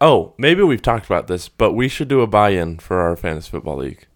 [0.00, 3.50] Oh, maybe we've talked about this, but we should do a buy-in for our fantasy
[3.50, 4.06] football league.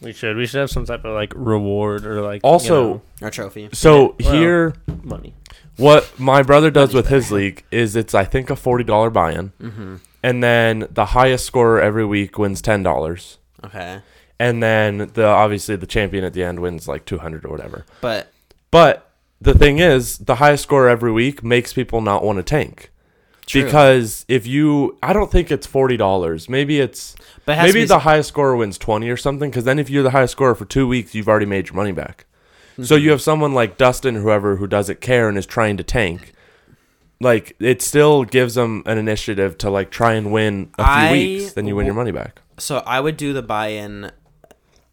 [0.00, 0.36] We should.
[0.36, 3.68] We should have some type of like reward or like Also- you know, Our trophy.
[3.72, 5.34] So Yeah, well- here, money.
[5.76, 9.52] what my brother does with his league is it's I think a forty dollar buy-in,
[9.60, 9.94] Mm-hmm.
[10.22, 13.98] and then the highest scorer every week wins ten dollars, Okay.
[14.38, 17.84] and then the obviously the champion at the end wins like two hundred or whatever.
[18.00, 18.28] But
[18.70, 22.90] But the thing is, the highest scorer every week makes people not want to tank.
[23.48, 23.64] True.
[23.64, 26.48] Because if you, I don't think it's forty dollars.
[26.48, 27.16] Maybe it's
[27.46, 29.50] but it maybe be- the highest scorer wins twenty or something.
[29.50, 31.92] Because then if you're the highest scorer for two weeks, you've already made your money
[31.92, 32.26] back.
[32.82, 33.04] So Mm-hmm.
[33.04, 36.32] you have someone like Dustin, whoever, who doesn't care and is trying to tank.
[37.20, 41.12] Like it still gives them an initiative to like try and win a few I
[41.12, 41.52] weeks.
[41.54, 42.42] Then you win your money back.
[42.58, 44.12] So I would do the buy-in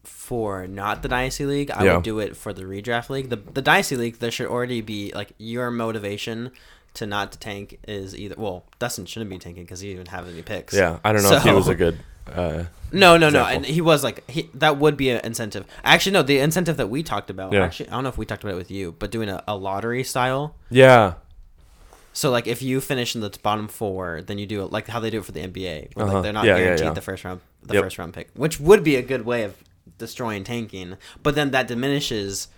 [0.02, 1.70] for not the dynasty league.
[1.70, 1.94] I Yeah.
[1.96, 3.28] would do it for the redraft league.
[3.28, 6.50] The the dynasty league there should already be like your motivation
[6.96, 10.28] to not to tank is either well Dustin shouldn't be tanking because he didn't have
[10.28, 10.74] any picks.
[10.74, 11.98] Yeah, I don't know if he was a good.
[12.32, 13.44] Uh, No, no, no.
[13.44, 15.64] And he was like he that would be an incentive.
[15.84, 16.22] Actually, no.
[16.22, 17.52] The incentive that we talked about.
[17.52, 17.64] Yeah.
[17.64, 19.56] Actually, I don't know if we talked about it with you, but doing a, a
[19.56, 20.56] lottery style.
[20.70, 21.14] yeah,
[22.12, 24.98] So like if you finish in the bottom four, then you do it like how
[25.00, 25.94] they do it for the NBA.
[25.94, 26.14] Where Uh-huh.
[26.14, 26.92] like they're not yeah, guaranteed yeah.
[26.94, 27.82] the first round the Yep.
[27.84, 29.54] first round pick, which would be a good way of
[29.98, 30.96] destroying tanking.
[31.22, 32.48] But then that diminishes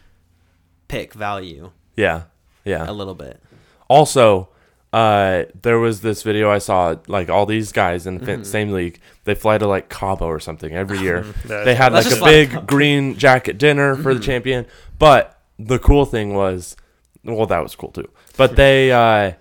[0.89, 2.23] pick value yeah,
[2.65, 2.89] yeah.
[2.89, 3.41] a little bit.
[3.89, 4.49] Also,
[4.93, 8.43] uh, there was this video I saw, like all these guys in the Mm-hmm.
[8.45, 11.25] same league, they fly to like Cabo or something every year.
[11.47, 14.19] They had like a big green jacket dinner for Mm-hmm.
[14.21, 14.67] the champion.
[14.99, 16.77] But the cool thing was,
[17.25, 18.09] well, that was cool too.
[18.37, 19.33] But they, uh,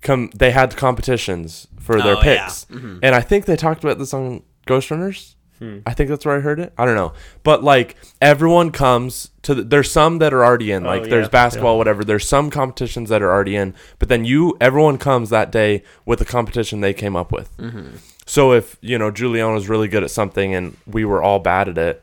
[0.00, 2.44] come, they had competitions for their Oh, yeah.
[2.44, 3.00] picks, Mhm.
[3.02, 5.36] and I think they talked about this on Ghost Runners.
[5.60, 5.78] Hmm.
[5.86, 6.72] I think that's where I heard it.
[6.76, 9.54] I don't know, but like everyone comes to.
[9.54, 10.84] The, there's some that are already in.
[10.84, 12.02] Oh, Like yeah, there's basketball, whatever.
[12.02, 16.18] There's some competitions that are already in, but then you, everyone comes that day with
[16.18, 17.54] the competition they came up with.
[17.58, 17.96] Mm-hmm.
[18.26, 21.68] So if you know Julian was really good at something and we were all bad
[21.68, 22.02] at it,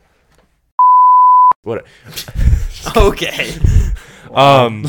[1.62, 1.84] what?
[2.96, 3.54] Okay.
[4.30, 4.84] Um,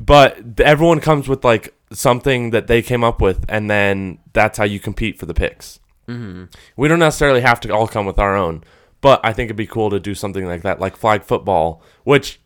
[0.00, 4.64] but everyone comes with like something that they came up with, and then that's how
[4.64, 5.80] you compete for the picks.
[6.08, 6.44] Mm-hmm.
[6.76, 8.64] We don't necessarily have to all come with our own,
[9.00, 12.40] but I think it'd be cool to do something like that, like flag football, which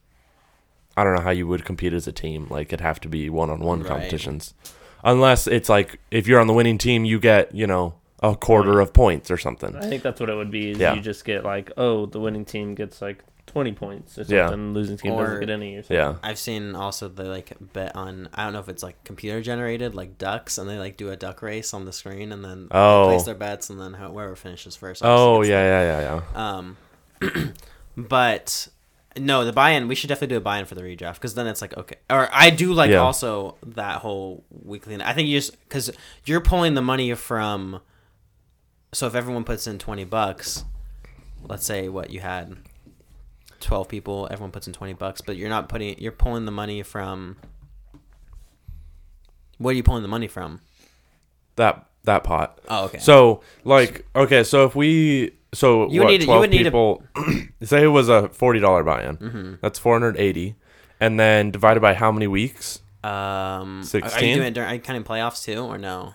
[0.97, 2.47] I don't know how you would compete as a team.
[2.51, 4.55] Like it'd have to be one-on-one competitions,
[5.05, 8.81] unless it's like if you're on the winning team, you get you know a quarter
[8.81, 9.77] of points or something.
[9.77, 10.71] I think that's what it would be.
[10.71, 10.95] Is Yeah.
[10.95, 14.47] You just get like, oh, the winning team gets like twenty points or Yeah.
[14.47, 14.75] something.
[14.75, 15.97] Losing team Or- doesn't get any or something.
[15.97, 19.41] Yeah, I've seen also they like bet on I don't know if it's like computer
[19.41, 22.69] generated like ducks and they like do a duck race on the screen and then
[22.71, 23.09] Oh.
[23.09, 25.03] they place their bets and then whoever finishes first.
[25.05, 26.57] Oh obviously yeah, gets yeah, yeah, yeah.
[26.59, 27.55] Um,
[27.97, 28.69] but
[29.17, 29.89] no, the buy-in.
[29.89, 31.97] We should definitely do a buy-in for the redraft because then it's like okay.
[32.11, 32.99] Or I do like Yeah.
[32.99, 35.01] also that whole weekly.
[35.03, 35.91] I think you just because
[36.25, 37.81] you're pulling the money from.
[38.93, 40.65] So if everyone puts in twenty bucks,
[41.43, 42.57] let's say what you had,
[43.61, 45.99] twelve people, everyone puts in twenty bucks, but you're not putting.
[46.01, 47.37] You're pulling the money from.
[49.59, 50.61] What are you pulling the money from?
[51.57, 52.61] That that pot.
[52.69, 52.99] Oh, okay.
[52.99, 56.61] So like okay, so if we so You would what, need- you 12 would need
[56.61, 57.03] a- people
[57.63, 59.17] say it was a forty dollar buy-in.
[59.17, 59.55] Mm-hmm.
[59.61, 60.55] That's four hundred eighty,
[61.01, 62.81] and then divided by how many weeks?
[63.05, 64.29] um, are- Are 16?
[64.29, 64.71] you doing it during?
[64.71, 66.15] Are you counting playoffs too, or no?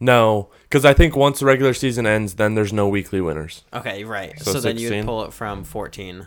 [0.00, 3.64] No, because I think once the regular season ends, then there's no weekly winners.
[3.72, 4.38] Okay, right.
[4.40, 5.04] So So, then you'd 16?
[5.06, 6.26] pull it from 14.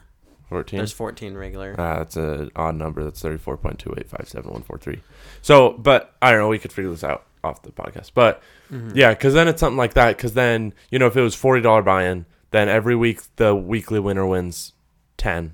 [0.49, 0.77] Fourteen.
[0.77, 1.75] There's 14 regular.
[1.77, 3.03] Ah, that's an odd number.
[3.03, 5.01] That's thirty-four point two eight five seven one four three.
[5.41, 6.47] So, but I don't know.
[6.47, 8.11] We could figure this out off the podcast.
[8.13, 8.41] But
[8.71, 8.93] Mhm.
[8.95, 10.15] yeah, because then it's something like that.
[10.15, 13.99] Because then you know, if it was forty dollar buy-in, then every week the weekly
[13.99, 14.71] winner wins
[15.17, 15.53] ten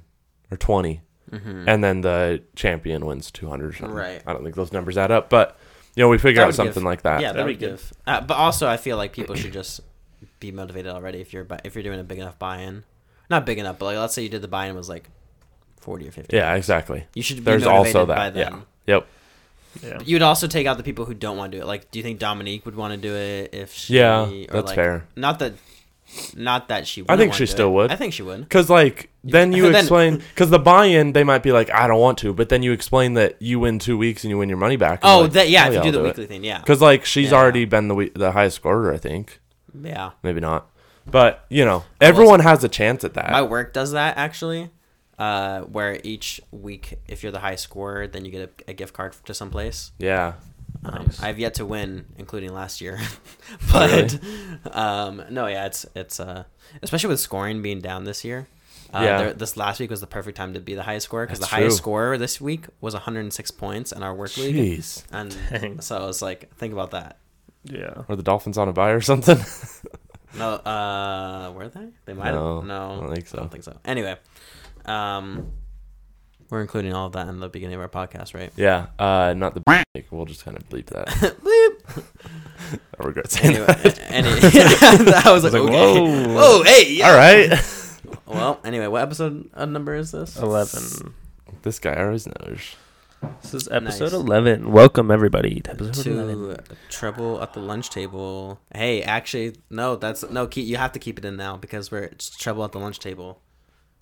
[0.52, 1.64] or twenty, Mhm.
[1.68, 3.96] and then the champion wins two hundred or something.
[3.98, 4.22] Right.
[4.28, 5.58] I don't think those numbers add up, but
[5.96, 7.22] you know, we figure out something give- like that.
[7.22, 7.72] yeah, that That'd be good.
[7.72, 7.94] give.
[8.06, 9.82] Uh, but also, I feel like people should just
[10.40, 12.84] be motivated already if you're if you're doing a big enough buy-in.
[13.30, 15.10] Not big enough, but like let's say you did the buy-in was like
[15.82, 16.36] 40 or 50.
[16.36, 17.06] Yeah, exactly.
[17.14, 18.34] You should be There's motivated also by that.
[18.34, 18.64] then.
[18.88, 18.96] Yeah.
[18.96, 19.08] Yep.
[19.82, 20.00] Yeah.
[20.06, 21.66] You'd also take out the people who don't want to do it.
[21.68, 23.96] Like, do you think Dominique would want to do it if she?
[23.98, 25.08] Yeah, or that's like, fair.
[25.16, 25.54] Not that,
[26.36, 27.02] not that she.
[27.02, 27.72] I wouldn't think wanna she do still it.
[27.72, 27.92] would.
[27.92, 28.42] I think she would.
[28.42, 32.00] Because like then you Then- explain because the buy-in they might be like I don't
[32.00, 34.60] want to, but then you explain that you win two weeks and you win your
[34.60, 35.00] money back.
[35.02, 35.66] Oh, that yeah.
[35.68, 36.04] If you I'll do the it.
[36.04, 37.38] weekly thing, yeah, Because like she's Yeah.
[37.38, 39.40] already been the we- the highest scorer, I think.
[39.82, 40.12] yeah.
[40.22, 40.70] Maybe not,
[41.06, 43.32] but you know everyone has a chance at that.
[43.32, 44.70] My work does that actually,
[45.20, 48.94] uh, where each week, if you're the high scorer, then you get a, a gift
[48.94, 49.92] card to some place.
[50.00, 50.34] yeah,
[50.86, 51.22] Um, Nice.
[51.24, 53.00] I've yet to win, including last year,
[53.72, 54.18] but
[54.72, 56.44] um, no, yeah, it's it's uh,
[56.82, 58.48] especially with scoring being down this year.
[58.94, 59.18] Uh, Yeah.
[59.18, 61.46] there, this last week was the perfect time to be the highest scorer because the
[61.46, 61.84] That's highest true.
[61.84, 65.04] scorer this week was 106 points in our work league, jeez.
[65.12, 65.82] and Dang.
[65.82, 67.18] so I was like, think about that.
[67.64, 68.04] Yeah.
[68.08, 69.38] Or the Dolphins on a buy or something?
[70.38, 71.88] No, uh, were they?
[72.06, 72.66] They might No, have.
[72.66, 73.38] No, I don't think so.
[73.38, 73.38] I so.
[73.38, 73.78] don't think so.
[73.86, 74.16] Anyway,
[74.86, 75.52] um,
[76.50, 78.52] we're including all of that in the beginning of our podcast, right?
[78.56, 79.84] Yeah, uh, not the.
[80.12, 81.08] We'll just kind of bleep that.
[81.88, 82.04] Bleep.
[83.00, 84.00] I regret saying Anyway, that.
[84.12, 84.30] any,
[85.26, 86.00] I was like, like, okay.
[86.00, 86.34] whoa.
[86.34, 87.10] whoa, hey, yeah.
[87.10, 87.90] All right.
[88.28, 90.38] Well, anyway, what episode uh, number is this?
[90.38, 91.14] 11.
[91.62, 92.76] this guy always knows.
[93.42, 94.14] This is episode Nice.
[94.14, 94.72] 11.
[94.72, 96.58] Welcome, everybody, to episode 11.
[96.90, 98.60] trouble at the lunch table.
[98.74, 100.48] Hey, actually, no, that's no.
[100.48, 103.00] Keep you have to keep it in now because we're it's trouble at the lunch
[103.00, 103.42] table.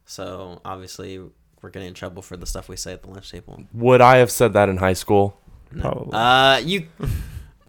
[0.06, 1.19] So obviously,
[1.62, 3.63] we're getting in trouble for the stuff we say at the lunch table.
[3.73, 5.38] Would I have said that in high school?
[5.79, 6.13] Probably.
[6.13, 6.88] Uh, you.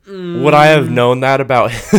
[0.05, 1.71] Would I have known that about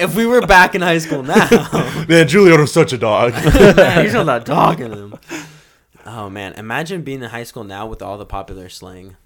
[0.00, 1.48] if we were back in high school now,
[2.08, 3.32] Man, Giuliano's such a dog.
[3.76, 5.14] man, you're not talking to him.
[6.06, 9.16] Oh man, imagine being in high school now with all the popular slang.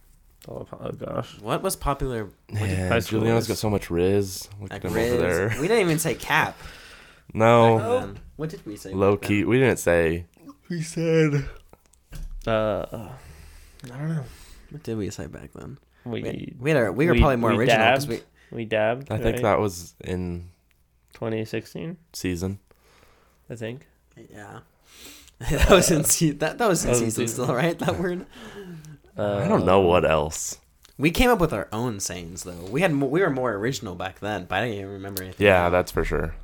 [0.48, 1.40] oh, oh, gosh.
[1.40, 2.28] What was popular?
[2.52, 4.48] Man, high school Giuliano's is- got so much riz.
[4.60, 5.12] Look Like at him Riz.
[5.12, 5.48] over there.
[5.60, 6.56] We didn't even say cap.
[7.34, 8.18] No, then.
[8.36, 8.90] What did we say?
[8.90, 9.28] back low then?
[9.28, 9.44] key.
[9.44, 10.26] We didn't say.
[10.68, 11.48] We said.
[12.46, 12.86] Uh,
[13.84, 14.24] I don't know.
[14.70, 15.78] What did we say back then?
[16.04, 18.20] We, We, we had our, we were we- probably more we original because we
[18.52, 19.10] we dabbed.
[19.10, 20.50] I think that was in
[21.14, 22.58] 2016, season.
[23.50, 23.86] I think.
[24.30, 24.60] yeah.
[25.50, 27.44] that was in se- that that was in That was season season.
[27.44, 27.78] still, right?
[27.78, 28.26] That word.
[29.18, 30.58] Uh, I don't know what else.
[30.98, 32.64] We came up with our own sayings though.
[32.70, 35.44] We had mo- we were more original back then, but I don't even remember anything.
[35.46, 36.34] Yeah, that's for sure.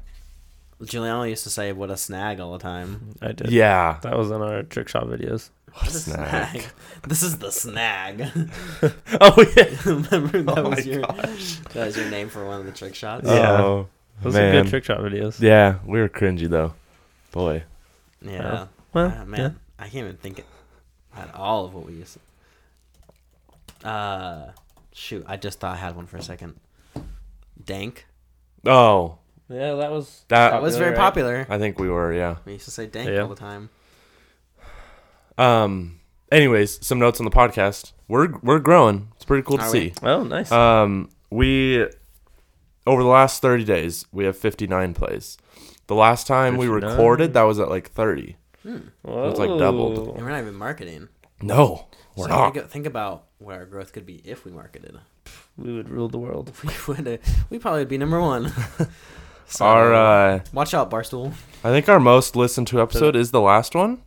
[0.85, 3.15] Giuliano used to say "what a snag" all the time.
[3.23, 3.51] I did.
[3.51, 3.99] Yeah.
[4.03, 5.51] That was in our trick shot videos.
[5.75, 6.65] What a Snag.
[7.09, 8.29] this is the snag.
[9.21, 9.71] Oh yeah.
[9.87, 11.57] remember that Oh was your gosh.
[11.73, 13.27] that was your name for one of the trick shots.
[13.27, 13.63] Yeah.
[13.63, 13.89] Oh,
[14.23, 15.41] Those are good trick shot videos.
[15.41, 16.75] Yeah, we were cringy though.
[17.31, 17.63] Boy.
[18.21, 18.67] Yeah.
[18.93, 20.45] Well, Ah, man, I can't even think
[21.17, 22.19] at all of what we used.
[23.81, 23.89] To...
[23.89, 24.53] Uh,
[24.93, 26.59] shoot, I just thought I had one for a second.
[27.65, 28.07] Dank.
[28.67, 29.19] Oh,
[29.49, 30.99] Yeah, that was That- That was very right?
[30.99, 31.47] popular.
[31.51, 32.13] I think we were.
[32.13, 32.37] Yeah.
[32.45, 33.21] We used to say dank Yeah.
[33.23, 33.71] all the time.
[35.39, 36.01] Um.
[36.31, 37.93] Anyways, some notes on the podcast.
[38.09, 39.09] We're we're growing.
[39.17, 39.93] It's pretty cool to Are see.
[40.03, 40.09] we?
[40.09, 40.51] Oh, nice.
[40.53, 41.87] Um, we
[42.87, 45.37] over the last thirty days we have fifty nine plays.
[45.89, 47.91] The last time we recorded, that was at like
[48.63, 48.85] thirty.
[49.03, 49.29] Whoa.
[49.31, 49.99] it's like doubled.
[50.17, 51.09] And we're not even marketing.
[51.41, 51.87] No,
[52.17, 52.55] we're so not.
[52.55, 54.97] Think, think about what our growth could be if we marketed.
[55.57, 56.53] We would rule the world.
[56.65, 57.09] We would.
[57.09, 57.17] Uh,
[57.51, 58.53] we probably would be number one.
[59.45, 61.35] So, Our uh, watch out, Barstool.
[61.63, 64.01] I think our most listened to episode is the last one.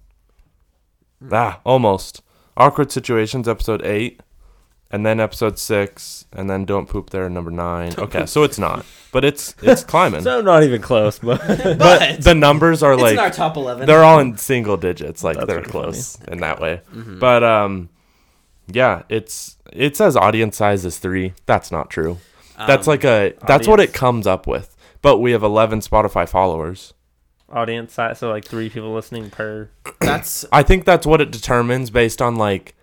[1.31, 2.23] Ah, almost.
[2.57, 4.21] Awkward situations, episode eight,
[4.91, 7.93] and then episode six, and then don't poop there, number nine.
[7.97, 10.21] Okay, so it's not, but it's it's climbing.
[10.21, 11.39] So not even close, but
[11.79, 13.85] but the numbers are It's like in our top eleven.
[13.87, 17.19] they're all in single digits like That's they're pretty close in that way Mhm.
[17.19, 17.89] but um
[18.67, 22.17] yeah it's it says audience size is three that's not true
[22.57, 26.27] that's Um, like a that's what it comes up with but we have 11 spotify
[26.27, 26.93] followers
[27.49, 29.69] audience size, so like three people listening per.
[29.99, 32.74] that's i think that's what it determines based on like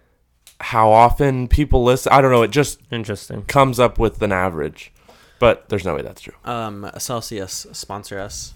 [0.62, 3.42] how often people listen i don't know it just Interesting.
[3.42, 4.92] comes up with an average
[5.38, 8.54] but there's no way that's true um Celsius sponsor us,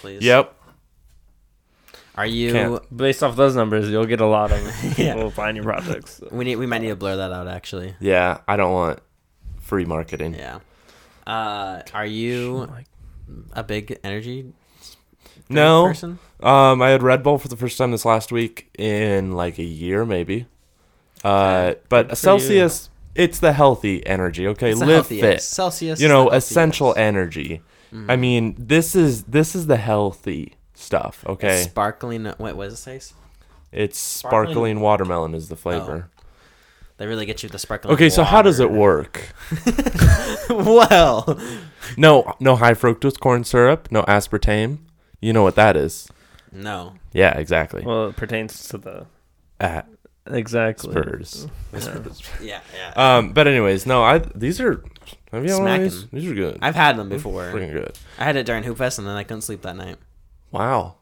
[0.00, 0.22] please.
[0.22, 0.54] yep
[2.16, 2.52] Are you?
[2.52, 2.96] Can't.
[2.96, 4.58] Based off those numbers, you'll get a lot of
[4.98, 5.14] Yeah.
[5.14, 6.20] people buying your products.
[6.32, 6.56] We need.
[6.56, 7.46] We might need to blur that out.
[7.48, 7.94] Actually.
[8.00, 8.98] yeah i don't want
[9.60, 10.58] free marketing Yeah.
[11.26, 12.68] Uh, are you
[13.52, 14.52] a big energy
[15.50, 16.18] no person?
[16.40, 19.64] Um, I had Red Bull for the first time this last week in like a
[19.64, 20.46] year, maybe.
[21.28, 24.46] Uh, but for Celsius, it's the healthy energy.
[24.48, 25.42] Okay, It's live healthy fit.
[25.42, 26.00] Celsius.
[26.00, 26.96] You is know, the essential yes.
[26.98, 27.62] energy.
[27.92, 28.06] Mhm.
[28.10, 31.24] I mean, this is this is the healthy stuff.
[31.26, 32.24] Okay, Sparkling.
[32.38, 33.00] Wait, what does it say?
[33.72, 36.08] it's Sparkling- sparkling watermelon is the flavor.
[36.96, 37.94] They really get you the sparkling.
[37.94, 39.32] Okay, so how does it work?
[40.50, 41.38] well,
[41.96, 44.78] No, no high fructose corn syrup, no aspartame.
[45.20, 46.08] You know what that is?
[46.52, 46.94] no.
[47.12, 47.82] Yeah, exactly.
[47.84, 49.06] well, it pertains to the
[49.60, 49.82] Ah,
[50.30, 50.92] exactly.
[50.92, 51.46] Spurs.
[51.72, 52.02] Yeah.
[52.40, 53.16] Yeah, yeah.
[53.16, 54.82] Um, but anyways, no, I these are.
[55.32, 55.92] Have you had one of these?
[56.00, 56.18] Smacking.
[56.20, 56.58] These are good.
[56.62, 57.44] I've had them before.
[57.52, 57.98] Freaking good.
[58.18, 59.96] I had it during Hoop Fest, and then I couldn't sleep that night.
[60.50, 60.94] Wow.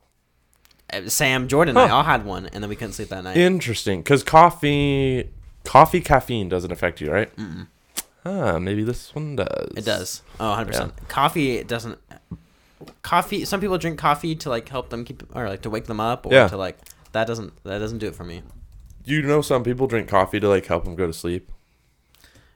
[0.93, 1.97] Uh, Sam, Jordan, and I Huh.
[1.97, 3.37] all had one, and then we couldn't sleep that night.
[3.37, 5.31] Interesting, because coffee,
[5.65, 7.35] coffee caffeine doesn't affect you, right?
[7.37, 7.67] Mm-mm.
[8.25, 9.71] Ah, maybe this one does.
[9.77, 10.23] It does.
[10.41, 11.09] Oh, 100 percent.
[11.09, 11.99] Coffee doesn't.
[13.03, 13.45] Coffee.
[13.45, 16.27] Some people drink coffee to like help them keep or like to wake them up
[16.27, 16.49] or Yeah.
[16.49, 16.79] to like
[17.13, 18.43] that doesn't that doesn't do it for me.
[19.07, 21.51] You know, some people drink coffee to like help them go to sleep.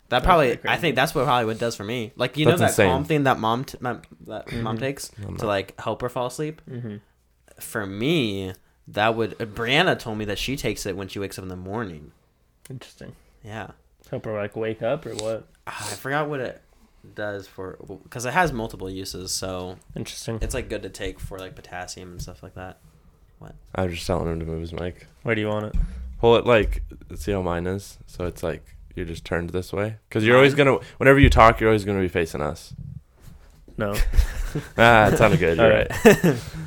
[0.08, 2.12] That probably I think that's what probably what does for me.
[2.16, 2.90] Like you That's know that insane.
[2.90, 4.80] calm thing that mom t- my, that mom Mhm.
[4.80, 6.60] takes I'm to not- like help her fall asleep.
[6.68, 6.96] Mm-hmm.
[7.60, 8.54] For me,
[8.88, 11.48] that would uh, Brianna told me that she takes it when she wakes up in
[11.48, 12.10] the morning.
[12.68, 13.14] Interesting.
[13.44, 13.68] Yeah,
[14.10, 15.46] Help her like wake up or what?
[15.68, 16.60] Ah, I forgot what it.
[17.14, 20.38] does for because it has multiple uses, so Interesting.
[20.42, 22.78] it's like good to take for like potassium and stuff like that.
[23.38, 23.54] What?
[23.76, 25.06] I was just telling him to move his mic.
[25.22, 25.74] Where do you want it?
[26.20, 26.82] Pull it like
[27.16, 27.98] see how mine is.
[28.06, 28.62] So it's like
[28.94, 32.00] you're just turned this way because you're always gonna whenever you talk, you're always gonna
[32.00, 32.72] be facing us.
[33.76, 33.94] No.
[34.76, 35.58] Ah, it sounded good.
[35.58, 35.88] You're All right.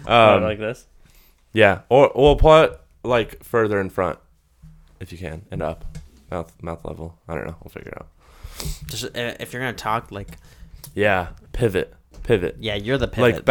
[0.07, 0.87] Oh, Um, like this.
[1.51, 4.19] yeah, or we'll pull it like further in front
[5.01, 5.83] if you can and up,
[6.31, 7.19] mouth mouth level.
[7.27, 7.57] I don't know.
[7.61, 8.07] We'll figure it out.
[8.87, 10.37] Just uh, if you're gonna talk like
[10.95, 11.93] Yeah, pivot,
[12.23, 13.21] pivot, yeah, you're the pivot.
[13.21, 13.41] like The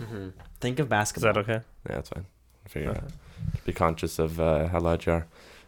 [0.00, 0.28] Mm-hmm.
[0.60, 1.30] Think of basketball.
[1.30, 1.64] Is that okay?
[1.88, 2.26] Yeah, that's fine.
[2.68, 3.04] Figure it out.
[3.64, 5.26] Be conscious of uh, how loud you are.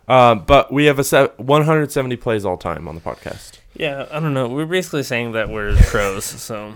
[0.08, 3.58] Um, but we have a se- 170 plays all time on the podcast.
[3.74, 4.48] Yeah, I don't know.
[4.48, 6.74] We're basically saying that we're pros, so.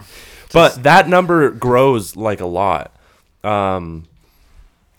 [0.52, 2.94] But that number grows like a lot.
[3.42, 4.06] Um,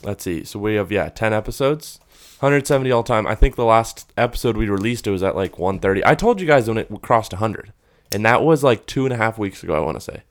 [0.04, 0.44] let's see.
[0.44, 2.00] So we have yeah, 10 episodes,
[2.39, 3.25] 170 all time.
[3.25, 6.06] I think the last episode we released it was at like 130.
[6.06, 7.72] I told you guys when it crossed 100,
[8.13, 9.74] and that was like two and a half weeks ago.
[9.75, 10.24] I want to say.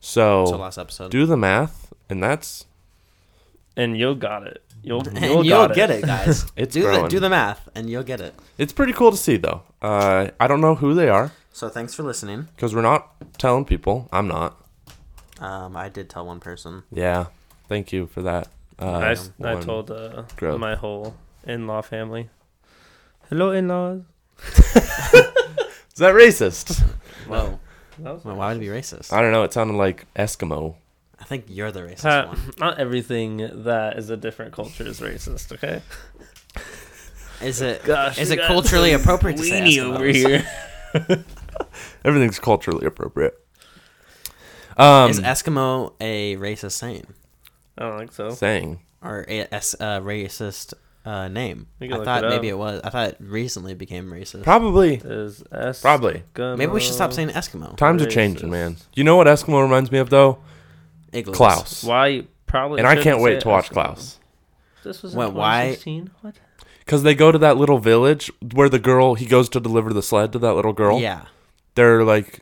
[0.00, 1.10] So, So last episode.
[1.10, 2.64] do the math, and that's
[3.76, 4.62] And you'll got it.
[4.92, 6.46] You'll and you'll, you'll, got get it, guys.
[6.56, 8.34] It's do the do the math, and you'll get it.
[8.56, 9.62] it's pretty cool to see though.
[9.82, 12.48] Uh, I don't know who they are So thanks for listening.
[12.56, 14.08] because we're not telling people.
[14.12, 14.56] I'm not.
[15.40, 16.82] Um, I did tell one person.
[16.90, 17.26] Yeah.
[17.68, 18.48] Thank you for that.
[18.80, 19.62] Uh, I, s- I one.
[19.62, 20.58] told uh, growth.
[20.58, 21.14] my whole
[21.44, 22.30] in-law family.
[23.28, 24.02] Hello, in-laws.
[24.48, 26.80] Is that racist?
[27.26, 27.58] Whoa.
[27.98, 29.12] That was Well, why would it be racist?
[29.12, 29.42] I don't know.
[29.44, 30.76] It sounded like Eskimo.
[31.28, 32.38] I think you're the racist Ha- one.
[32.58, 35.52] not everything that is a different culture is racist.
[35.52, 35.82] Okay.
[37.42, 37.84] Is it?
[37.84, 41.04] Gosh, is it culturally appropriate to say Weenie over Eskimos?
[41.06, 41.24] here.
[42.04, 43.38] Everything's culturally appropriate.
[44.78, 47.06] Um, is Eskimo a racist saying
[47.76, 48.30] I don't think so.
[48.30, 50.72] saying or a es- uh, racist
[51.04, 51.66] uh, name?
[51.82, 52.80] I thought it maybe it was.
[52.84, 54.44] I thought it recently became racist.
[54.44, 54.94] probably.
[54.94, 55.82] Is Eskimo.
[55.82, 56.22] Probably.
[56.56, 57.76] maybe we should stop saying Eskimo.
[57.76, 58.78] Times are changing, man.
[58.94, 60.38] You know what Eskimo reminds me of though?
[61.12, 61.36] Igloos.
[61.36, 61.84] Klaus.
[61.84, 62.24] Why?
[62.46, 62.78] Probably.
[62.78, 64.18] And I can't wait to watch Klaus.
[64.84, 66.10] This was Wait, in why- 2016.
[66.22, 66.34] What?
[66.84, 70.02] Because they go to that little village where the girl he goes to deliver the
[70.02, 70.98] sled to that little girl.
[70.98, 71.26] Yeah,
[71.74, 72.40] They're like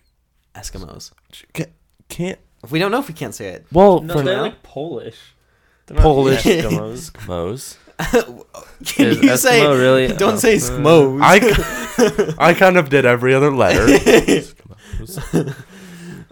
[0.54, 1.10] Eskimos.
[1.52, 1.64] ca-
[2.08, 2.38] can't.
[2.62, 3.66] If we don't know if we can't say it.
[3.72, 4.42] Well, No, for they're now?
[4.42, 5.34] like Polish.
[5.86, 6.42] They're not Polish.
[6.44, 7.10] Eskimos.
[7.12, 7.76] Eskimos.
[8.84, 9.66] Can Is you Eskimo say?
[9.66, 10.06] really?
[10.16, 11.18] Don't oh, say Eskimos.
[11.22, 13.86] I, I kind of did every other letter.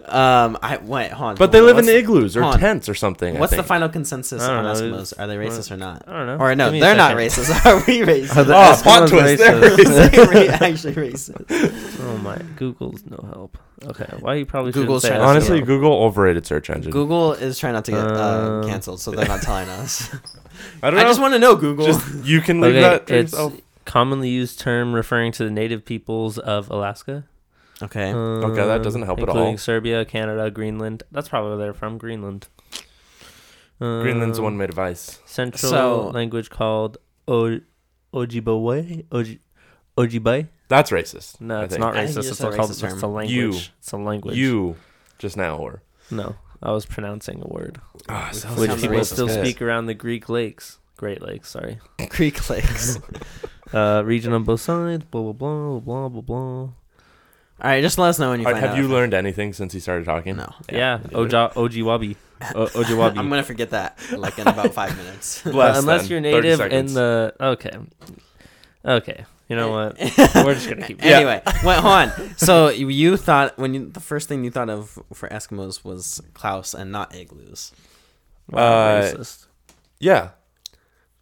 [0.07, 1.11] um, I wait.
[1.11, 1.35] Hold on.
[1.35, 2.59] But they live in what's, igloos or hold on.
[2.59, 3.37] tents or something.
[3.37, 3.67] I What's the think.
[3.67, 5.13] final consensus I on don't know, Eskimos?
[5.19, 6.03] Are they racist or not?
[6.07, 6.37] I don't know.
[6.37, 7.45] Or no, Give me a they're not second.
[7.45, 7.65] racist.
[7.65, 8.37] Are we racist?
[8.37, 9.37] Are the Oh, plot Eskimos twist.
[9.43, 10.11] They're racist?
[10.11, 11.99] They're ra- actually racist.
[12.03, 13.57] Oh my, Google's no help.
[13.85, 15.65] Okay, why you probably Google's shouldn't say trying to Honestly, Eskimo.
[15.65, 16.91] Google overrated search engine.
[16.91, 20.13] Google is trying not to get uh, Uh, canceled, so they're not telling us.
[20.81, 20.99] I don't know.
[20.99, 21.09] I know.
[21.09, 21.85] just want to know Google.
[21.85, 23.53] Just you can leave Okay, that to it's yourself.
[23.85, 27.25] commonly used term referring to the native peoples of Alaska.
[27.83, 28.13] Okay.
[28.13, 29.35] Okay, that doesn't help at all.
[29.35, 31.03] Including Serbia, Canada, Greenland.
[31.11, 32.47] That's probably where they're from, Greenland.
[33.79, 35.19] Greenland's the Um, one made of ice.
[35.25, 37.59] Central So- language called o-
[38.13, 39.05] Ojibwe.
[39.09, 39.39] Oji-
[39.97, 40.47] Ojibwe?
[40.69, 41.41] That's racist.
[41.41, 42.31] No, it's not I think you racist.
[42.31, 43.31] It's called racist it's a language.
[43.35, 43.49] You.
[43.79, 44.35] It's a language.
[44.37, 44.77] You
[45.19, 47.79] just now or No, I was pronouncing a word,
[48.09, 49.13] Ah, sounds which people racist.
[49.13, 50.79] still speak around the Greek lakes.
[50.97, 51.79] Great Lakes, sorry.
[52.09, 52.99] Creek Lakes.
[53.73, 55.03] Uh, region on both sides.
[55.05, 56.69] Blah blah blah blah blah blah.
[57.61, 58.83] All right, just let us know when you Alright, find have out.
[58.83, 60.35] you learned anything since he started talking?
[60.35, 60.53] No.
[60.71, 61.31] Yeah, you did.
[61.31, 62.15] Oja Ojiwabi.
[62.53, 63.17] O- Ojiwabi.
[63.17, 65.45] I'm gonna forget that like in about five minutes.
[65.45, 66.93] Less unless than you're 30 native in seconds.
[66.95, 67.77] the okay,
[68.83, 69.25] okay.
[69.47, 69.97] You know what?
[70.35, 71.01] We're just gonna keep.
[71.03, 71.17] Yeah.
[71.17, 72.11] Anyway, wait, hold on.
[72.37, 76.21] So you- you thought when you the first thing you thought of for Eskimos was
[76.33, 77.71] Klaus and not igloos.
[78.49, 79.45] Wow, Uh, racist.
[79.99, 80.31] Yeah.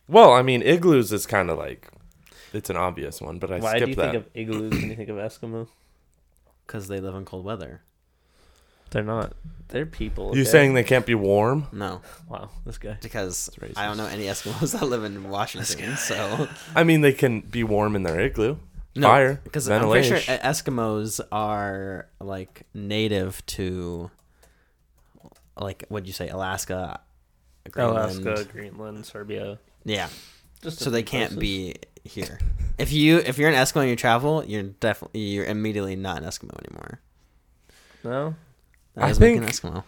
[0.07, 1.89] Well, I mean, igloos is kind of like
[2.53, 4.11] it's an obvious one, but I Why do skipped you that.
[4.13, 5.67] think of igloos when you think of Eskimo?
[6.65, 7.82] Because they live in cold weather.
[8.91, 9.34] They're not.
[9.70, 10.36] They're people.
[10.36, 10.51] You okay?
[10.51, 11.65] saying they can't be warm?
[11.72, 12.98] No, Wow, this guy.
[13.01, 15.98] because That's I don't know any Eskimos that live in Washington.
[15.98, 18.58] So I mean, they can be warm in their igloo.
[18.96, 20.48] no, Fire, because I'm pretty sure ventilation.
[20.48, 24.12] Eskimos are like native to,
[25.58, 27.00] like what'd you say, Alaska,
[27.72, 28.25] Greenland.
[28.25, 29.58] Alaska, Greenland, Serbia.
[29.86, 30.10] Yeah,
[30.63, 31.39] Just so they can't places.
[31.39, 32.39] be here.
[32.77, 36.24] If you if you're an Eskimo and you travel, you're definitely you're immediately not an
[36.27, 37.00] Eskimo anymore.
[38.03, 38.36] No.
[38.96, 39.84] That I doesn't an think- Eskimo.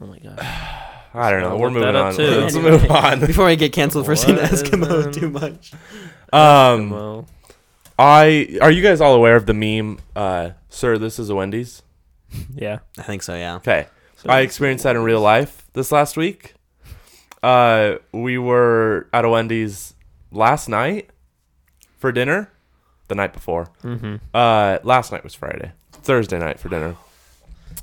[0.00, 0.38] Oh my god.
[1.14, 1.56] I don't know.
[1.56, 2.14] We're moving on.
[2.14, 2.22] too.
[2.22, 2.70] Let's Anyway.
[2.72, 3.20] move on.
[3.20, 5.72] Before we get canceled for saying Eskimo um, too much.
[6.32, 7.28] Um, Well,
[7.98, 9.98] I are you guys all aware of the meme?
[10.14, 11.82] Uh, sir, this is a Wendy's.
[12.54, 12.80] yeah.
[12.98, 13.34] I think so.
[13.34, 13.56] Yeah.
[13.56, 16.54] Okay, So- I experienced that in real life this last week.
[17.42, 19.94] Uh, we were at a Wendy's
[20.30, 21.10] last night
[21.98, 22.50] for dinner.
[23.08, 23.70] The night before.
[23.82, 24.16] Mm-hmm.
[24.34, 25.72] Uh, last night was Friday.
[25.92, 26.96] Thursday night for dinner,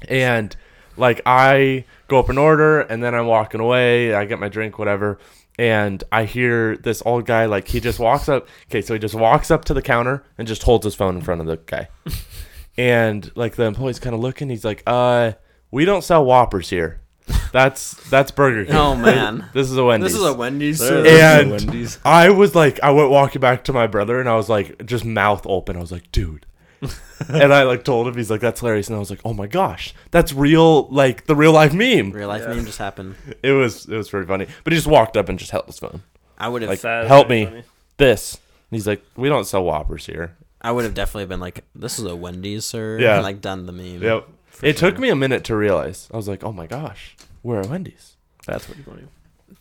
[0.07, 0.55] and
[0.97, 4.13] like I go up and order, and then I'm walking away.
[4.13, 5.19] I get my drink, whatever,
[5.57, 8.47] and I hear this old guy like he just walks up.
[8.69, 11.21] Okay, so he just walks up to the counter and just holds his phone in
[11.21, 11.87] front of the guy,
[12.77, 14.49] and like the employee's kind of looking.
[14.49, 15.33] He's like, "Uh,
[15.71, 17.01] we don't sell Whoppers here.
[17.51, 18.75] That's that's Burger King.
[18.75, 20.11] Oh man, This is a Wendy's.
[20.11, 20.79] this is a Wendy's.
[20.79, 21.05] Sir.
[21.07, 21.99] And Wendy's.
[22.03, 25.05] I was like, I went walking back to my brother, and I was like, just
[25.05, 25.77] mouth open.
[25.77, 26.45] I was like, dude.
[27.29, 28.87] and I like told him, he's like, that's hilarious.
[28.89, 32.11] And I was like, oh my gosh, that's real, like the real life meme.
[32.11, 33.15] Real life meme just happened.
[33.41, 34.47] It was, it was pretty funny.
[34.63, 36.03] But he just walked up and just held his phone.
[36.37, 36.69] I would have.
[36.69, 37.45] Like, That is help very me.
[37.45, 37.63] funny.
[37.97, 38.35] This.
[38.35, 40.35] And he's like, we don't sell Whoppers here.
[40.61, 43.15] I would have definitely been like, "This is a Wendy's, sir." Yeah.
[43.15, 44.01] and, like done the meme.
[44.01, 44.27] Yep.
[44.55, 46.09] For It took me a minute to realize.
[46.13, 48.15] I was like, oh my gosh, we're at Wendy's.
[48.45, 49.09] That's what you want funny.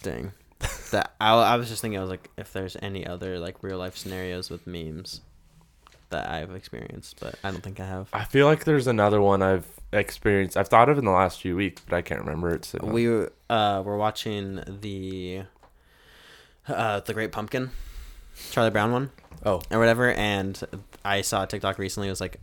[0.03, 0.33] Dang.
[0.93, 1.99] That I, I was just thinking.
[1.99, 5.21] I was like, if there's any other like real life scenarios with memes
[6.11, 8.09] that I've experienced, but I don't think I have.
[8.13, 10.57] I feel like there's another one I've experienced.
[10.57, 12.65] I've thought of in the last few weeks, but I can't remember it.
[12.65, 15.43] sitting We uh were watching the
[16.69, 17.71] uh the Great Pumpkin,
[18.51, 19.11] Charlie Brown one.
[19.45, 19.61] Oh.
[19.71, 20.59] or whatever, and
[21.05, 22.09] I saw a TikTok recently.
[22.09, 22.41] It was like,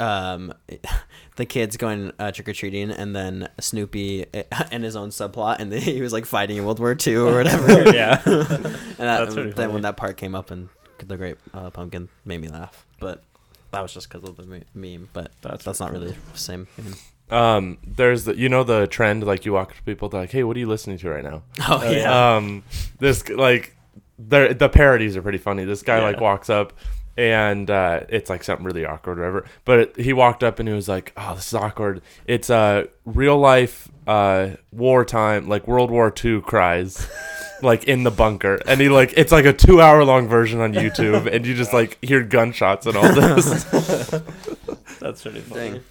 [0.00, 0.52] um,
[1.36, 4.26] the kids going uh, trick or treating, and then Snoopy
[4.72, 7.94] and his own subplot, and he was like fighting in World War II or whatever.
[7.94, 8.20] yeah.
[8.24, 9.72] and that, That's then funny.
[9.72, 13.22] when that part came up and the Great uh, Pumpkin made me laugh, but
[13.70, 15.08] that was just because of the meme.
[15.12, 16.66] But That's that's not really the same.
[16.76, 16.94] Meme.
[17.30, 20.42] Um, there's the you know the trend like you walk to people they're like, hey,
[20.42, 21.42] what are you listening to right now?
[21.68, 22.36] Oh, yeah.
[22.36, 22.64] Um,
[22.98, 23.76] this like
[24.18, 25.64] the the parodies are pretty funny.
[25.64, 26.72] This guy like walks up
[27.20, 29.44] and uh, it's like something really awkward or whatever.
[29.66, 32.00] But it, he walked up and he was like, oh, this is awkward.
[32.26, 37.08] It's a uh, real life uh wartime like World War II cries.
[37.62, 40.72] Like in the bunker, and he like it's like a two hour long version on
[40.72, 43.64] YouTube, and you just like hear gunshots and all this.
[44.98, 45.82] That's pretty funny.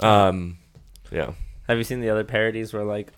[0.00, 0.10] Dang.
[0.10, 0.58] um,
[1.12, 1.30] yeah.
[1.68, 3.12] Have you seen the other parodies where like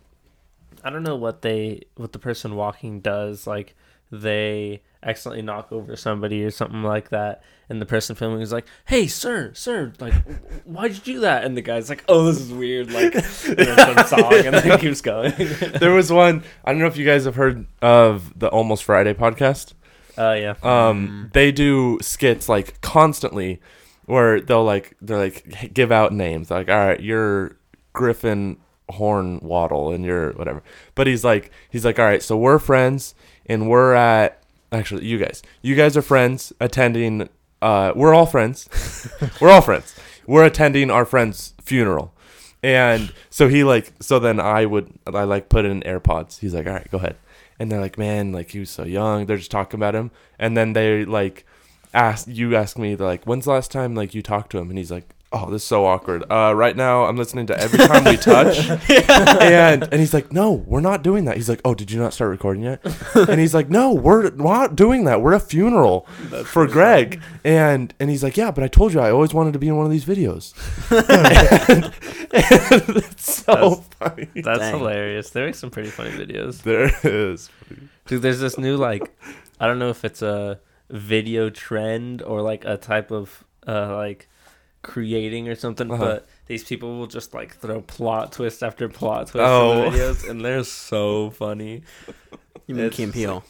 [0.85, 3.75] I don't know what they what the person walking does like
[4.11, 8.67] they accidentally knock over somebody or something like that and the person filming is like
[8.87, 10.13] hey sir sir like
[10.65, 14.07] why'd you do that and the guy's like oh this is weird like and some
[14.07, 15.33] song and then keeps going
[15.81, 16.43] there was one.
[16.65, 19.73] I don't know if you guys have heard of the Almost Friday podcast.
[20.19, 23.61] oh yeah Um, they do skits like constantly,
[24.05, 26.51] where they'll like they're like give out names.
[26.51, 27.57] Like, all right, you're
[27.95, 28.59] Griffin
[28.91, 30.63] Horn Waddle, and you're whatever.
[30.95, 33.15] But he's like he's like, all right, so we're friends,
[33.47, 34.40] and we're at
[34.73, 37.29] actually you guys, you guys are friends attending.
[37.63, 38.69] Uh, we're all friends.
[39.41, 39.95] we're all friends.
[40.27, 42.15] We're attending our friend's funeral.
[42.63, 46.39] And so he like so then I would I like put in AirPods.
[46.39, 47.17] He's like, all right, go ahead.
[47.59, 49.27] And they're like, man, like he was so young.
[49.27, 50.11] They're just talking about him.
[50.39, 51.47] And then they like
[51.93, 54.69] ask you ask me like, when's the last time like you talked to him?
[54.69, 56.25] And he's like, oh, this is so awkward.
[56.31, 58.69] Uh, right now I'm listening to every time we touch.
[58.91, 61.37] and and he's like, no, we're not doing that.
[61.37, 62.81] He's like, oh, did you not start recording yet?
[63.15, 65.23] and he's like, no, we're not doing that.
[65.23, 66.07] We're a funeral
[66.45, 67.23] for Greg.
[67.45, 69.77] And and he's like, yeah, but I told you I always wanted to be in
[69.77, 70.53] one of these videos.
[71.71, 71.85] and,
[72.33, 74.29] and it's so That's- funny.
[74.43, 74.79] that's Dang.
[74.79, 77.51] hilarious they make some pretty funny videos There is.
[78.07, 79.15] Dude, there's this new like
[79.61, 84.29] I don't know if it's a video trend or like a type of uh like
[84.83, 86.05] creating or something, Uh-huh.
[86.05, 89.85] but these people will just like throw plot twist after plot twist Oh.
[89.85, 91.83] in the videos and they're so funny.
[92.67, 93.45] You mean It's- Key and Peele?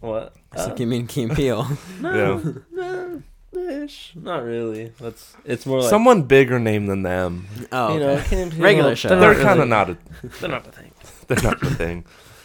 [0.00, 0.34] What?
[0.52, 1.66] I Uh, think you mean Key and Peele.
[2.00, 4.12] no, no, ish.
[4.14, 4.92] Not really.
[5.00, 7.48] That's it's more like Someone bigger name than them.
[7.72, 8.28] Oh, you know, okay.
[8.28, 9.08] Key and Peele, Regular show.
[9.08, 9.98] They're, They're not kind of not a.
[10.40, 10.92] They're not the thing.
[11.26, 12.04] They're not the thing.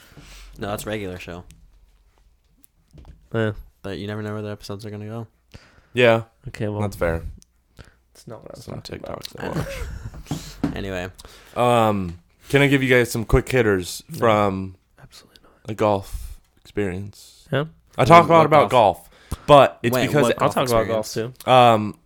[0.58, 1.44] no, that's regular show.
[3.34, 3.52] Yeah.
[3.84, 5.28] But you never know where the episodes are gonna go.
[5.94, 6.68] Yeah, Okay.
[6.70, 7.22] Well, that's fair.
[8.24, 9.24] It's not what I was Some talking about.
[9.26, 9.44] TikToks.
[9.44, 10.76] I watch.
[10.76, 11.10] Anyway,
[11.56, 14.18] Um, can I give you guys some quick hitters No.
[14.18, 15.72] from Absolutely not.
[15.72, 17.48] a golf experience?
[17.52, 17.66] Yeah.
[17.98, 19.10] I talk a What lot about golf?
[19.30, 21.38] golf, but it's Wait, because what I'll golf talk about golf experience?
[21.44, 21.52] too.
[21.52, 22.00] um,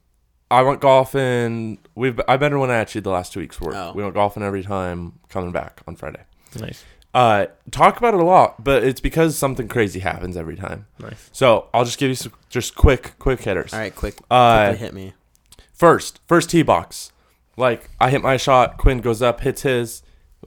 [0.52, 1.78] I went golfing.
[1.96, 3.62] We've I've been to Wenatchee the last two weeks.
[3.62, 3.76] Work.
[3.76, 3.94] Oh.
[3.94, 6.24] We went golfing every time coming back on Friday.
[6.60, 6.84] Nice.
[7.14, 10.88] Uh, talk about it a lot, but it's because something crazy happens every time.
[11.00, 11.30] Nice.
[11.32, 13.74] So I'll just give you some just quick quick hitters.
[13.74, 15.14] all right, quick, Uh, hit me.
[15.78, 17.12] First, first tee box.
[17.56, 20.02] Like I hit my shot, Quinn goes up, hits his.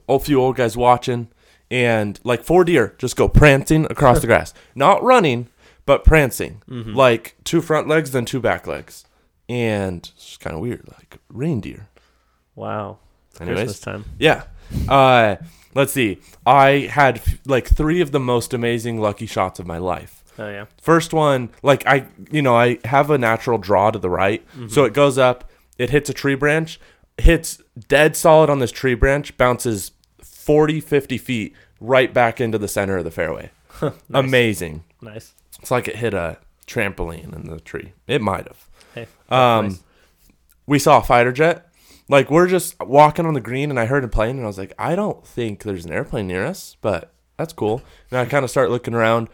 [0.07, 1.29] A few old guys watching,
[1.69, 5.47] and like four deer just go prancing across the grass, not running,
[5.85, 6.61] but prancing.
[6.69, 6.95] Mhm.
[6.95, 9.05] Like two front legs, then two back legs,
[9.49, 11.87] and it's kind of weird, like reindeer.
[12.55, 12.99] Wow.
[13.31, 13.57] It's Anyways.
[13.59, 14.05] Christmas time.
[14.19, 14.43] Yeah.
[14.87, 15.35] Uh,
[15.75, 16.19] let's see.
[16.45, 20.20] I had f- like three of the most amazing lucky shots of my life.
[20.39, 20.65] Oh yeah.
[20.81, 24.83] First one, like I, you know, I have a natural draw to the right, so
[24.85, 26.79] it goes up, It hits a tree branch,
[27.17, 29.91] hits dead solid on this tree branch, bounces
[30.23, 33.51] 40, 50 feet right back into the center of the fairway.
[34.13, 34.83] Amazing.
[35.01, 35.33] Nice.
[35.59, 37.93] It's like it hit a trampoline in the tree.
[38.07, 38.67] It might have.
[38.95, 39.07] Hey.
[39.29, 39.83] Um, nice.
[40.65, 41.67] we saw a fighter jet.
[42.07, 44.57] Like we're just walking on the green, and I heard a plane, and I was
[44.57, 47.81] like, I don't think there's an airplane near us, but that's cool.
[48.09, 49.29] And I kind of start looking around.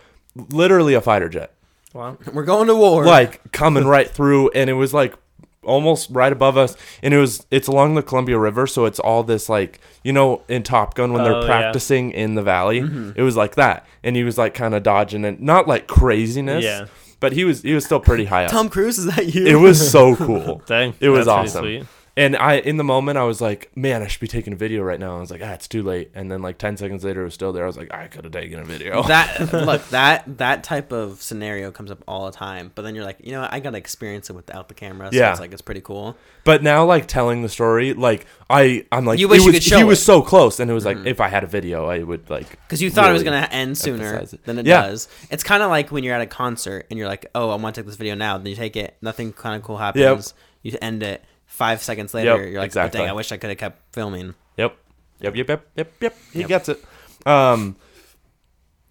[0.49, 1.53] Literally a fighter jet,
[1.93, 2.17] Wow.
[2.33, 3.05] We're going to war.
[3.05, 5.15] like coming right through, and it was like
[5.63, 9.23] almost right above us, and it was it's along the Columbia River, so it's all
[9.23, 11.45] this like you know in Top Gun when Oh, they're yeah.
[11.47, 13.11] practicing in the valley, mm-hmm.
[13.15, 16.63] it was like that, and he was like kind of dodging and not like craziness,
[16.63, 16.85] Yeah.
[17.19, 18.51] but he was he was still pretty high up.
[18.51, 19.45] Tom Cruise, is that you?
[19.47, 20.61] It was so cool.
[20.65, 20.93] Dang.
[20.99, 21.63] It was that's awesome.
[21.63, 21.85] sweet.
[22.17, 24.81] And I, in the moment, I was like, "Man, I should be taking a video
[24.81, 27.21] right now." I was like, "Ah, it's too late." And then, like ten seconds later,
[27.21, 27.63] it was still there.
[27.63, 31.21] I was like, "I could have taken a video." that look that that type of
[31.21, 32.71] scenario comes up all the time.
[32.73, 33.53] But then you're like, you know, what?
[33.53, 35.09] I gotta experience it without the camera.
[35.11, 35.29] So Yeah.
[35.31, 36.17] it's like it's pretty cool.
[36.43, 39.55] but now, like telling the story, like I, I'm like, You wish it you was,
[39.57, 41.85] could show he was so close, and it was like, if I had a video,
[41.85, 42.49] I would like.
[42.49, 44.43] Because you thought it was gonna end sooner it.
[44.43, 44.81] than it Yeah.
[44.87, 45.07] does.
[45.29, 47.75] It's kind of like when you're at a concert and you're like, oh, I want
[47.75, 48.39] to take this video now.
[48.39, 50.33] Then you take it, nothing kind of cool happens.
[50.63, 51.23] You end it.
[51.57, 52.99] Five seconds later, Yep, you're like, exactly.
[52.99, 54.35] oh, dang, I wish I could have kept filming.
[54.57, 54.77] Yep,
[55.21, 56.15] yep, yep, yep, yep, yep.
[56.31, 56.47] He Yep.
[56.47, 56.83] gets it.
[57.25, 57.75] Um,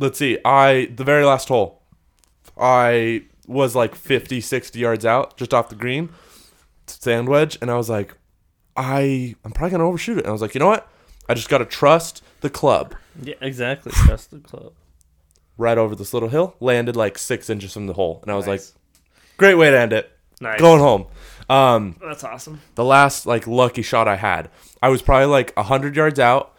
[0.01, 0.39] let's see.
[0.45, 1.81] I the very last hole,
[2.59, 6.09] I was like 50, 60 yards out, just off the green,
[6.89, 8.15] sand wedge, and I was like,
[8.77, 10.23] I, I'm probably gonna overshoot it.
[10.25, 10.89] And I was like, you know what?
[11.29, 12.97] I just gotta trust the club.
[13.23, 13.93] Yeah, exactly.
[13.93, 14.73] Trust the club.
[15.57, 18.47] right over this little hill, landed like six inches from the hole, and I was
[18.49, 18.61] like,
[19.39, 20.11] "Great way to end it.
[20.41, 20.61] Nice.
[20.61, 21.07] Going home."
[21.49, 22.61] Um, That's awesome.
[22.75, 24.51] the last like lucky shot I had,
[24.83, 26.53] I was probably like hundred yards out.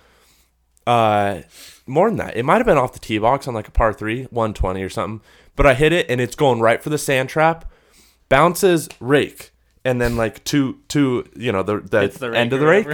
[0.85, 1.41] Uh,
[1.85, 3.91] more than that, it might have been off the tee box on like a par
[3.93, 5.21] three, one twenty or something.
[5.55, 7.69] But I hit it, and it's going right for the sand trap.
[8.29, 9.51] Bounces rake,
[9.83, 12.87] and then like two, two, you know, the the, the end of the rake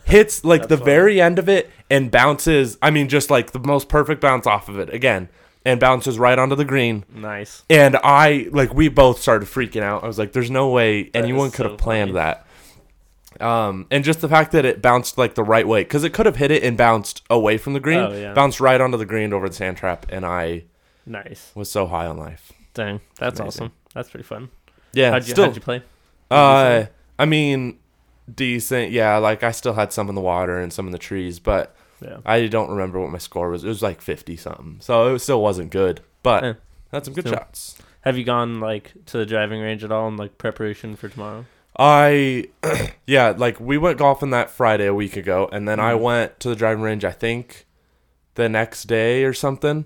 [0.04, 0.84] hits like the funny.
[0.84, 2.78] very end of it and bounces.
[2.82, 5.28] I mean, just like the most perfect bounce off of it again,
[5.64, 7.04] and bounces right onto the green.
[7.14, 7.62] nice.
[7.68, 10.02] And I like we both started freaking out.
[10.04, 12.20] I was like, "There's no way anyone is could have planned funny.
[12.20, 12.46] that."
[13.40, 16.26] Um, and just the fact that it bounced like the right way, because it could
[16.26, 18.34] have hit it and bounced away from the green, Oh, yeah.
[18.34, 20.64] bounced right onto the green over the sand trap, and I
[21.06, 21.52] Nice.
[21.54, 22.52] was so high on life.
[22.74, 23.00] Dang.
[23.18, 23.64] That's Amazing.
[23.66, 23.72] awesome.
[23.94, 24.50] That's pretty fun.
[24.92, 25.82] Yeah, how'd you, still, how'd you play?
[26.30, 26.84] uh,
[27.18, 27.78] I mean,
[28.32, 28.90] decent.
[28.92, 31.74] Yeah, like I still had some in the water and some in the trees, but
[32.02, 32.18] Yeah.
[32.24, 33.64] I don't remember what my score was.
[33.64, 36.00] It was like fifty something, so it still wasn't good.
[36.22, 36.54] But Eh.
[36.92, 37.76] had some good shots.
[38.02, 41.44] Have you gone like to the driving range at all in like preparation for tomorrow?
[41.78, 42.48] I,
[43.06, 46.00] yeah, like we went golfing that Friday a week ago, and then I Mhm.
[46.00, 47.04] went to the driving range.
[47.04, 47.66] I think
[48.34, 49.84] the next day or something,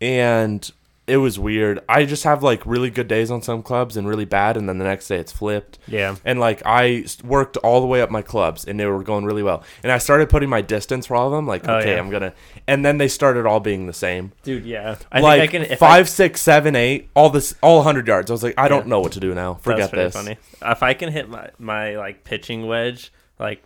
[0.00, 0.70] and
[1.06, 1.78] it was weird.
[1.88, 4.78] I just have like really good days on some clubs and really bad, and then
[4.78, 5.78] the next day it's flipped.
[5.86, 6.16] Yeah.
[6.24, 9.44] And like I worked all the way up my clubs, and they were going really
[9.44, 9.62] well.
[9.84, 11.46] And I started putting my distance for all of them.
[11.46, 11.98] Like, Oh, okay, yeah.
[12.00, 12.32] I'm gonna.
[12.66, 14.32] And then they started all being the same.
[14.42, 14.96] Dude, yeah.
[15.12, 18.30] I like I can five, six, seven, eight, all this, all hundred yards.
[18.30, 19.54] I was like, I don't know what to do now.
[19.54, 20.12] Forget this.
[20.14, 20.38] funny.
[20.60, 23.62] If I can hit my my like pitching wedge, like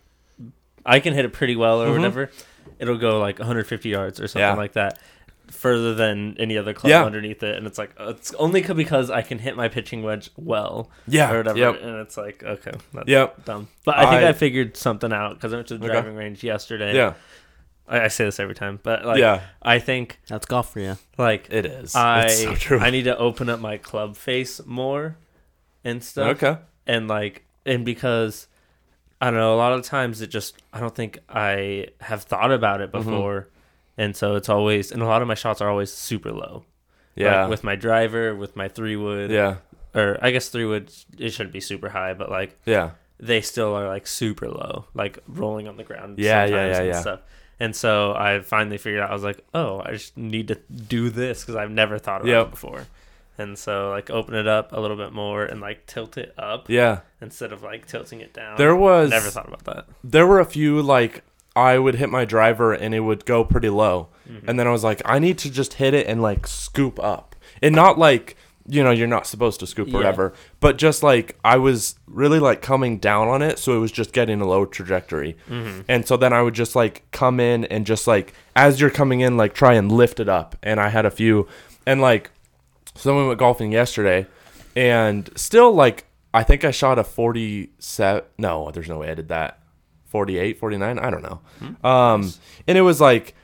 [0.85, 1.96] I can hit it pretty well or Mhm.
[1.96, 2.31] whatever,
[2.79, 4.55] it'll go like 150 yards or something Yeah.
[4.55, 4.98] like that.
[5.50, 7.04] Further than any other club Yeah.
[7.04, 10.30] underneath it, and it's like uh, it's only because I can hit my pitching wedge
[10.36, 11.32] well, Yeah.
[11.32, 11.82] or whatever, Yep.
[11.82, 13.44] and it's like okay, that's Yep.
[13.44, 13.68] dumb.
[13.84, 15.92] But I think I- I, figured something out because I went to the Okay.
[15.92, 16.94] driving range yesterday.
[16.94, 17.14] Yeah.
[17.88, 19.40] I, I say this every time, but like yeah.
[19.60, 20.96] I think That's golf for you.
[21.18, 21.94] like It is.
[21.96, 22.78] I it's so true.
[22.78, 25.16] I need to open up my club face more
[25.84, 26.60] and stuff okay.
[26.86, 28.46] and like and because
[29.20, 32.52] I don't know, a lot of times it just I don't think I have thought
[32.52, 33.10] about it Mm-hmm.
[34.00, 36.64] And so it's always and a lot of my shots are always super low.
[37.14, 37.42] Yeah.
[37.42, 39.30] Like with my driver, with my three wood.
[39.30, 39.56] yeah.
[39.94, 42.90] Or I guess three wood it shouldn't be super high, but like Yeah.
[43.18, 46.18] they still are like super low, like rolling on the ground.
[46.18, 47.00] Yeah, yeah, yeah, and yeah.
[47.00, 47.20] Stuff.
[47.62, 50.54] And so I finally figured out I was like, oh, I just need to
[50.94, 52.46] do this because I've never thought about Yep.
[52.46, 52.86] it before.
[53.36, 56.70] And so like open it up a little bit more and like tilt it up
[56.70, 57.00] Yeah.
[57.20, 58.56] instead of like tilting it down.
[58.56, 59.84] There was never thought about that.
[60.04, 61.22] there were a few like
[61.60, 64.08] I would hit my driver and it would go pretty low.
[64.28, 64.48] Mm-hmm.
[64.48, 67.36] And then I was like, I need to just hit it and like scoop up.
[67.62, 69.96] And not like, you know, you're not supposed to scoop or Yeah.
[69.96, 73.92] whatever, but just like I was really like coming down on it, so it was
[73.92, 75.36] just getting a low trajectory.
[75.48, 75.80] Mm-hmm.
[75.88, 79.20] And so then I would just like come in and just like as you're coming
[79.20, 80.56] in, like try and lift it up.
[80.62, 81.46] And I had a few
[81.86, 82.30] and like
[82.94, 84.26] so then we went golfing yesterday
[84.76, 89.28] and still like I think I shot a 47 no, there's no way I did
[89.28, 89.58] that.
[90.10, 91.40] 48, 49, I don't know.
[91.58, 91.86] Hmm.
[91.86, 92.32] Um
[92.68, 93.34] and it was like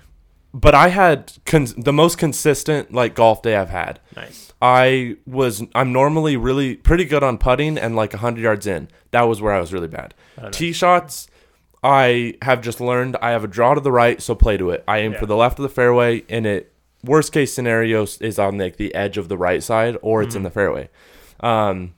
[0.55, 4.01] but I had cons- the most consistent like golf day I've had.
[4.15, 4.53] Nice.
[4.63, 8.89] I was I'm normally really pretty good on putting and like 100 yards in.
[9.11, 10.15] That was where I was really bad.
[10.39, 10.57] Oh, nice.
[10.57, 11.29] Tee shots
[11.85, 14.83] I have just learned I have a draw to the right, so play to it.
[14.89, 15.21] I aim Yeah.
[15.21, 16.73] for the left of the fairway and it
[17.05, 20.39] worst case scenario is on like the edge of the right side or it's in
[20.41, 20.45] Mm-hmm.
[20.45, 20.89] the fairway.
[21.41, 21.95] Um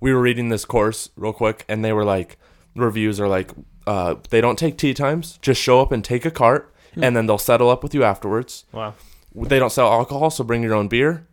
[0.00, 2.38] we were reading this course real quick and they were like
[2.74, 3.50] reviews are like
[3.86, 7.26] uh they don't take tee times, just show up and take a cart and then
[7.26, 8.94] they'll settle up with you afterwards Wow.
[9.34, 11.26] they don't sell alcohol, so bring your own beer.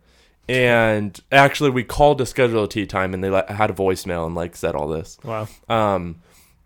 [0.48, 4.26] And actually, we called to schedule a tee time, and they let, had a voicemail
[4.26, 5.16] and like said all this.
[5.22, 5.46] Wow.
[5.68, 6.16] Um,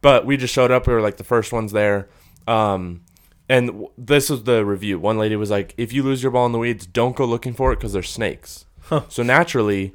[0.00, 0.86] but we just showed up.
[0.86, 2.08] We were like the first ones there.
[2.48, 3.02] Um,
[3.50, 4.98] and w- this was the review.
[4.98, 7.52] One lady was like, "If you lose your ball in the weeds, don't go looking
[7.52, 9.02] for it because there's snakes." Huh.
[9.08, 9.94] So naturally,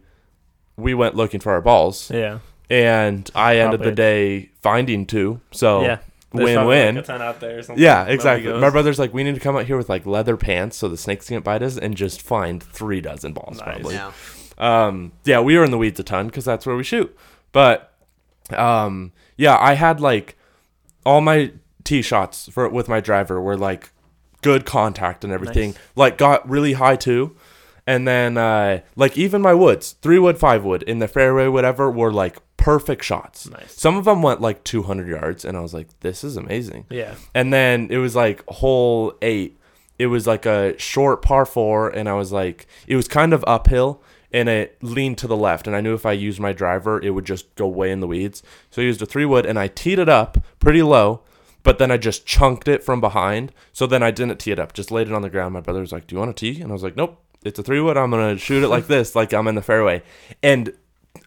[0.78, 2.38] we went looking for our balls, Yeah.
[2.70, 3.96] and I ended the Probably.
[3.96, 5.42] day finding two.
[5.52, 5.98] So yeah.
[6.34, 6.96] There's win win.
[6.96, 7.84] Like a ton out there or something.
[7.84, 8.54] Yeah, exactly.
[8.54, 10.96] My brother's like, we need to come out here with like leather pants so the
[10.96, 13.66] snakes can't bite us, and just find three dozen balls Nice.
[13.66, 13.96] probably.
[13.96, 14.12] Yeah.
[14.58, 17.14] Um, yeah, we were in the weeds a ton because that's where we shoot.
[17.52, 17.92] But,
[18.56, 20.38] um, yeah, I had like
[21.06, 21.52] all my
[21.84, 23.92] tee shots for with my driver were like
[24.42, 25.72] good contact and everything.
[25.72, 25.80] Nice.
[25.98, 27.36] Like got really high too.
[27.92, 31.92] And then uh like even my woods, three wood, five wood in the fairway, whatever,
[31.92, 33.50] were like perfect shots.
[33.50, 33.74] Nice.
[33.74, 37.16] Some of them went like 200 yards, and I was like, "This is amazing." Yeah.
[37.36, 39.60] And then it was like hole eight.
[40.00, 43.44] It was like a short par four, and I was like, it was kind of
[43.46, 44.02] uphill,
[44.32, 45.68] and it leaned to the left.
[45.68, 48.08] And I knew if I used my driver, it would just go way in the
[48.08, 48.42] weeds.
[48.70, 51.24] So I used a three wood, and I teed it up pretty low,
[51.62, 53.52] but then I just chunked it from behind.
[53.74, 55.54] So then I didn't tee it up, just laid it on the ground.
[55.54, 57.58] My brother was like, "Do you want a tee?" And I was like, "Nope." It's
[57.60, 57.98] a three wood.
[57.98, 60.04] I'm gonna shoot it like this, like I'm in the fairway,
[60.44, 60.74] and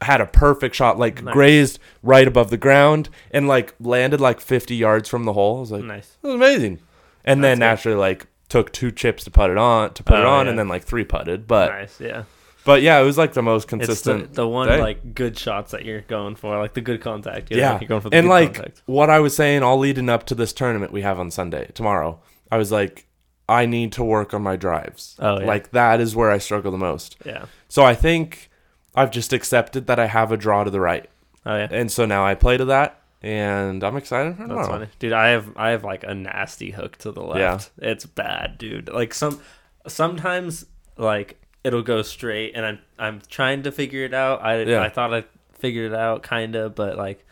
[0.00, 1.32] had a perfect shot, like Nice.
[1.32, 5.58] grazed right above the ground, and like landed like 50 yards from the hole.
[5.58, 6.16] I was like, Nice.
[6.22, 6.80] it was amazing.
[7.24, 7.60] And then good.
[7.60, 10.50] naturally, like took two chips to put it on, to put it Oh, on, yeah.
[10.50, 11.46] and then like three putted.
[11.46, 12.00] But nice.
[12.00, 12.24] Yeah.
[12.64, 14.34] but yeah, it was like the most It's the, consistent.
[14.34, 14.80] the one day.
[14.80, 17.50] like good shots that you're going for, like the good contact.
[17.50, 18.82] You know, yeah, You're going for the and like contact.
[18.86, 22.20] what I was saying, all leading up to this tournament we have on Sunday tomorrow.
[22.50, 23.06] I was like,
[23.48, 25.16] I need to work on my drives.
[25.18, 25.46] Oh, yeah.
[25.46, 27.16] Like that is where I struggle the most.
[27.24, 27.46] Yeah.
[27.68, 28.50] So I think
[28.94, 31.08] I've just accepted that I have a draw to the right,
[31.44, 31.68] Oh yeah.
[31.70, 35.12] and so now I play to that, and I'm excited for That's funny, dude.
[35.12, 37.70] I have I have like a nasty hook to the left.
[37.78, 37.90] Yeah.
[37.90, 38.88] It's bad, dude.
[38.88, 39.40] Like some
[39.86, 44.42] sometimes like it'll go straight, and I'm I'm trying to figure it out.
[44.42, 44.80] I Yeah.
[44.80, 45.24] I thought I
[45.58, 47.26] figured it out, kind of, but like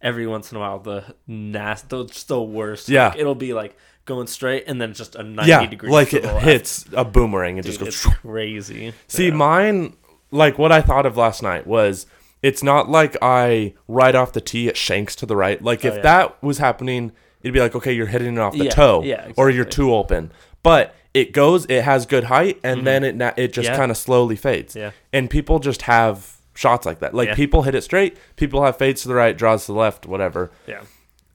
[0.00, 2.88] every once in a while, the nasty, it's the worst.
[2.88, 3.08] Yeah.
[3.08, 3.76] Like, it'll be like
[4.08, 5.92] going straight, and then just a ninety Yeah, degrees.
[5.92, 6.44] like it left.
[6.44, 8.14] hits a boomerang and Dude, just goes.
[8.22, 8.92] crazy.
[9.06, 9.34] See, Yeah.
[9.34, 9.96] mine,
[10.32, 12.06] like what I thought of last night was
[12.42, 15.62] it's not like I right off the tee it shanks to the right.
[15.62, 16.00] Like Oh, if yeah.
[16.02, 19.30] that was happening, it'd be like, okay, you're hitting it off the Yeah, toe, yeah,
[19.36, 20.32] or you're too open.
[20.64, 23.76] But it goes, it has good height, and then it na- it just Mm-hmm.
[23.78, 24.74] Kind of slowly fades.
[24.76, 24.90] Yeah.
[25.12, 27.14] And people just have shots like that.
[27.14, 30.06] Like people hit it straight, people have fades to the right, draws to the left,
[30.06, 30.50] whatever.
[30.66, 30.82] Yeah.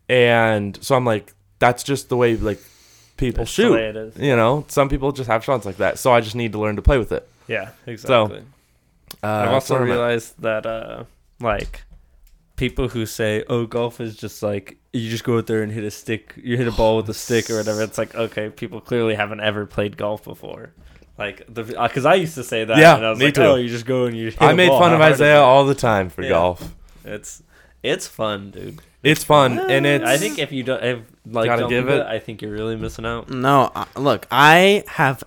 [0.09, 1.33] And so I'm like,
[1.63, 2.59] that's just the way like
[3.15, 3.73] people That's the shoot.
[3.73, 4.17] way it is.
[4.17, 5.97] You know, some people just have shots like that.
[5.97, 7.23] So I just need to learn to play with it.
[7.47, 7.69] Yeah.
[7.87, 8.43] Exactly.
[9.23, 11.03] Uh, I've also realized that uh
[11.39, 11.83] like
[12.55, 15.83] people who say, "Oh, golf is just like you just go out there and hit
[15.83, 18.81] a stick, you hit a ball with a stick or whatever." It's like, okay, people
[18.81, 20.73] clearly haven't ever played golf before.
[21.17, 23.43] Like the because I used to say that, Yeah, and I was me like, too.
[23.43, 24.79] "Oh, you just go and you." Hit I made ball.
[24.79, 26.29] fun How of Isaiah all the time for Yeah.
[26.29, 26.73] golf.
[27.05, 27.43] It's
[27.83, 28.79] it's fun, dude.
[29.03, 30.05] It's fun, and it's.
[30.05, 32.51] I think if you don't, if, like, Gotta don't give do it- I think you're
[32.51, 33.29] really missing out.
[33.29, 35.23] No, uh, look, I have.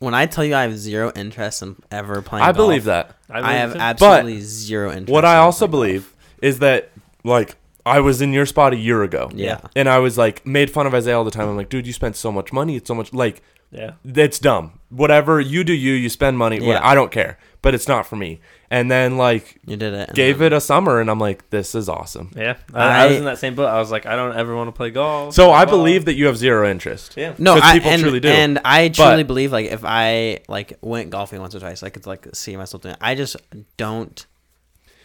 [0.00, 3.14] When I tell you I have zero interest in ever playing, I believe that.
[3.28, 3.78] I, believe have it.
[3.80, 5.10] absolutely zero interest.
[5.12, 6.90] What I in also playing believe is that,
[7.22, 9.30] like, I was in your spot a year ago.
[9.34, 9.60] Yeah.
[9.76, 11.48] and I was like made fun of Isaiah all the time.
[11.48, 12.76] I'm like, dude, you spent so much money.
[12.76, 14.80] It's so much like Yeah, it's dumb.
[14.88, 16.58] Whatever you do, you you spend money.
[16.60, 16.80] what- Yeah.
[16.82, 18.40] I don't care, but it's not for me.
[18.72, 20.14] And then like You did it.
[20.14, 22.30] gave then- it a summer, and I'm like, this is awesome.
[22.36, 22.56] yeah.
[22.72, 23.66] I, I was in that same boat.
[23.66, 25.34] I was like, I don't ever want to play golf.
[25.34, 25.78] So I blah, blah.
[25.82, 27.14] believe that you have zero interest.
[27.16, 27.34] Yeah.
[27.36, 28.28] No, 'Cause I, people and, truly do.
[28.28, 31.88] and I truly But- believe like if I like went golfing once or twice, I
[31.88, 32.92] could like see myself doing.
[32.94, 32.98] It.
[33.00, 33.36] I just
[33.76, 34.24] don't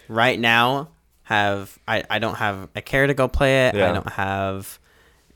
[0.08, 0.90] right now
[1.24, 3.76] have I I don't have a care to go play it.
[3.76, 3.90] Yeah.
[3.90, 4.78] I don't have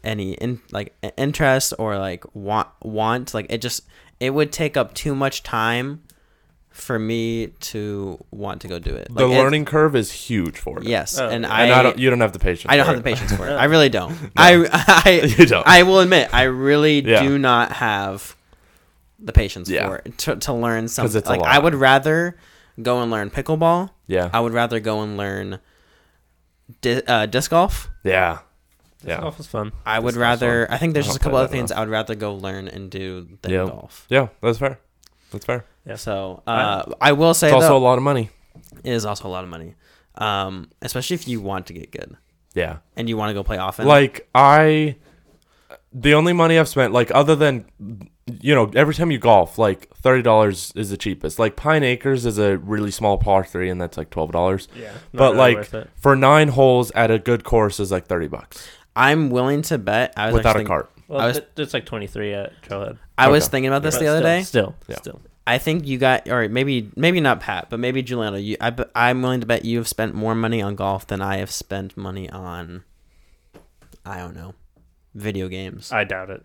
[0.04, 3.88] any in like interest or like want want like it just
[4.20, 6.04] it would take up too much time
[6.70, 9.08] for me to want to go do it.
[9.14, 10.86] The Like, it- learning curve is huge for it.
[10.86, 11.46] yes, Oh, and.
[11.46, 11.98] I, and I don't.
[11.98, 12.72] You don't have the patience.
[12.72, 13.52] I don't for have the patience for it.
[13.58, 14.16] I really don't.
[14.38, 14.68] I
[15.06, 15.68] I You don't.
[15.68, 17.22] I will admit I really Yeah.
[17.24, 18.36] do not have
[19.20, 19.88] the patience Yeah.
[19.88, 21.18] for it to, to learn something.
[21.18, 21.50] it's Like lot.
[21.50, 22.38] I would rather
[22.82, 23.90] go and learn pickleball.
[24.08, 24.30] Yeah.
[24.32, 25.60] I would rather go and learn
[26.82, 28.40] di- uh, disc golf yeah.
[29.06, 29.20] Yeah.
[29.22, 29.72] golf is fun.
[29.86, 30.72] I would Disc golf's rather.
[30.72, 32.68] I think there's I just a couple other that things I would rather go learn
[32.68, 33.66] and do than Yeah.
[33.66, 34.06] golf.
[34.10, 34.80] Yeah, that's fair.
[35.32, 35.66] That's fair.
[35.86, 35.96] Yeah.
[35.96, 38.30] So uh, I will say It's also though, a lot of money.
[38.84, 39.76] it is also a lot of money,
[40.16, 42.16] um, especially if you want to get good
[42.54, 42.78] Yeah.
[42.96, 43.86] and you want to go play often.
[43.88, 44.96] Like I,
[45.94, 47.66] the only money I've spent, like other than,
[48.42, 51.40] you know, every time you golf, like thirty dollars is the cheapest.
[51.40, 54.68] Like Pine Acres is a really small par three, and that's like twelve dollars.
[54.76, 59.30] Yeah, But like for nine holes at a good course is like thirty bucks I'm
[59.32, 60.14] willing to bet.
[60.16, 60.92] I was without a actually cart.
[61.10, 62.98] Well, I was- it's like 23 at Trailhead.
[63.18, 64.44] I was thinking about this But the other still, day.
[64.44, 64.96] Still, Yeah.
[64.98, 65.22] still.
[65.46, 68.38] I think you got, or maybe maybe not Pat, but maybe Juliano.
[68.38, 71.38] You, I, I'm willing to bet you have spent more money on golf than I
[71.38, 72.84] have spent money on.
[74.06, 74.54] I don't know,
[75.16, 75.92] video games.
[75.92, 76.44] I doubt it.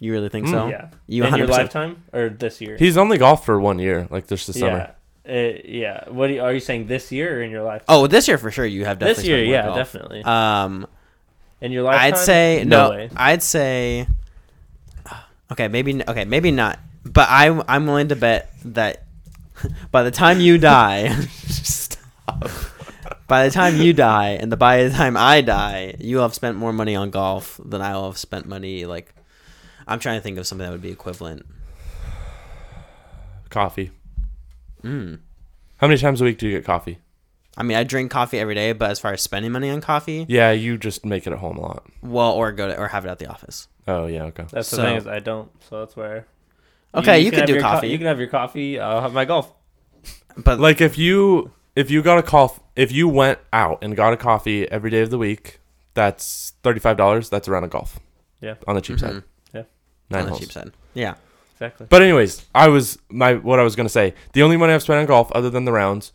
[0.00, 0.50] You really think Mm.
[0.50, 0.66] so?
[0.68, 0.88] yeah.
[1.06, 1.38] You in 100.
[1.48, 2.76] your lifetime or this year?
[2.76, 4.92] He's only golfed for one year, like this the summer.
[5.24, 5.32] Yeah.
[5.32, 6.04] Uh, yeah.
[6.08, 7.82] What do you, are you saying this year or in your life?
[7.88, 8.66] Oh, this year for sure.
[8.66, 9.22] You have definitely.
[9.22, 9.76] this year, spent more yeah, golf.
[9.76, 10.22] definitely.
[10.24, 10.86] Um,
[11.62, 12.12] in your lifetime?
[12.12, 12.84] I'd say no.
[12.84, 12.90] no.
[12.90, 13.10] way.
[13.16, 14.06] I'd say.
[15.50, 16.78] Okay, maybe okay, maybe not.
[17.04, 19.04] But I I'm willing to bet that
[19.90, 21.08] by the time you die,
[21.46, 22.48] stop.
[23.28, 26.34] By the time you die, and the by the time I die, you will have
[26.34, 28.84] spent more money on golf than I will have spent money.
[28.84, 29.14] Like,
[29.86, 31.46] I'm trying to think of something that would be equivalent.
[33.48, 33.90] Coffee.
[34.82, 35.20] Mm.
[35.76, 36.98] How many times a week do you get coffee?
[37.56, 40.24] I mean, I drink coffee every day, but as far as spending money on coffee,
[40.28, 41.84] Yeah, you just make it at home a lot.
[42.02, 43.68] well, or go to or have it at the office.
[43.86, 44.44] Oh yeah, okay.
[44.50, 46.26] That's the So- thing is I don't, so that's where.
[46.94, 48.78] Okay, you, can could have do your co- coffee, you can have your coffee.
[48.78, 49.52] I'll have my golf.
[50.36, 54.12] but Like if you if you got a call if you went out and got
[54.12, 55.60] a coffee every day of the week,
[55.94, 57.28] that's thirty five dollars.
[57.28, 57.98] That's around a golf.
[58.40, 58.54] Yeah.
[58.66, 59.10] On the cheap side.
[59.54, 59.66] Mhm.
[60.10, 60.40] Nine on the holes.
[60.40, 60.72] cheap side.
[60.94, 61.14] Yeah.
[61.54, 61.86] Exactly.
[61.88, 64.14] But anyways, I was my what I was gonna say.
[64.34, 66.12] The only money I've spent on golf, other than the rounds,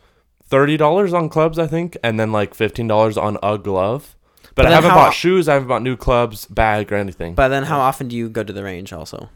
[0.47, 4.15] thirty dollars on clubs, I think, and then like fifteen dollars on a glove.
[4.55, 5.47] But, But I haven't how- bought shoes.
[5.47, 7.35] I haven't bought new clubs, bag, or anything.
[7.35, 8.91] But then, how often do you go to the range?
[8.91, 9.29] Also,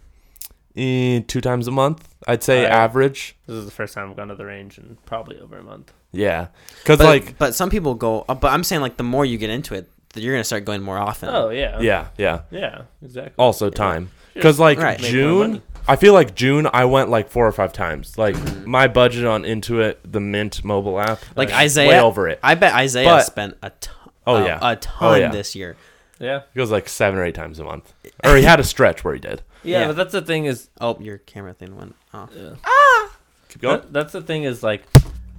[0.76, 3.36] Eh, two times a month, I'd say I- average.
[3.46, 5.92] This is the first time I've gone to the range in probably over a month.
[6.14, 6.48] Yeah,
[6.82, 8.26] because but like but some people go.
[8.30, 10.64] uh, But I'm saying like the more you get into it, th- you're gonna start
[10.66, 11.30] going more often.
[11.30, 11.80] Oh yeah.
[11.82, 12.42] yeah, yeah.
[12.52, 12.82] Yeah.
[13.04, 13.34] Exactly.
[13.38, 15.00] Also time, because like Right.
[15.02, 15.62] Make more June, money.
[15.88, 18.18] I feel like June I went like four or five times.
[18.18, 22.40] Like my budget on Intuit, the Mint mobile app, Like is Isaiah- way over it.
[22.44, 23.98] I bet Isaiah But- spent a ton.
[24.28, 24.60] Oh, yeah.
[24.62, 25.32] a ton yeah.
[25.32, 25.76] this year.
[26.20, 26.42] Yeah.
[26.54, 27.92] He goes like seven or eight times a month,
[28.24, 29.42] or he had a stretch where he did.
[29.64, 29.80] yeah.
[29.82, 29.88] Yeah.
[29.88, 30.70] But that's the thing is.
[30.80, 32.30] Oh, your camera thing went off.
[32.64, 33.12] Ah!
[33.50, 33.82] Keep going.
[33.82, 34.84] That, that's the thing is like,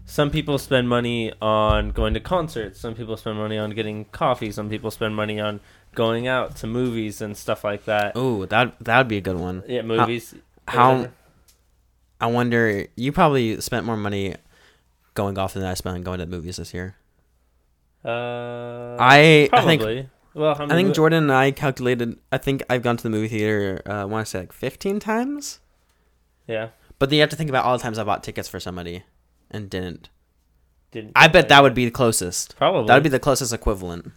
[0.05, 2.81] some people spend money on going to concerts.
[2.81, 4.51] Some people spend money on getting coffee.
[4.51, 5.61] Some people spend money on
[5.95, 8.13] going out to movies and stuff like that.
[8.15, 9.63] Oh, that that would be a good one.
[9.69, 10.35] Yeah, movies.
[10.69, 11.13] how- whatever.
[12.21, 12.87] I wonder.
[12.95, 14.37] You probably spent more money
[15.15, 16.95] going golf than I spent going to the movies this year.
[18.05, 20.09] Uh, I I think probably.
[20.35, 22.19] well, how I think mo- Jordan and I calculated.
[22.31, 23.83] I think I've gone to the movie theater.
[23.87, 25.61] Uh, I want to say like 15 times.
[26.47, 26.69] Yeah.
[26.99, 29.03] But then you have to think about all the times I bought tickets for somebody
[29.51, 30.09] and didn't.
[30.93, 31.13] Didn't.
[31.17, 32.57] I bet that would be the closest.
[32.57, 34.13] probably That would be the closest equivalent.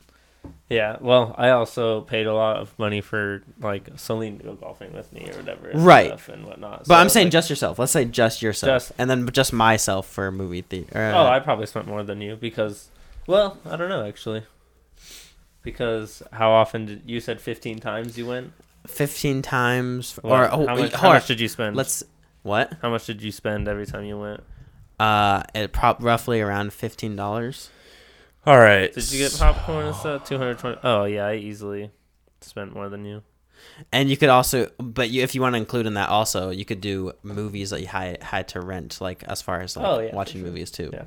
[0.69, 4.93] Yeah, well, I also paid a lot of money for like Celine to go golfing
[4.93, 6.07] with me or whatever, and Right.
[6.07, 6.79] Stuff and whatnot.
[6.79, 7.77] But So, I'm saying like, just yourself.
[7.79, 11.13] Let's say just yourself, Just- and then just myself for a movie theater.
[11.15, 12.89] oh, I probably spent more than you because,
[13.27, 14.43] well, I don't know actually,
[15.63, 18.53] because how often did you said 15 times you went?
[18.87, 21.75] fifteen times, What- or oh, how, much, how much did you spend?
[21.75, 22.03] Let's
[22.43, 22.73] what?
[22.83, 24.43] How much did you spend every time you went?
[24.99, 27.71] Uh, it prop roughly around fifteen dollars.
[28.45, 28.93] All right.
[28.93, 30.25] Did you get popcorn and stuff?
[30.25, 30.79] 220.
[30.83, 31.91] Oh yeah, I easily
[32.41, 33.23] spent more than you.
[33.91, 36.65] And you could also, but you, if you want to include in that also, you
[36.65, 39.99] could do movies that you had, had to rent, like as far as like Oh,
[39.99, 40.49] yeah, watching sure.
[40.49, 40.89] movies too.
[40.93, 41.05] Yeah.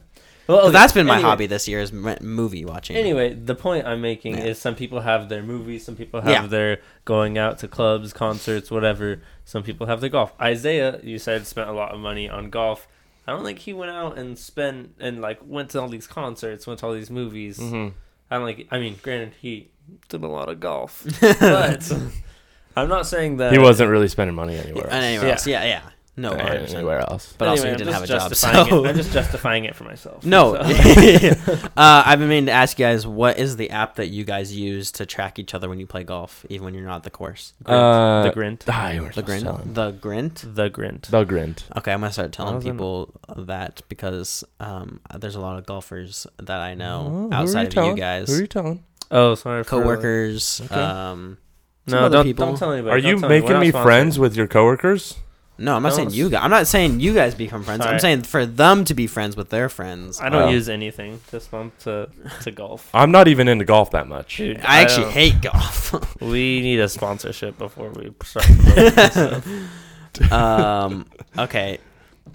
[0.48, 1.28] Well, 'Cause okay, that's been my anyway.
[1.28, 2.96] hobby this year is movie watching.
[2.96, 4.44] Anyway, the point I'm making Yeah.
[4.46, 6.46] is some people have their movies, some people have Yeah.
[6.46, 9.20] their going out to clubs, concerts, whatever.
[9.44, 10.32] Some people have their golf.
[10.40, 12.88] Isaiah, you said spent a lot of money on golf.
[13.28, 16.66] I don't think he went out and spent and like went to all these concerts,
[16.66, 17.58] went to all these movies.
[17.58, 17.88] hmm
[18.30, 18.66] I don't like.
[18.70, 19.68] I mean, granted, he
[20.08, 21.92] did a lot of golf, but
[22.76, 24.84] I'm not saying that He wasn't really spending money anywhere.
[24.90, 25.04] and Else.
[25.04, 25.32] anywhere Yeah.
[25.32, 25.82] else, yeah, yeah,
[26.18, 26.74] no, 100%.
[26.74, 27.34] anywhere else.
[27.38, 28.30] But also, Anyway, he I'm didn't have a job.
[28.30, 28.88] justifying So it.
[28.88, 30.24] I'm just justifying it for myself.
[30.26, 30.54] no.
[30.54, 30.60] So-
[31.76, 34.54] uh, I've been meaning to ask you guys, what is the app that you guys
[34.54, 37.10] use to track each other when you play golf, even when you're not at the
[37.10, 37.54] course?
[37.64, 37.72] Grint.
[37.74, 38.62] Uh, the grint.
[38.68, 39.62] Ah, you were The supposed to tell Grint.
[39.64, 39.74] him.
[39.74, 40.54] The Grint.
[40.54, 41.02] The grint.
[41.10, 41.76] The Grint.
[41.78, 46.26] Okay, I'm gonna start telling Wasn't- people that because um, there's a lot of golfers
[46.38, 47.96] that I Oh, know who are outside of telling?
[47.96, 48.84] you guys, Who are you telling?
[49.10, 49.64] Oh, sorry.
[49.64, 50.60] for, like- coworkers.
[50.64, 50.74] Okay.
[50.74, 51.38] Um,
[51.86, 52.44] No, don't, people.
[52.46, 52.90] don't tell anybody.
[52.96, 53.40] Are Don't you tell me.
[53.40, 55.14] Making me friends with your coworkers?
[55.60, 56.40] No, I'm not No, saying you guys.
[56.44, 57.84] I'm not saying you guys become friends.
[57.84, 60.20] I'm saying for them to be friends with their friends.
[60.20, 60.48] I don't Oh.
[60.50, 62.08] use anything this month to
[62.42, 62.88] to golf.
[62.94, 64.36] I'm not even into golf that much.
[64.36, 65.94] Dude, I actually don't- hate golf.
[66.20, 68.46] We need a sponsorship before we start.
[68.46, 70.32] promoting this stuff.
[70.32, 71.06] um.
[71.36, 71.78] Okay.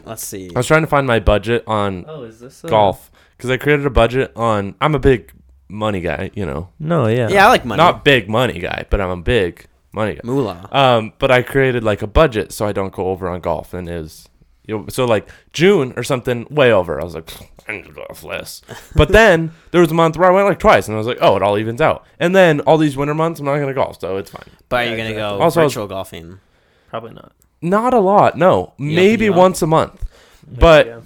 [0.06, 0.50] Let's see.
[0.54, 2.68] I was trying to find my budget on oh, is this a...
[2.68, 4.76] golf because I created a budget on.
[4.82, 5.32] I'm a big
[5.70, 7.30] money guy, you know, No, yeah.
[7.30, 7.78] Yeah, I like money.
[7.82, 10.22] not big money guy, but I'm a big money guy.
[10.24, 10.68] moolah.
[10.72, 13.88] Um, but I created like a budget so I don't go over on golf, and
[13.90, 14.28] is
[14.66, 17.00] you know, so like June or something way over.
[17.00, 17.32] I was like,
[17.68, 18.62] I need to golf less.
[18.96, 21.18] But then there was a month where I went like twice, and I was like,
[21.22, 22.06] oh, it all evens out.
[22.20, 24.50] And then all these winter months, I'm not gonna golf, so it's fine.
[24.70, 26.40] But are you gonna go Also, virtual golfing?
[26.90, 27.32] Probably not.
[27.62, 30.04] Not a lot, no, You maybe once a month,
[30.46, 31.00] Maybe, But- yeah.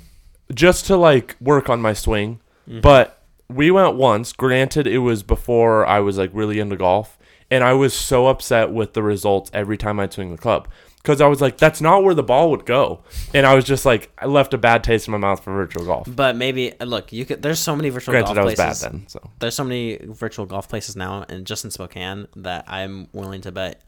[0.54, 2.40] just to like work on my swing.
[2.70, 2.82] Mhm.
[2.82, 4.34] But we went once.
[4.34, 7.17] Granted, it was before I was like really into golf,
[7.52, 10.68] and I was so upset with the results every time I'd swing the club
[10.98, 13.02] because I was like, that's not where the ball would go,
[13.34, 15.86] and I was just like, I left a bad taste in my mouth for virtual
[15.86, 16.08] golf.
[16.14, 17.42] But maybe uh, look, you could.
[17.42, 18.84] There's so many virtual Granted, I golf was places.
[18.84, 22.66] bad then, so There's so many virtual golf places now, and just in Spokane, that
[22.68, 23.82] I'm willing to bet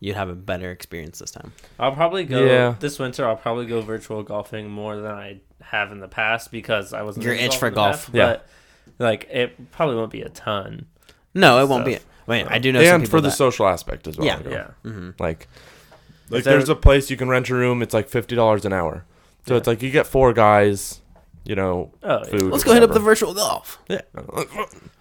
[0.00, 1.52] you'd have a better experience this time.
[1.78, 2.74] I'll probably go Yeah.
[2.78, 3.26] this winter.
[3.26, 7.24] I'll probably go virtual golfing more than I have in the past because I wasn't
[7.24, 8.06] Your into itch for golf.
[8.06, 8.26] past, Yeah.
[8.26, 8.46] But
[9.00, 10.86] like it probably won't be a ton.
[11.34, 12.00] No, it won't Stuff.
[12.00, 12.04] be.
[12.28, 14.26] Wait, I do know some and people for the that, social aspect as well.
[14.26, 14.38] Yeah.
[14.38, 14.50] you know?
[14.50, 14.66] Yeah.
[14.90, 15.48] hmm like
[16.30, 17.82] like there- there's a place you can rent a room.
[17.82, 19.04] It's like fifty dollars an hour,
[19.46, 19.58] so Yeah.
[19.58, 21.00] it's like you get four guys,
[21.44, 22.42] you know, Oh, food.
[22.52, 23.78] Let's go hit up the virtual golf.
[23.88, 24.02] yeah.
[24.16, 24.46] Oh,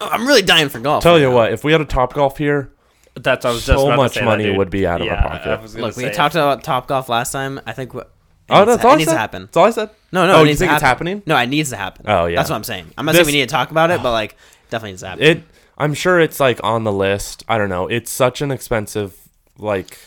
[0.01, 1.03] I'm really dying for golf.
[1.03, 1.35] Tell right you now.
[1.35, 2.71] what, if we had a top golf here,
[3.15, 5.07] That's I was So just about to much say that, money would be out of
[5.07, 5.47] our pocket.
[5.47, 7.59] I was gonna Look, we say, talked about Top Golf last time.
[7.65, 7.93] I think.
[7.93, 8.11] What,
[8.49, 9.41] Oh, it that's all It I needs to happen.
[9.47, 9.89] that's all I said.
[10.13, 10.35] No, no.
[10.37, 11.21] Oh, it you think to it's happening?
[11.25, 12.05] No, it needs to happen.
[12.07, 12.37] Oh, yeah.
[12.37, 12.85] That's what I'm saying.
[12.97, 14.37] I'm not This- saying we need to talk about it, but like,
[14.69, 15.23] definitely needs to happen.
[15.25, 15.43] It.
[15.77, 17.43] I'm sure it's like on the list.
[17.47, 17.87] I don't know.
[17.87, 19.15] It's such an expensive
[19.57, 19.97] like.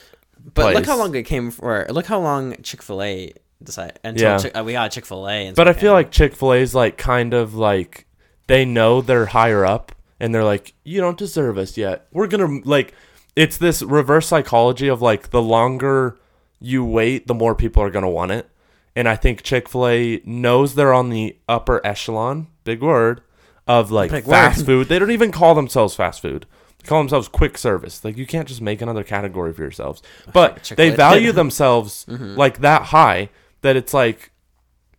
[0.54, 1.86] but look how long it came for.
[1.90, 4.38] Look how long Chick Fil A decided until Yeah.
[4.38, 5.52] Chick- uh, we got Chick Fil A.
[5.52, 8.06] But I feel like Chick Fil A's like kind of like
[8.46, 12.06] they know they're higher up, and they're like, you don't deserve us yet.
[12.12, 12.94] We're gonna like.
[13.36, 16.18] It's this reverse psychology of like the longer
[16.58, 18.50] you wait, the more people are gonna want it.
[18.96, 23.20] And I think Chick Fil A knows they're on the upper echelon, big word,
[23.78, 24.66] of like Big fast word.
[24.66, 24.88] food.
[24.88, 26.46] They don't even call themselves fast food.
[26.78, 28.04] They call themselves quick service.
[28.04, 30.02] Like you can't just make another category for yourselves.
[30.32, 32.36] But they value themselves Mhm.
[32.36, 33.28] like that high
[33.62, 34.32] that it's like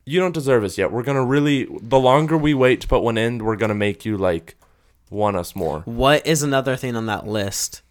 [0.06, 0.92] you don't deserve us yet.
[0.92, 4.18] We're gonna really the longer we wait to put one in, we're gonna make you
[4.18, 4.56] like
[5.10, 5.82] want us more.
[5.86, 7.82] What is another thing on that list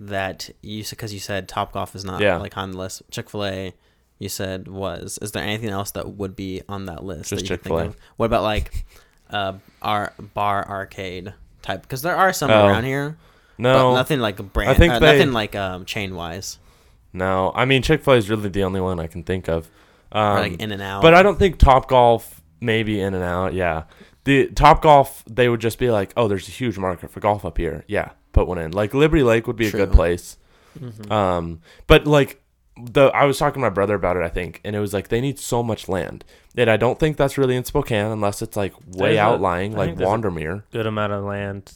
[0.00, 2.38] that you because you said Top Golf is not Yeah.
[2.38, 3.02] like on the list.
[3.10, 3.74] Chick Fil A,
[4.18, 5.18] you said was.
[5.22, 7.30] Is there anything else that would be on that list?
[7.30, 7.84] Just that you could think Chick-fil-A.
[7.88, 7.96] of?
[8.16, 8.84] What about like
[9.34, 11.82] uh, our bar arcade type?
[11.82, 12.66] Because there are some Oh.
[12.68, 13.16] around here,
[13.56, 14.70] but No, nothing like a brand.
[14.70, 16.58] I think uh, they- nothing like um, chain wise
[17.16, 17.52] no.
[17.54, 19.68] I mean, Chick Fil A is really the only one I can think of.
[20.10, 21.00] Um, like In and Out.
[21.02, 23.52] but I don't think Top Golf maybe in and out.
[23.54, 23.84] Yeah,
[24.24, 27.44] the Top Golf they would just be like, oh, there's a huge market for golf
[27.44, 27.84] up here.
[27.88, 28.72] Yeah, put one in.
[28.72, 29.94] Like Liberty Lake would be a good True.
[29.96, 30.38] place.
[30.78, 31.10] Mhm.
[31.10, 32.42] Um, but like
[32.76, 35.08] the I was talking to my brother about it, I think, and it was like
[35.08, 36.24] they need so much land,
[36.56, 39.78] and I don't think that's really in Spokane unless it's like way There's outlying, I
[39.78, 41.72] like think Wandermere, good amount of land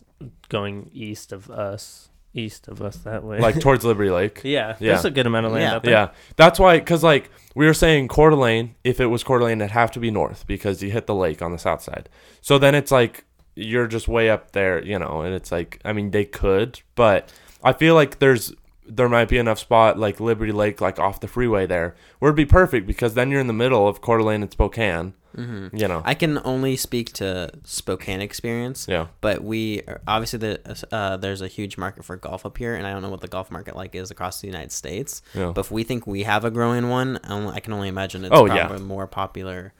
[0.48, 3.38] going east of us, east of us that way.
[3.38, 4.40] like towards Liberty Lake.
[4.42, 4.92] yeah, Yeah.
[4.94, 5.76] there's a good amount of land Yeah.
[5.76, 5.92] up there.
[5.92, 8.74] Yeah, that's why, because like we were saying, Coeur d'Alene.
[8.84, 11.42] If it was Coeur d'Alene, it'd have to be north because you hit the lake
[11.42, 12.08] on the south side.
[12.40, 13.24] So then it's like
[13.54, 15.20] you're just way up there, you know.
[15.22, 17.32] And it's like, I mean, they could, but
[17.62, 18.52] I feel like there's
[18.88, 22.36] there might be enough spot like Liberty Lake, like off the freeway there, where it'd
[22.36, 25.12] be perfect because then you're in the middle of Coeur d'Alene and Spokane.
[25.36, 26.02] hmm You know.
[26.06, 28.86] I can only speak to Spokane experience.
[28.88, 29.08] yeah.
[29.20, 32.92] But we obviously the uh, there's a huge market for golf up here, and I
[32.92, 35.20] don't know what the golf market like is across the United States.
[35.34, 35.52] Yeah.
[35.54, 38.46] But if we think we have a growing one, I can only imagine it's Oh,
[38.46, 38.66] yeah.
[38.66, 39.74] probably more popular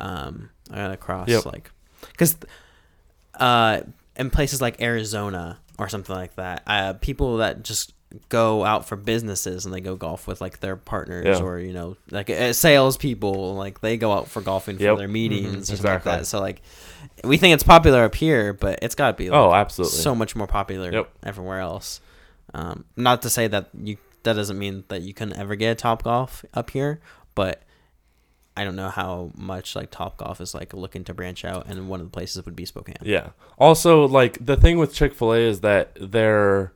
[0.00, 1.46] um, across Yep.
[1.46, 1.70] like
[2.10, 2.36] because
[3.38, 3.80] uh,
[4.16, 7.94] in places like Arizona or something like that, uh, people that just
[8.28, 11.44] go out for businesses and they go golf with like their partners Yeah.
[11.44, 14.98] or you know like uh, salespeople like they go out for golfing for Yep.
[14.98, 16.10] their meetings something Exactly.
[16.12, 16.26] like that.
[16.26, 16.62] So like
[17.24, 19.96] we think it's popular up here, but it's got to be like, Oh, absolutely.
[19.98, 21.10] so much more popular Yep.
[21.24, 22.00] everywhere else.
[22.54, 25.74] Um, not to say that you that doesn't mean that you can ever get a
[25.74, 27.00] Top Golf up here,
[27.34, 27.62] but
[28.56, 31.88] I don't know how much like Top Golf is like looking to branch out, and
[31.88, 32.96] one of the places would be Spokane.
[33.02, 33.30] Yeah.
[33.58, 36.72] Also, like the thing with Chick Fil A is that they're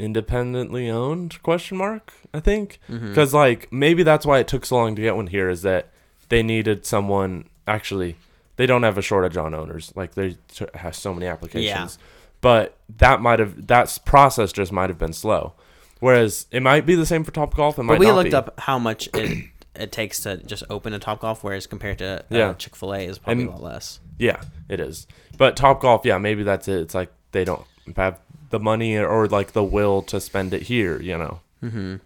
[0.00, 1.42] independently owned?
[1.42, 2.12] Question mark.
[2.32, 5.48] I think because like maybe that's why it took so long to get one here
[5.48, 5.88] is that
[6.28, 7.44] they needed someone.
[7.66, 8.16] Actually,
[8.56, 9.92] they don't have a shortage on owners.
[9.94, 11.98] Like they t- have so many applications.
[12.40, 15.52] But that might have that process just might have been slow.
[16.00, 17.78] Whereas it might be the same for Top Golf.
[17.78, 18.34] It might But we looked be.
[18.36, 22.20] up how much it it takes to just open a Top Golf, whereas compared to
[22.20, 22.52] uh, Yeah.
[22.54, 24.00] Chick Fil A is probably And- a lot less.
[24.18, 25.06] Yeah, it is.
[25.38, 26.80] But Top Golf, yeah, maybe that's it.
[26.80, 27.64] It's like they don't
[27.96, 28.18] have
[28.50, 31.00] the money or like the will to spend it here.
[31.00, 31.40] You know.
[31.62, 31.96] Mm-hmm.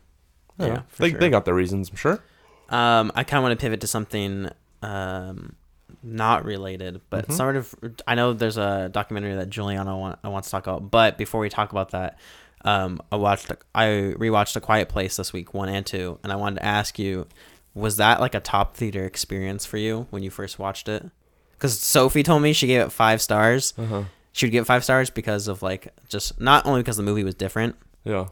[0.59, 1.18] Yeah, they sure.
[1.18, 1.90] they got their reasons.
[1.90, 2.22] I'm sure.
[2.68, 4.49] Um, I kind of want to pivot to something
[4.82, 5.57] um,
[6.03, 7.32] not related, but Mhm.
[7.36, 7.74] sort of.
[8.07, 11.49] I know there's a documentary that Juliana want, wants to talk about, but before we
[11.49, 12.18] talk about that,
[12.64, 13.51] um, I watched.
[13.74, 13.86] I
[14.18, 17.26] rewatched A Quiet Place this week, one and two, and I wanted to ask you,
[17.74, 21.05] was that like a top theater experience for you when you first watched it?
[21.53, 23.72] Because Sophie told me she gave it five stars.
[23.78, 24.03] Uh huh.
[24.35, 27.24] She would give it five stars because of like just not only because the movie
[27.24, 28.26] was different, Yeah.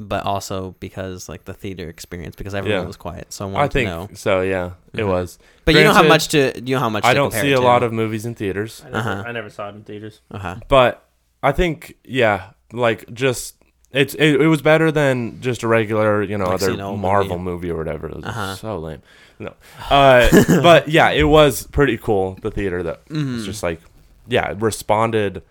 [0.00, 2.86] but also because like the theater experience because everyone Yeah.
[2.86, 3.32] was quiet.
[3.32, 4.08] So I wanted I think to know.
[4.14, 4.40] so.
[4.42, 5.08] Yeah, it Mhm.
[5.08, 5.38] was.
[5.64, 7.52] But you know how Granted, much to you know how much I don't compare see
[7.52, 7.62] a to.
[7.62, 9.24] lot of movies in theaters, I never, Uh-huh.
[9.26, 10.20] I never saw it in theaters.
[10.32, 10.56] uh-huh.
[10.68, 11.06] but
[11.44, 13.54] I think yeah, like just
[13.92, 17.38] it's it, it was better than just a regular you know Like other seeing Marvel
[17.38, 17.70] movie.
[17.70, 18.08] or whatever.
[18.08, 18.54] It was Uh-huh.
[18.56, 19.02] so lame.
[19.38, 19.52] No,
[19.90, 20.28] uh,
[20.62, 22.36] but yeah, it was pretty cool.
[22.42, 23.34] The theater that Mhm.
[23.36, 23.80] was just like
[24.26, 25.42] yeah, it responded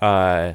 [0.00, 0.54] uh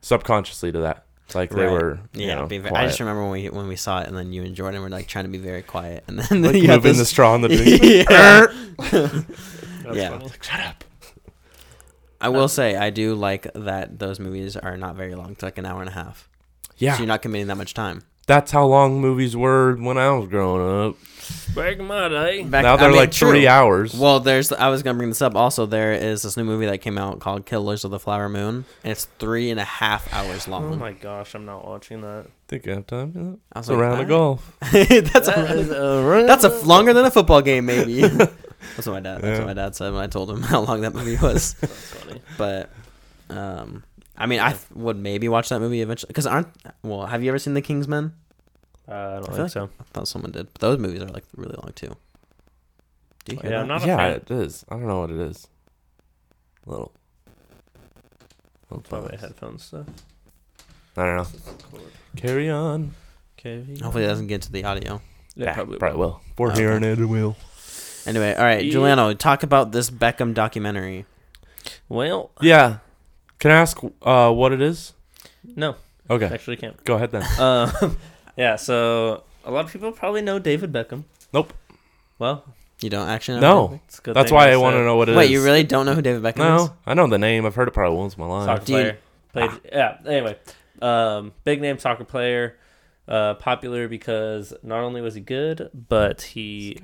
[0.00, 1.04] subconsciously to that.
[1.26, 1.72] It's like they Right.
[1.72, 2.36] were you yeah.
[2.36, 4.42] know, be ve- I just remember when we when we saw it and then you
[4.44, 6.96] and Jordan were like trying to be very quiet and then, like you got moving
[6.96, 7.82] the straw in the drink.
[8.08, 9.22] yeah.
[9.94, 10.10] Yeah.
[10.18, 10.84] Like, Shut up.
[12.20, 15.30] I will say I do like that those movies are not very long.
[15.32, 16.28] It's like an hour and a half.
[16.76, 18.02] Yeah, So you're not committing that much time.
[18.26, 20.96] that's how long movies were when I was growing up.
[21.54, 22.42] Back in my day.
[22.44, 23.30] Back- now they're mean, like true.
[23.30, 23.94] three hours.
[23.94, 24.52] Well, there's.
[24.52, 25.34] I was gonna bring this up.
[25.34, 28.64] Also, there is this new movie that came out called Killers of the Flower Moon,
[28.84, 30.72] and it's three and a half hours long.
[30.74, 32.26] Oh my gosh, I'm not watching that.
[32.46, 33.12] think I have time.
[33.14, 33.22] Yeah.
[33.52, 34.56] I was It's a round "All of golf.
[34.60, 36.26] that's a That round is a run.
[36.26, 38.02] that's a f- longer than a football game, maybe.
[38.06, 39.22] that's what my dad.
[39.22, 39.38] That's Yeah.
[39.38, 41.54] what my dad said when I told him how long that movie was.
[41.54, 42.20] That's funny.
[42.36, 42.70] but
[43.30, 43.82] um
[44.16, 46.48] i mean i th- would maybe watch that movie eventually because aren't
[46.82, 48.12] well have you ever seen the Kingsman
[48.88, 49.68] Uh, I don't feel think like- so.
[49.80, 51.94] i thought someone did but those movies are like really long too
[53.26, 53.62] do you hear Yeah, that?
[53.62, 54.10] I'm not a yeah, fan.
[54.16, 54.64] it is.
[54.70, 55.46] I don't know what it is.
[56.64, 56.92] Little.
[58.70, 59.20] little Probably buzz.
[59.20, 59.86] headphones stuff.
[60.96, 61.80] I don't know.
[62.16, 62.94] Carry on.
[63.38, 63.64] Okay.
[63.82, 65.00] hopefully it doesn't get to the audio
[65.36, 65.98] Yeah, probably, probably.
[65.98, 66.20] will.
[66.32, 66.60] If we're Okay.
[66.62, 67.36] hearing it, it will.
[68.06, 68.72] anyway all right Yeah.
[68.72, 71.04] juliano talk about this beckham documentary
[71.88, 72.78] Well, Yeah.
[73.38, 74.94] Can I ask uh, what it is?
[75.44, 75.76] no,
[76.10, 76.26] Okay.
[76.26, 76.82] actually can't.
[76.84, 77.22] Go ahead then.
[77.38, 77.98] Um,
[78.38, 78.56] yeah.
[78.56, 81.04] So a lot of people probably know David Beckham.
[81.32, 81.52] Nope.
[82.18, 82.44] Well,
[82.80, 83.66] you don't actually No.
[83.68, 85.28] know it's a good That's thing why I want to know what it David is.
[85.28, 87.44] Wait you really don't know who david beckham is No, I know the name.
[87.44, 88.46] I've heard it probably once in my life.
[88.46, 88.98] Soccer Do you- player.
[89.32, 89.50] Played.
[89.72, 89.98] Yeah.
[90.06, 90.36] Anyway,
[90.80, 92.56] um, big name soccer player.
[93.06, 96.78] Uh, popular because not only was he good, but he.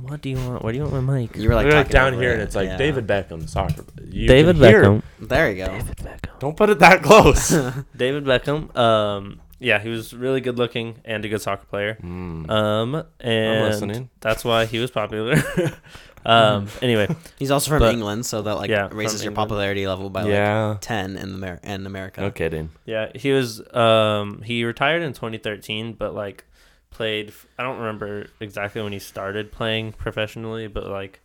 [0.00, 0.62] What do you want?
[0.62, 1.36] What do you want my mic?
[1.36, 2.34] you were like, Like, talking down over here, it.
[2.34, 2.76] and it's like Yeah.
[2.76, 3.84] David Beckham, soccer.
[4.08, 5.02] You David can hear- Beckham.
[5.20, 6.38] there you go David Beckham.
[6.38, 7.48] Don't put it that close.
[7.96, 8.76] David Beckham.
[8.76, 11.98] Um, yeah, he was really good looking and a good soccer player.
[12.02, 12.48] Mm.
[12.50, 14.10] Um, I'm and listening.
[14.20, 15.34] that's why he was popular.
[16.26, 20.10] um, anyway, he's also from But- england so that like Yeah, raises your popularity level
[20.10, 22.70] by like 10 in, Amer- in america No kidding.
[22.86, 23.60] yeah, he was.
[23.74, 26.44] Um, he retired in 2013, but like
[26.90, 27.32] played.
[27.58, 31.20] I don't remember exactly when he started playing professionally, but like,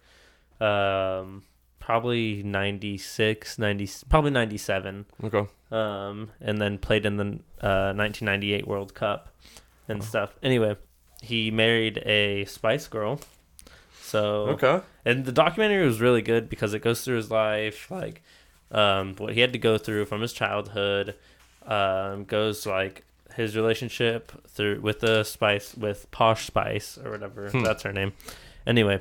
[0.62, 1.44] um,
[1.80, 5.06] probably 96, 90, probably 97.
[5.24, 5.46] Okay.
[5.74, 7.24] Um, and then played in the
[7.66, 9.30] uh, 1998 World Cup
[9.88, 10.06] and Oh.
[10.06, 10.36] stuff.
[10.44, 10.76] Anyway,
[11.22, 13.20] he married a Spice Girl.
[14.02, 14.82] So Okay.
[15.06, 18.22] and the documentary was really good because it goes through his life, like
[18.72, 21.16] um, what he had to go through from his childhood.
[21.66, 23.06] Um, goes like
[23.36, 27.64] his relationship through with the Spice with Posh Spice or whatever Hmm.
[27.64, 28.12] that's her name.
[28.68, 29.00] Anyway,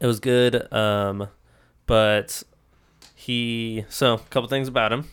[0.00, 0.70] it was good.
[0.72, 1.28] Um,
[1.86, 2.42] but
[3.14, 5.08] he so a couple things about him.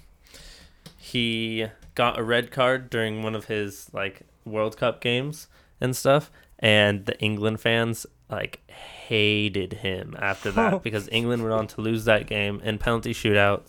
[1.11, 5.47] He got a red card during one of his like World Cup games
[5.81, 11.67] and stuff, and the England fans like hated him after that because England went on
[11.67, 13.63] to lose that game in penalty shootout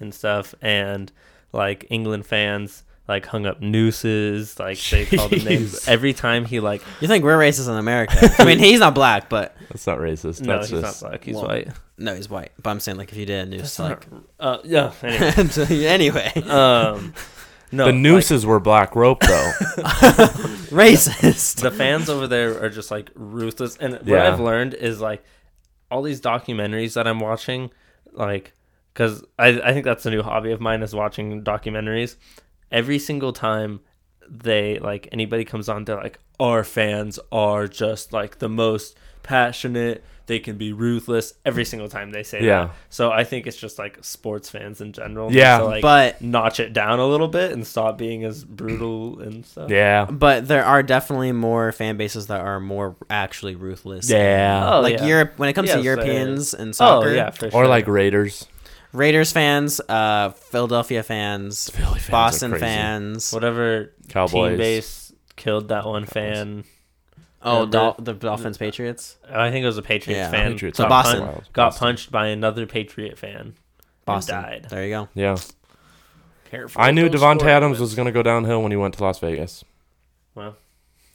[0.00, 1.10] and stuff, and
[1.52, 6.60] like England fans like hung up nooses, like they called him names every time he
[6.60, 6.82] like.
[7.00, 8.16] You think we're racist in America?
[8.38, 10.42] I mean, he's not black, but That's not racist.
[10.42, 11.24] No, That's he's just not black.
[11.24, 11.68] He's well, white.
[12.02, 12.52] No, he's white.
[12.62, 14.92] But I'm saying like if you did a noose, That's like not- uh, yeah.
[15.02, 17.14] Anyway, anyway, um,
[17.70, 19.52] no, the like, nooses were black rope though.
[20.70, 21.60] racist.
[21.62, 23.76] the fans over there are just like ruthless.
[23.76, 24.28] And what Yeah.
[24.32, 25.22] I've learned is like
[25.90, 27.70] all these documentaries that I'm watching,
[28.12, 28.52] like,
[28.92, 32.16] because I, I think that's a new hobby of mine is watching documentaries.
[32.70, 33.80] Every single time
[34.28, 40.02] they like anybody comes on, they're like, our fans are just like the most passionate,
[40.26, 42.64] they can be ruthless every single time they say Yeah.
[42.66, 42.70] that.
[42.90, 45.32] So I think it's just like sports fans in general.
[45.32, 49.20] Yeah, to, like, but notch it down a little bit and stop being as brutal
[49.20, 49.70] and stuff.
[49.70, 50.06] Yeah.
[50.10, 54.08] but there are definitely more fan bases that are more actually ruthless.
[54.08, 54.70] Yeah.
[54.74, 55.06] Oh, like yeah.
[55.06, 57.08] Europe when it comes Yes, to Europeans and soccer.
[57.08, 58.46] Oh yeah, for Or like Raiders.
[58.92, 63.32] Raiders fans, uh, Philadelphia fans, fans Boston fans.
[63.32, 64.50] whatever Cowboys.
[64.50, 66.64] team base killed that one fan.
[67.44, 67.72] Oh, Remember?
[67.78, 70.30] Dol- the Dolphins, Patriots, I think it was a Patriots Yeah.
[70.30, 70.52] fan.
[70.52, 71.20] Patriots So are Boston.
[71.22, 71.48] wild.
[71.52, 71.86] got Boston.
[71.86, 73.54] punched by another Patriot fan.
[74.04, 74.36] Boston.
[74.36, 74.66] And died.
[74.70, 75.08] There you go.
[75.14, 75.36] Yeah.
[76.50, 76.80] Careful.
[76.82, 79.18] I knew with Davante Adams was going to go downhill when he went to Las
[79.20, 79.64] Vegas.
[80.34, 80.56] Well,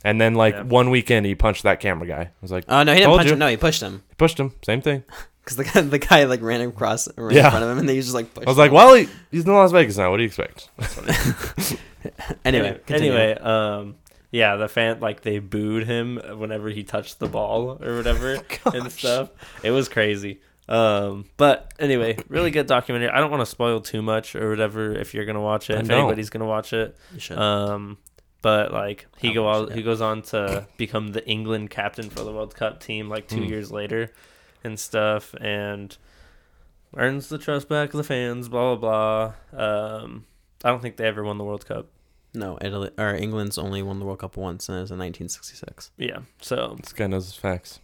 [0.03, 0.61] And then, like, Yeah.
[0.63, 2.21] one weekend, he punched that camera guy.
[2.21, 3.33] I was like, Oh no, he didn't Told punch you.
[3.33, 3.39] him.
[3.39, 4.53] No, he pushed him he pushed him.
[4.65, 5.03] Same thing.
[5.43, 7.45] because the guy, the guy like ran across, ran Yeah.
[7.45, 8.47] in front of him, and then he just like pushed.
[8.47, 8.75] I was like, him.
[8.75, 10.11] well, he, he's in Las Vegas now.
[10.11, 10.69] What do you expect?
[12.45, 13.11] anyway, continue.
[13.13, 13.95] anyway, um,
[14.37, 18.39] yeah, the fan like they booed him whenever he touched the ball or whatever
[18.73, 19.29] and stuff.
[19.63, 20.41] It was crazy.
[20.69, 23.09] Um, but anyway, really good documentary.
[23.09, 25.75] I don't want to spoil too much or whatever if you're gonna watch it.
[25.77, 25.97] I If know.
[25.99, 26.95] anybody's gonna watch it,
[27.31, 27.97] um,
[28.41, 32.31] but like he go it, he goes on to become the England captain for the
[32.33, 33.49] World Cup team like two Hmm.
[33.53, 34.11] years later,
[34.63, 35.97] and stuff, and
[36.95, 38.49] earns the trust back of the fans.
[38.49, 39.59] Blah blah blah.
[40.03, 40.25] Um,
[40.65, 41.87] I don't think they ever won the World Cup.
[42.37, 45.91] No, Italy or England's only won the World Cup once, and it was in 1966.
[45.97, 47.79] Yeah, so This guy knows his facts.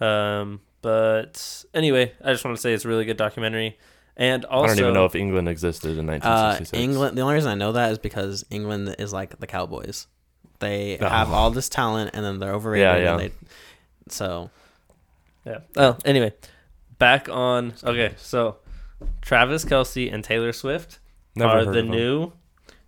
[0.00, 3.76] Um, but anyway, I just want to say it's a really good documentary,
[4.16, 6.72] and also I don't even know if England existed in Uh, 1966.
[6.82, 7.18] England.
[7.18, 10.06] The only reason I know that is because England is like the Cowboys.
[10.60, 11.08] They Oh.
[11.08, 12.84] have all this talent, and then they're overrated.
[13.02, 13.28] Yeah, and yeah.
[13.28, 13.32] They,
[14.08, 14.50] so
[15.44, 15.58] yeah.
[15.76, 16.32] Oh, anyway,
[16.98, 17.74] back on.
[17.82, 18.58] Okay, so
[19.22, 20.98] Travis Kelce and Taylor Swift
[21.34, 21.90] Never are heard the of him.
[21.90, 22.32] new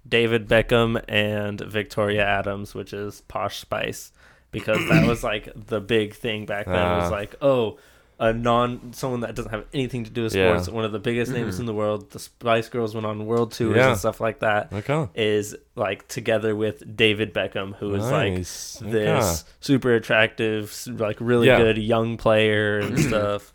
[0.09, 4.12] David Beckham and Victoria Adams, which is Posh Spice,
[4.51, 6.74] because that was like the big thing back then.
[6.74, 7.14] It was ah.
[7.14, 7.78] like, oh.
[8.22, 10.51] A non someone that doesn't have anything to do with Yeah.
[10.53, 12.11] sports, one of the biggest names in the world.
[12.11, 13.88] The Spice Girls went on world tours Yeah.
[13.88, 14.70] and stuff like that.
[14.70, 15.09] Okay.
[15.14, 18.74] is like together with David Beckham, who is like Nice.
[18.82, 21.57] this super attractive, like really Yeah.
[21.57, 23.55] good young player and stuff.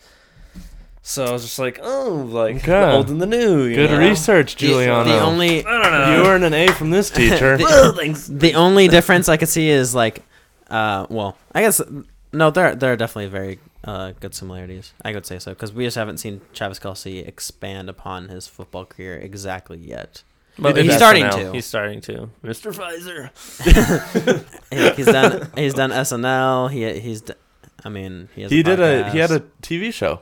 [1.08, 2.72] So I was just like, oh, like Okay.
[2.72, 3.66] the old and the new.
[3.66, 4.00] You Good know?
[4.00, 5.04] research, the, Juliano.
[5.04, 6.16] the only I don't know.
[6.24, 7.58] you earned an A from this teacher.
[7.58, 7.94] The- Well,
[8.40, 10.24] the only difference I could see is like,
[10.72, 11.80] uh, well, I guess
[12.34, 14.94] no, there there are definitely very uh, good similarities.
[15.04, 18.86] I would say so because we just haven't seen Travis Kelce expand upon his football
[18.86, 20.24] career exactly yet.
[20.58, 21.36] But he's starting SNL.
[21.36, 21.52] to.
[21.52, 22.30] He's starting to.
[22.44, 22.74] Mr.
[22.74, 23.30] Pfizer.
[24.72, 26.72] He- he's done he's done SNL.
[26.72, 27.22] He he's
[27.84, 29.36] I mean he has he did a he had podcast.
[29.36, 30.22] a TV show.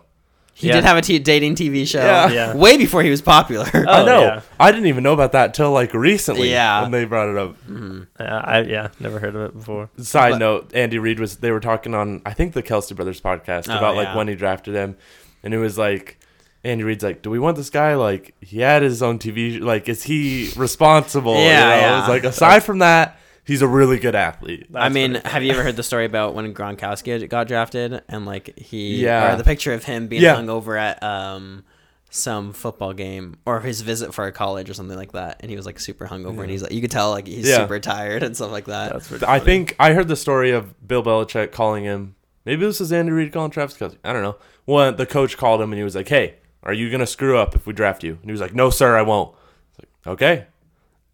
[0.56, 0.74] He Yeah.
[0.76, 2.00] did have a t- dating TV show.
[2.04, 2.30] Yeah.
[2.30, 2.56] Yeah.
[2.56, 3.66] way before he was popular.
[3.74, 4.22] Oh, I know.
[4.22, 4.42] yeah.
[4.60, 6.52] I didn't even know about that till like recently.
[6.52, 6.84] Yeah.
[6.84, 7.56] when they brought it up.
[7.68, 8.08] Mhm.
[8.20, 9.90] Uh, I yeah, never heard of it before.
[9.98, 13.20] Side But- note: Andy Reid was they were talking on I think the Kelce Brothers
[13.20, 14.96] podcast Oh, about like when he drafted him,
[15.44, 16.20] and it was like
[16.64, 17.96] Andy Reid's like, "Do we want this guy?
[17.96, 19.60] Like he had his own TV.
[19.60, 21.34] Like is he responsible?
[21.36, 21.42] Yeah,
[21.76, 21.88] you know?
[21.88, 22.00] yeah.
[22.02, 24.68] It's like aside from that, he's a really good athlete.
[24.74, 28.58] I mean, have you ever heard the story about when Gronkowski got drafted and like
[28.58, 29.34] he Yeah.
[29.34, 30.36] or the picture of him being Yeah.
[30.36, 31.64] hung over at um
[32.10, 35.58] some football game or his visit for a college or something like that and he
[35.58, 37.58] was like super hungover and he's like you could tell like he's Yeah.
[37.58, 38.94] super tired and stuff like that.
[38.94, 39.46] That's pretty I funny.
[39.46, 42.16] think I heard the story of Bill Belichick calling him.
[42.46, 43.98] Maybe this is Andy Reid calling Travis Kelce.
[44.04, 44.36] I don't know.
[44.66, 47.56] Well, the coach called him and he was like, "Hey, are you gonna screw up
[47.56, 49.34] if we draft you?" And he was like, "No, sir, I won't."
[49.72, 50.46] It's like, okay,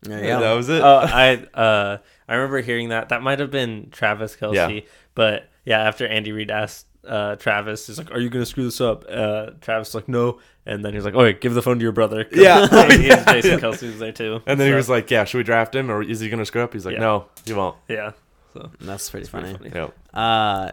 [0.01, 0.57] There you that go.
[0.57, 0.82] was it.
[0.82, 1.97] Oh, I uh,
[2.30, 3.09] I remember hearing that.
[3.09, 4.53] That might have been Travis Kelce.
[4.53, 4.82] Yeah.
[5.15, 8.80] But yeah, after Andy Reid asked uh, Travis, he's like, "Are you gonna screw this
[8.82, 11.80] up?" Uh, Travis was like, "No," and then he was like, "Okay, give the phone
[11.80, 12.67] to your brother." Yeah.
[12.91, 13.57] he- Yeah, Jason yeah.
[13.59, 14.41] Kelce was there too.
[14.45, 16.61] and then he was like, "Yeah, should we draft him or is he gonna screw
[16.63, 16.99] up?" He's like, Yeah.
[17.01, 18.11] "No, he won't." "Yeah."
[18.53, 19.69] So That's pretty it's pretty funny.
[19.71, 19.89] funny.
[20.13, 20.19] Yeah.
[20.19, 20.71] Uh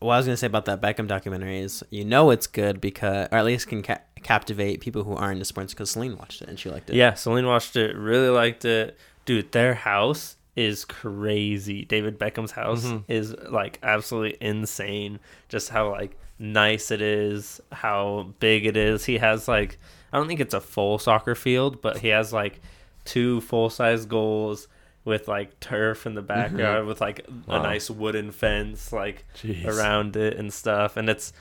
[0.00, 3.28] what I was gonna say about that Beckham documentary is, you know, it's good because,
[3.30, 6.48] or at least can ca- captivate people who aren't into sports because Celine watched it
[6.48, 6.96] and she liked it.
[6.96, 8.96] Yeah, Celine watched it, really liked it.
[9.26, 11.84] Dude, their house is crazy.
[11.84, 13.04] David Beckham's house Mhm.
[13.08, 15.20] is like absolutely insane.
[15.48, 19.04] Just how like nice it is, how big it is.
[19.04, 19.78] He has like
[20.12, 22.60] I don't think it's a full soccer field, but he has like
[23.04, 24.66] two full size goals
[25.04, 29.64] with like turf in the backyard with like a nice wooden fence like Jeez.
[29.66, 31.32] around it and stuff and it's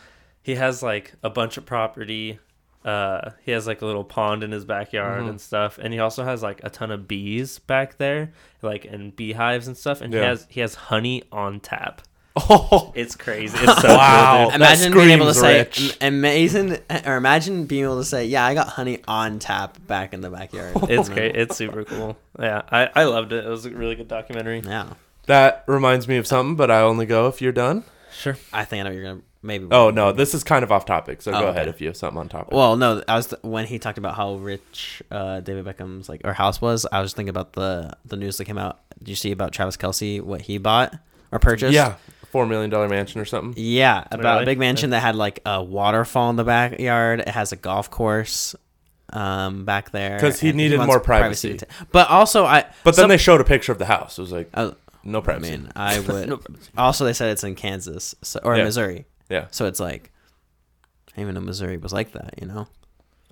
[0.42, 2.40] he has like a bunch of property
[2.86, 5.30] uh he has like a little pond in his backyard Mhm.
[5.32, 9.14] and stuff and he also has like a ton of bees back there like and
[9.16, 12.02] beehives and stuff and he has he has honey on tap.
[12.36, 13.58] Oh, it's crazy.
[13.62, 14.46] It's so Wow.
[14.46, 15.98] cool, Imagine being able to screams say rich.
[16.00, 20.22] amazing, or imagine being able to say, "Yeah, I got honey on tap back in
[20.22, 21.36] the backyard." it's great.
[21.42, 22.18] It's super cool.
[22.40, 23.46] Yeah I, I loved it.
[23.46, 24.62] It was a really good documentary.
[24.66, 24.94] Yeah,
[25.26, 27.84] that reminds me of something, but I only go if you're done.
[28.14, 28.38] sure.
[28.54, 29.68] I think I know you're gonna maybe.
[29.72, 31.22] Oh no, this is kind of off topic.
[31.22, 31.50] So Oh, go okay.
[31.50, 32.54] ahead if you have something on topic.
[32.54, 36.22] Well, no, I was th- when he talked about how rich uh, David Beckham's like
[36.24, 36.86] or house was.
[36.92, 38.80] I was thinking about the the news that came out.
[39.00, 40.94] Did you see about Travis Kelce what he bought
[41.32, 41.74] or purchased?
[41.74, 41.96] yeah,
[42.32, 43.54] four million dollar mansion or something.
[43.58, 44.44] Yeah, about Really?
[44.44, 47.22] a big mansion that had like a waterfall in the backyard.
[47.22, 48.56] It has a golf course
[49.12, 51.58] um back there 'Cause he needed wants more privacy.
[51.58, 54.20] to- But also I But then some- they showed a picture of the house.
[54.20, 55.52] It was like oh, no I privacy.
[55.52, 56.40] mean, I would
[56.78, 58.66] Also they said it's in Kansas so, or Yeah.
[58.66, 59.06] Missouri.
[59.30, 59.48] Yeah.
[59.52, 60.12] So it's like
[61.08, 62.68] I didn't even know Missouri was like that, you know.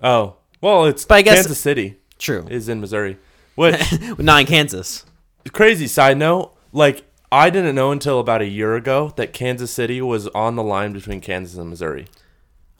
[0.02, 2.46] Oh well, it's But I guess- Kansas City True.
[2.50, 3.16] is in Missouri,
[3.54, 3.80] which
[4.18, 5.04] Not in Kansas.
[5.52, 6.54] crazy side note.
[6.72, 10.62] Like I didn't know until about a year ago that Kansas City was on the
[10.62, 12.06] line between Kansas and Missouri.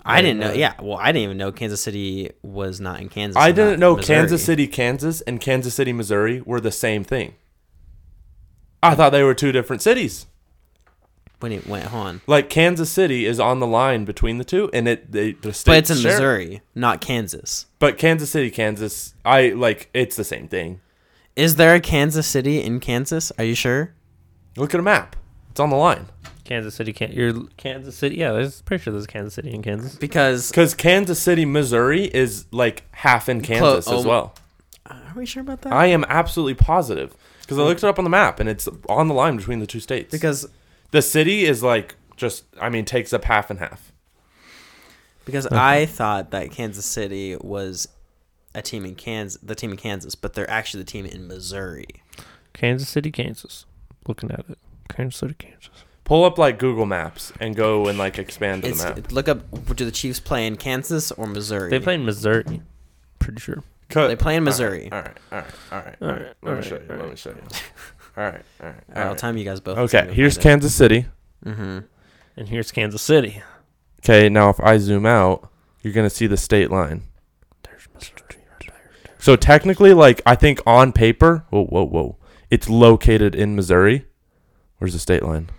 [0.05, 0.51] I didn't know.
[0.51, 3.37] uh, Yeah, well, I didn't even know Kansas City was not in Kansas.
[3.37, 4.17] I didn't know Missouri.
[4.17, 7.35] Kansas City, Kansas, and Kansas City, Missouri were the same thing.
[8.83, 10.27] I thought they were two different cities.
[11.41, 14.89] When it went on, Like Kansas City is on the line between the two, and
[14.89, 16.13] it they, the states but it's in share.
[16.13, 17.67] Missouri, not Kansas.
[17.79, 20.81] But Kansas City, Kansas, I like it's the same thing.
[21.37, 23.31] Is there a Kansas City in Kansas?
[23.39, 23.95] Are you sure?
[24.57, 25.17] Look at a map;
[25.51, 26.07] it's on the line.
[26.45, 28.17] Kansas City, can you're Kansas City.
[28.17, 29.95] Yeah, there's pretty sure there's Kansas City in Kansas.
[29.97, 34.35] Because Because Kansas City, Missouri is like half in Kansas as oh, well.
[34.87, 35.73] are we sure about that?
[35.73, 39.09] I am absolutely positive because I looked it up on the map, and it's on
[39.09, 40.11] the line between the two states.
[40.11, 40.49] because
[40.91, 43.93] the city is like just, I mean, takes up half and half.
[45.25, 47.89] because I thought that Kansas City was
[48.55, 51.87] a team in Kansas, the team in Kansas, but they're actually the team in Missouri.
[52.53, 53.67] Kansas City, Kansas.
[54.07, 54.59] Looking at it,
[54.89, 55.69] Kansas City, Kansas.
[56.05, 59.13] Pull up like Google Maps and go and like expand It's, the map.
[59.13, 59.77] look up.
[59.77, 61.69] Do the Chiefs play in Kansas or Missouri?
[61.71, 62.63] They play in Missouri.
[63.19, 63.63] Pretty sure.
[63.91, 64.09] Cut.
[64.09, 64.89] They play in Missouri.
[64.91, 66.23] All right, all right, all right, all All right.
[66.23, 66.87] right, Let all me show you.
[66.91, 67.37] all Let me show you.
[68.19, 69.79] All right, all right, All right, I'll time you guys both.
[69.79, 71.07] Okay, here's Kansas City.
[71.47, 71.79] Mm-hmm.
[72.37, 73.45] And here's Kansas City.
[74.01, 75.49] Okay, now if I zoom out,
[75.83, 77.05] you're gonna see the state line.
[77.63, 78.19] There's Missouri
[78.61, 78.73] right
[79.05, 79.15] there.
[79.21, 82.17] So technically, like I think on paper, whoa, whoa, whoa,
[82.51, 84.07] it's located in Missouri.
[84.79, 85.51] Where's the state line?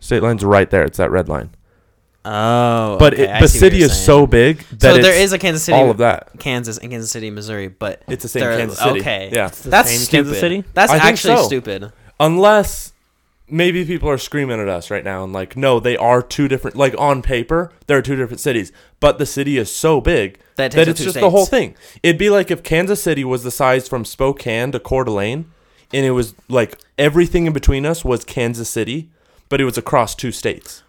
[0.00, 0.84] State line's right there.
[0.84, 1.50] It's that red line.
[2.24, 5.62] Oh, But okay, it, the city is so big that So there is a Kansas
[5.62, 6.30] City, all of that.
[6.38, 9.00] Kansas and Kansas City, Missouri, but It's the same Kansas City.
[9.00, 9.30] okay.
[9.32, 9.48] Yeah.
[9.48, 10.24] It's the that's same stupid.
[10.24, 10.64] Kansas City.
[10.72, 11.46] That's I actually so.
[11.46, 11.92] stupid.
[12.18, 12.92] Unless
[13.48, 16.76] maybe people are screaming at us right now and like, no, they are two different.
[16.76, 20.72] Like on paper, there are two different cities, but the city is so big That
[20.72, 21.74] that it's just the whole thing.
[22.02, 25.50] It'd be like if Kansas City was the size from Spokane to Coeur d'Alene,
[25.92, 29.10] and it was like everything in between us was Kansas City,
[29.50, 30.82] but it was across two states.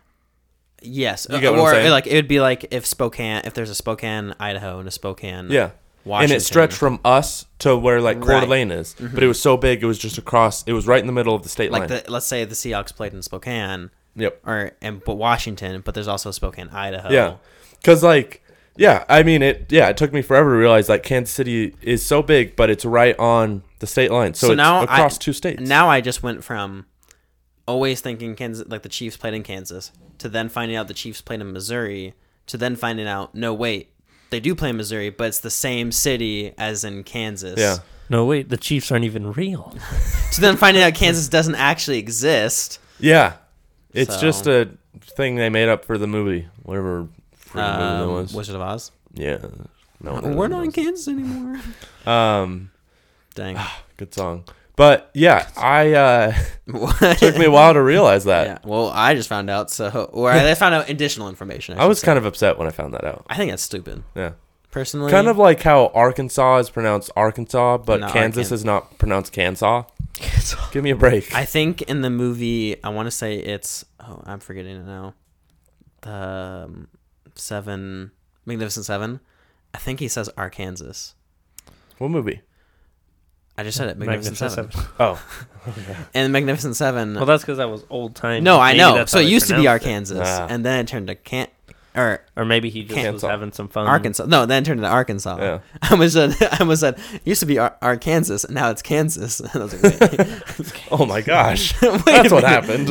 [0.86, 1.91] Yes, You get what I'm or saying?
[1.91, 5.49] like it would be like if Spokane, if there's a Spokane, Idaho, and a Spokane,
[5.49, 5.71] Yeah.
[6.03, 6.36] Washington.
[6.36, 8.36] And it stretched from us to where like Coeur.
[8.36, 8.45] Mm-hmm.
[8.45, 10.63] d'Alene is, but it was so big it was just across.
[10.67, 11.89] It was right in the middle of the state like line.
[11.89, 14.39] the let's say the Seahawks played in Spokane yep.
[14.45, 17.09] or and but Washington, but there's also Spokane, Idaho.
[17.11, 17.38] Yeah,
[17.81, 18.43] because like,
[18.77, 19.71] yeah, I mean it.
[19.71, 22.86] Yeah, it took me forever to realize like Kansas City is so big, but it's
[22.86, 25.59] right on the state line, so, So it's now I- across two states.
[25.59, 26.86] Now I just went from
[27.68, 31.22] always thinking Kansas, like the Chiefs played in Kansas, to then finding out the Chiefs
[31.22, 32.13] played in Missouri,
[32.47, 33.91] to then finding out no wait,
[34.30, 37.59] they do play in Missouri, but it's the same city as in Kansas.
[37.59, 37.78] yeah,
[38.09, 38.49] No, wait.
[38.49, 39.76] The Chiefs aren't even real.
[40.34, 42.80] To then finding out Kansas doesn't actually exist.
[42.99, 43.34] yeah,
[43.93, 44.70] it's So- just a
[45.01, 48.34] thing they made up for the movie, whatever freaking movie that Um, was.
[48.34, 48.91] Wizard of Oz.
[49.13, 49.38] yeah,
[50.01, 50.72] no, one We're not in.
[50.74, 51.61] Kansas anymore.
[52.05, 52.72] Um,
[53.34, 53.57] Dang.
[53.97, 54.43] good song,
[54.76, 56.34] but yeah, I uh,
[57.15, 58.47] took me a while to realize that.
[58.47, 58.57] Yeah.
[58.69, 59.71] Well, I just found out.
[59.71, 61.78] So, or I found out additional information.
[61.78, 63.26] I was kind of upset when I found that out.
[63.28, 64.03] I think that's stupid.
[64.15, 64.32] Yeah.
[64.71, 68.97] Personally, Kind of like how Arkansas is pronounced Arkansas, but Not Kansas Arkan- is not
[68.97, 69.86] pronounced Kansas.
[70.73, 71.34] Give me a break.
[71.34, 73.86] I think in the movie, I want to say it's.
[74.01, 75.13] Oh, I'm forgetting it now.
[76.01, 76.88] The um,
[77.36, 78.11] seven,
[78.45, 79.21] Magnificent Seven.
[79.73, 81.13] I think he says Arkansas.
[81.97, 82.41] what movie?
[83.58, 83.97] I just said it.
[83.97, 84.72] Magnificent, Magnificent Seven.
[84.72, 84.89] Seven.
[84.99, 87.16] Oh, And Magnificent Seven.
[87.16, 88.43] Well, that's because that was old time.
[88.43, 89.06] no, I know.
[89.06, 90.18] So it used to be pronounced it.
[90.20, 90.47] Arkansas, Ah.
[90.49, 91.47] and then it turned to Can
[91.95, 93.88] or Or maybe he just was having some fun.
[93.88, 94.26] Arkansas.
[94.26, 95.38] No, then it turned into Arkansas.
[95.39, 95.60] yeah.
[95.82, 98.82] I almost said, I almost said, it used to be Ar- Arkansas, and now it's
[98.82, 99.39] Kansas.
[99.39, 102.89] And I was like, wait, Oh my gosh, that's what happened.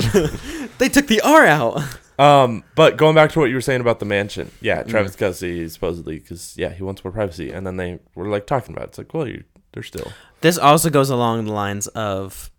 [0.78, 1.82] They took the R out.
[2.18, 4.88] Um, but going back to what you were saying about the mansion, yeah, Mm.
[4.88, 8.74] Travis Kelce supposedly because yeah, he wants more privacy, and then they were like talking
[8.74, 8.88] about it.
[8.90, 10.12] it's like, well, you they're still
[10.44, 12.50] This also goes along the lines of,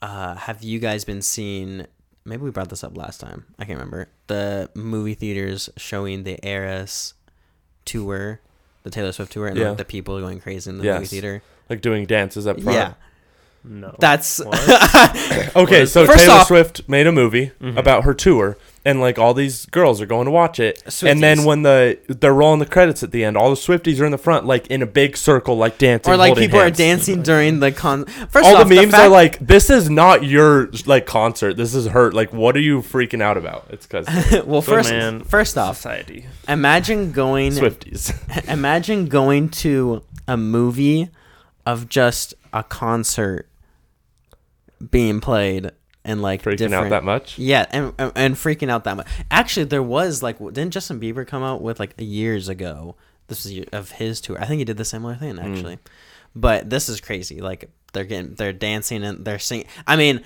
[0.00, 1.84] uh, have you guys been seeing?
[2.24, 3.44] Maybe we brought this up last time.
[3.58, 7.12] I can't remember the movie theaters showing the Eras
[7.84, 8.40] tour,
[8.84, 9.68] the Taylor Swift tour, and Yeah.
[9.68, 11.42] like, the people going crazy in the movie theater.
[11.68, 12.74] like doing dances up front.
[12.78, 12.94] Yeah,
[13.62, 13.94] No.
[13.98, 14.58] that's What?
[15.56, 17.76] Okay, so First Taylor off- Swift made a movie Mhm.
[17.76, 18.56] about her tour,
[18.88, 20.82] and like all these girls are going to watch it.
[20.86, 21.10] Swifties.
[21.10, 24.06] And then when the they're rolling the credits at the end, all the Swifties are
[24.06, 26.10] in the front, like in a big circle, like dancing.
[26.10, 28.06] or like holding people are dancing during the con.
[28.06, 31.58] First All off, the memes fact- are like, "This is not your like concert.
[31.58, 32.14] This is hurt.
[32.14, 34.06] Like, what are you freaking out about?" It's because
[34.46, 35.20] well, Good first, man.
[35.24, 36.24] first off, Society.
[36.48, 38.14] imagine going, Swifties.
[38.48, 41.10] imagine going to a movie
[41.66, 43.48] of just a concert
[44.90, 45.72] being played
[46.04, 47.38] and like freaking out that much.
[47.38, 49.06] Yeah, and, and and freaking out that much.
[49.30, 52.94] Actually, there was like, didn't Justin Bieber come out with like years ago?
[53.26, 54.40] This is of his tour.
[54.40, 55.52] I think he did the similar thing Hmm.
[55.52, 55.78] actually.
[56.34, 57.40] But this is crazy.
[57.40, 59.66] Like they're getting, they're dancing and they're singing.
[59.86, 60.22] I mean,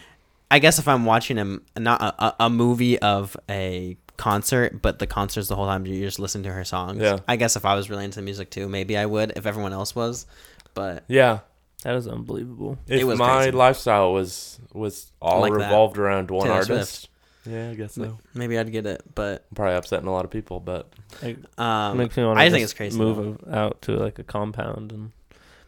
[0.51, 4.99] I guess if I'm watching a not a, a, a movie of a concert, but
[4.99, 7.01] the concert's the whole time you're just listening to her songs.
[7.01, 7.19] Yeah.
[7.27, 9.33] I guess if I was really into music too, maybe I would.
[9.37, 10.27] If everyone else was,
[10.75, 11.41] but Yeah.
[11.83, 12.79] That is unbelievable.
[12.87, 13.51] If It was my crazy.
[13.53, 15.59] lifestyle was was all Like that.
[15.59, 17.09] revolved around one Taylor artist,
[17.45, 18.19] yeah, I guess so.
[18.35, 19.03] maybe I'd get it.
[19.15, 22.43] But I'm probably upsetting a lot of people, but Like, um, makes me want to.
[22.43, 22.99] I to think it's crazy.
[22.99, 23.15] though.
[23.15, 25.11] Move out to like a compound and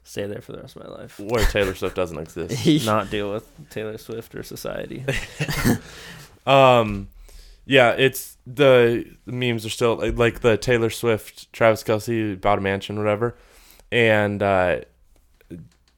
[0.04, 1.18] stay there for the rest of my life.
[1.18, 2.86] where Taylor Swift doesn't exist.
[2.86, 5.04] Not deal with Taylor Swift or society.
[6.46, 7.08] Um,
[7.64, 12.58] yeah, it's the, the memes are still like, like the Taylor Swift, Travis Kelce bought
[12.58, 13.34] a mansion, whatever,
[13.90, 14.80] and uh,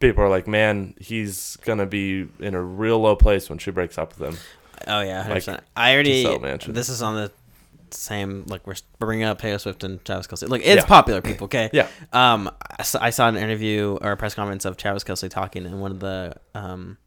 [0.01, 3.99] people are like, "Man, he's gonna be in a real low place when she breaks
[3.99, 4.38] up with him."
[4.86, 5.61] Oh yeah, hundred Like.
[5.76, 6.22] I already.
[6.68, 7.32] This is on the
[7.90, 8.44] same.
[8.49, 10.49] Like we're bringing up Taylor Swift and Travis Kelce.
[10.49, 10.86] Look, it's Yeah.
[10.86, 11.44] popular, people.
[11.47, 11.70] Okay.
[11.72, 11.88] Yeah.
[12.12, 12.51] Um,
[13.01, 16.01] I saw, an interview or a press conference of Travis Kelce talking, and one of
[16.01, 16.99] the um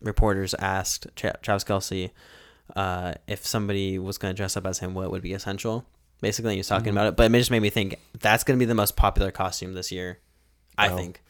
[0.00, 2.10] reporters asked Tra- Travis Kelce
[2.76, 5.84] uh, if somebody was going to dress up as him, what would be essential.
[6.20, 6.92] Basically, he was talking Mhm.
[6.92, 9.30] about it, but it just made me think that's going to be the most popular
[9.30, 10.18] costume this year.
[10.78, 10.96] I Oh.
[10.96, 11.20] think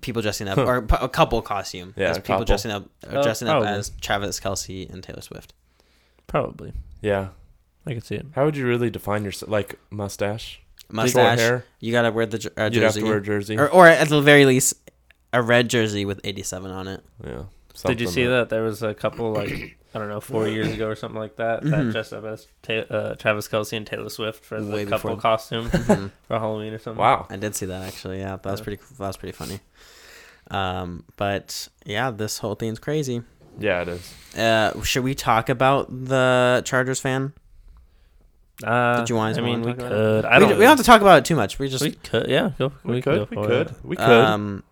[0.00, 1.94] people dressing up, or a couple costume.
[1.96, 2.44] Yeah, is a people couple.
[2.46, 3.78] dressing up, Oh, dressing up probably.
[3.78, 5.52] as Travis Kelce and Taylor Swift.
[6.26, 6.72] Probably.
[7.00, 7.28] Yeah,
[7.86, 8.26] I can see it.
[8.32, 9.50] how would you really define yourself?
[9.50, 11.38] Like mustache, Short Mustache.
[11.38, 11.64] hair.
[11.80, 13.58] You gotta wear the jer- uh, You'd have jersey, to wear a jersey.
[13.58, 14.74] or, or at the very least,
[15.32, 17.02] a red jersey with eighty-seven on it.
[17.24, 17.44] yeah.
[17.86, 20.68] Did you something see that there was a couple like I don't know four years
[20.72, 21.92] ago or something like that that Mhm.
[21.92, 25.20] dressed up as Ta- uh, Travis Kelce and Taylor Swift for the Way couple before.
[25.20, 26.10] costume Mhm.
[26.26, 27.00] for Halloween or something.
[27.00, 27.26] Wow.
[27.28, 28.20] I did see that actually.
[28.20, 28.80] Yeah, that was pretty.
[28.98, 29.60] That was pretty funny.
[30.50, 33.22] Um, but yeah, this whole thing's crazy.
[33.58, 34.14] Yeah, it is.
[34.38, 37.32] Uh, should we talk about the Chargers fan?
[38.64, 40.24] Uh, Did you want- I mean, we want to talk could.
[40.24, 40.48] I we, don't.
[40.50, 41.58] we don't have to talk about it too much.
[41.58, 42.28] We just We could.
[42.28, 42.50] Yeah.
[42.58, 42.72] Go.
[42.82, 43.14] We, We, could.
[43.14, 43.66] Go We for could.
[43.68, 43.74] it.
[43.84, 44.04] We could.
[44.08, 44.62] Um,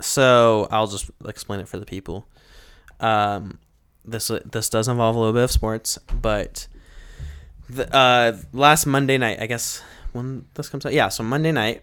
[0.00, 2.26] so I'll just explain it for the people.
[3.00, 3.58] Um,
[4.10, 6.66] this this does involve a little bit of sports, but
[7.68, 9.82] the uh last Monday night, I guess
[10.12, 11.08] when this comes out, yeah.
[11.08, 11.82] So Monday night,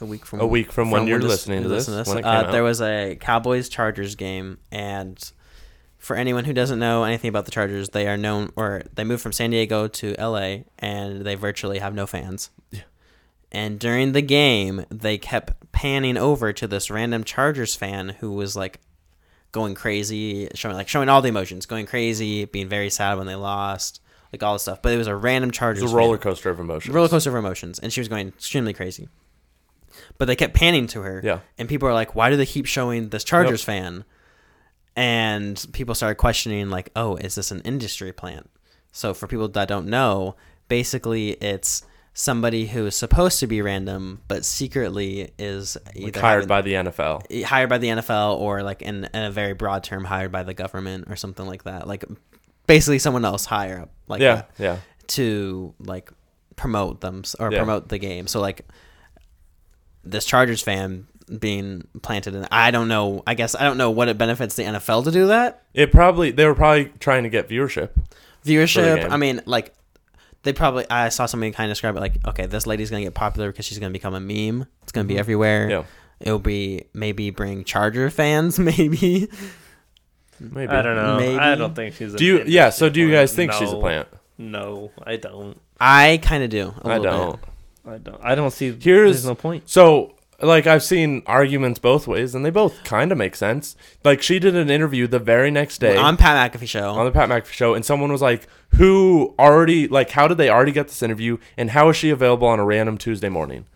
[0.00, 2.62] a week from a week from, when you're this- listening to this, when uh, there
[2.64, 5.32] was a Cowboys Chargers game, and
[5.98, 9.22] for anyone who doesn't know anything about the Chargers, they are known or they moved
[9.22, 10.64] from San Diego to L.A.
[10.78, 12.50] and they virtually have no fans.
[12.70, 12.82] Yeah.
[13.50, 18.54] And during the game, they kept panning over to this random Chargers fan who was
[18.54, 18.80] like
[19.56, 23.34] going crazy, showing like showing all the emotions, going crazy, being very sad when they
[23.34, 24.00] lost,
[24.32, 24.80] like all this stuff.
[24.82, 25.82] But it was a random It Chargers.
[25.82, 26.94] was a roller coaster of emotions.
[26.94, 29.08] roller coaster of emotions, and she was going extremely crazy.
[30.18, 31.40] But they kept panning to her, Yeah.
[31.58, 34.04] and people are like, "Why do they keep showing this Chargers fan?"
[34.94, 38.48] And people started questioning, like, "Oh, is this an industry plant?"
[38.92, 40.36] So for people that don't know,
[40.68, 41.82] basically it's
[42.18, 46.72] somebody who is supposed to be random, but secretly is Like hired having- by the
[46.72, 47.22] NFL.
[47.30, 50.42] Eh, hired by the NFL or like in, in a very broad term, hired by
[50.42, 51.86] the government or something like that.
[51.86, 52.06] Like
[52.66, 54.76] basically someone else higher up, like yeah, that yeah.
[55.08, 56.10] to like
[56.56, 57.58] promote them or Yeah.
[57.58, 58.26] promote the game.
[58.28, 58.62] So like
[60.02, 61.06] this Chargers fan
[61.40, 64.62] being planted in I don't know I guess I don't know what it benefits the
[64.62, 65.64] NFL to do that.
[65.74, 67.90] It probably they were probably trying to get viewership.
[68.44, 69.10] Viewership.
[69.10, 69.74] I mean like
[70.46, 73.06] they probably I saw somebody kind of describe it like okay, this lady's going to
[73.06, 74.66] get popular because she's going to become a meme.
[74.82, 75.20] It's going to be Mhm.
[75.20, 75.68] everywhere.
[75.70, 75.82] Yeah,
[76.20, 79.28] It'll be maybe bring Charger fans maybe.
[80.40, 80.72] maybe.
[80.72, 81.16] I don't know.
[81.18, 81.38] Maybe.
[81.38, 82.14] I don't think she's.
[82.14, 82.44] Do you?
[82.46, 82.70] Yeah.
[82.70, 84.08] So do you guys think she's a plant?
[84.38, 85.60] No, I don't.
[85.80, 86.74] I kind of do.
[86.82, 87.40] a I little don't.
[87.40, 87.50] Bit.
[87.86, 88.20] I don't.
[88.24, 88.66] I don't see.
[88.72, 89.68] Here's- there's no point.
[89.68, 93.74] So like I've seen arguments both ways, and they both kind of make sense.
[94.04, 96.90] Like she did an interview the very next day On Pat McAfee show.
[96.90, 100.10] on the Pat McAfee show, and someone was like, "Who already like?
[100.10, 101.38] How did they already get this interview?
[101.56, 103.66] And how is she available on a random Tuesday morning?"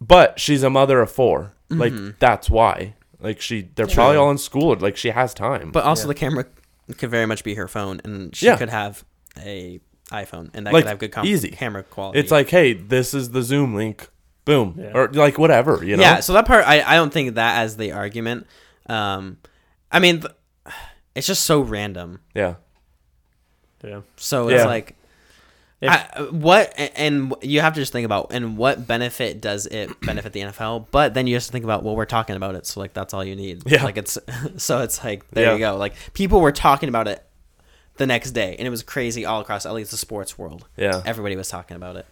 [0.00, 1.78] But she's a mother of 4 Mhm.
[1.78, 2.94] Like that's why.
[3.20, 4.76] Like she, they're probably all in school.
[4.78, 5.70] Like she has time.
[5.70, 6.08] But also Yeah.
[6.08, 6.44] the camera
[6.98, 8.56] could very much be her phone, and she Yeah.
[8.56, 9.04] could have
[9.42, 9.80] a
[10.12, 11.48] iPhone, and that Like, could have good com- easy.
[11.48, 12.18] camera quality.
[12.18, 14.08] it's like, hey, this is the Zoom link.
[14.44, 14.90] Boom, Yeah.
[14.94, 15.82] or like whatever.
[15.84, 16.02] You know.
[16.02, 16.20] yeah.
[16.20, 18.46] So that part, I, I don't think that as the argument.
[18.88, 19.38] Um,
[19.90, 20.32] I mean, th-
[21.14, 22.20] it's just so random.
[22.34, 22.54] Yeah.
[23.82, 24.00] Yeah.
[24.16, 24.66] So it's Yeah.
[24.66, 24.96] like,
[25.80, 29.98] If- I, what and you have to just think about and what benefit does it
[30.02, 30.86] benefit the NFL?
[30.90, 33.12] But then you have to think about well, we're talking about it, so like that's
[33.14, 33.62] all you need.
[33.66, 33.84] Yeah.
[33.84, 34.18] Like it's
[34.56, 35.52] so it's like there Yeah.
[35.54, 35.76] you go.
[35.76, 37.24] Like people were talking about it
[37.96, 40.66] the next day, and it was crazy all across at least the sports world.
[40.76, 41.02] Yeah.
[41.06, 42.06] Everybody was talking about it.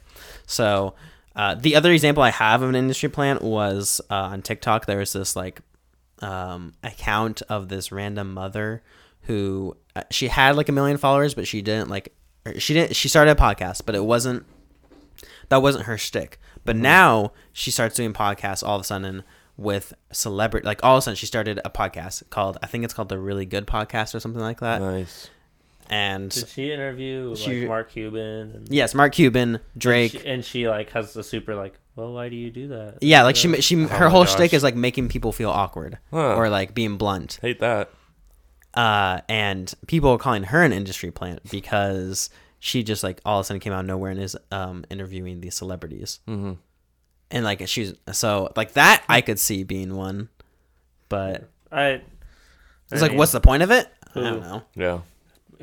[0.46, 0.94] So
[1.34, 4.86] uh, the other example I have of an industry plant was uh, on TikTok.
[4.86, 5.60] There was this like
[6.20, 8.82] um, account of this random mother
[9.22, 12.14] who uh, she had like a million followers, but she didn't like
[12.58, 14.44] she didn't she started a podcast, but it wasn't
[15.48, 16.38] that wasn't her shtick.
[16.64, 19.24] But now she starts doing podcasts all of a sudden
[19.56, 22.94] with celebrity like all of a sudden she started a podcast called I think it's
[22.94, 24.80] called the Really Good Podcast or something like that.
[24.80, 25.28] Nice.
[25.92, 28.50] And Did she interview She- like Mark Cuban?
[28.54, 30.12] And, yes, Mark Cuban, and Drake.
[30.12, 32.98] she, and she like has the super like, well, why do you do that?
[33.02, 34.32] yeah, like she she Oh her my whole gosh.
[34.32, 36.34] shtick is like making people feel awkward Huh.
[36.36, 37.38] or like being blunt.
[37.42, 37.90] Hate that.
[38.74, 43.44] uh, and people are calling her an industry plant because she just like all of
[43.44, 46.52] a sudden came out of nowhere and is um, interviewing these celebrities, Mm-hmm.
[47.32, 50.30] and like she's so like that I could see being one,
[51.10, 52.00] but I.
[52.90, 53.88] it's like, what's the point of it?
[54.14, 54.62] I don't know.
[54.74, 55.00] Yeah.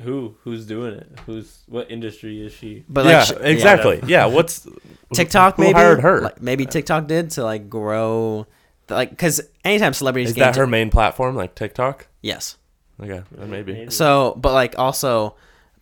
[0.02, 1.08] Who who's doing it?
[1.26, 2.84] Who's what industry is she?
[2.90, 4.02] But yeah, like sh- exactly.
[4.06, 4.26] Yeah.
[4.28, 4.68] What's
[5.14, 6.22] TikTok who maybe hired her?
[6.22, 8.48] Like, maybe TikTok did to like grow,
[8.88, 12.08] the, like because anytime celebrities Is get that into- her main platform, like TikTok?
[12.22, 12.58] yes.
[13.02, 13.90] Okay, then maybe.
[13.92, 15.36] So, but like also,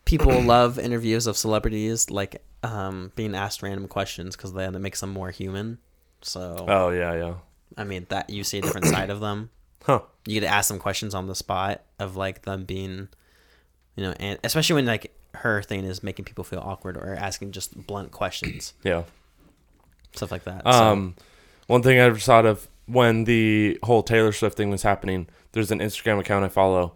[0.05, 4.99] people love interviews of celebrities like um, being asked random questions because then it makes
[4.99, 5.79] them more human.
[6.21, 7.33] So Oh yeah, yeah.
[7.75, 9.49] I mean that you see a different side of them.
[9.83, 10.01] Huh.
[10.27, 13.07] You get to ask them questions on the spot of like them being,
[13.97, 17.51] you know, and especially when like her thing is making people feel awkward or asking
[17.51, 19.03] just blunt questions, Yeah.
[20.15, 20.63] stuff like that.
[20.63, 21.15] So, Um,
[21.67, 25.71] one thing I just thought of when the whole Taylor Swift thing was happening, there's
[25.71, 26.93] an Instagram account I follow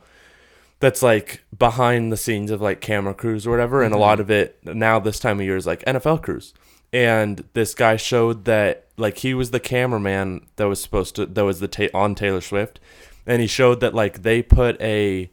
[0.79, 4.31] that's like behind the scenes of like camera crews or whatever, and a lot of
[4.31, 6.53] it now this time of year is like NFL crews.
[6.93, 11.43] And this guy showed that like he was the cameraman that was supposed to that
[11.45, 12.79] was the ta- on Taylor Swift,
[13.27, 15.29] and he showed that like they put a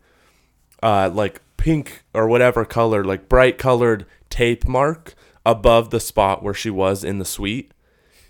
[0.83, 6.55] uh, like pink or whatever color, like bright colored tape mark above the spot where
[6.55, 7.73] she was in the suite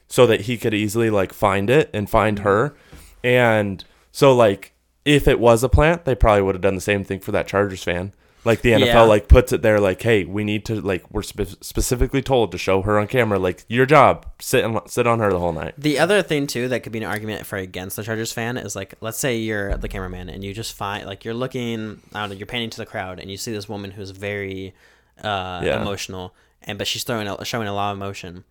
[0.09, 2.43] so that he could easily like find it and find mm.
[2.43, 2.77] her.
[3.23, 4.73] And so like
[5.05, 7.47] if it was a plant, they probably would have done the same thing for that
[7.47, 8.13] Chargers fan.
[8.49, 9.01] Like the NFL Yeah.
[9.03, 12.59] like puts it there like, "Hey, we need to like we're spe- specifically told to
[12.59, 15.75] show her on camera like your job, sit and sit on her the whole night."
[15.77, 18.75] The other thing too that could be an argument for against the Chargers fan is
[18.75, 22.31] like, let's say you're the cameraman and you just find like you're looking, I don't
[22.31, 24.75] know, you're painting to the crowd and you see this woman who's very
[25.23, 25.81] uh, Yeah.
[25.83, 28.45] emotional, and but she's throwing a, showing a lot of emotion,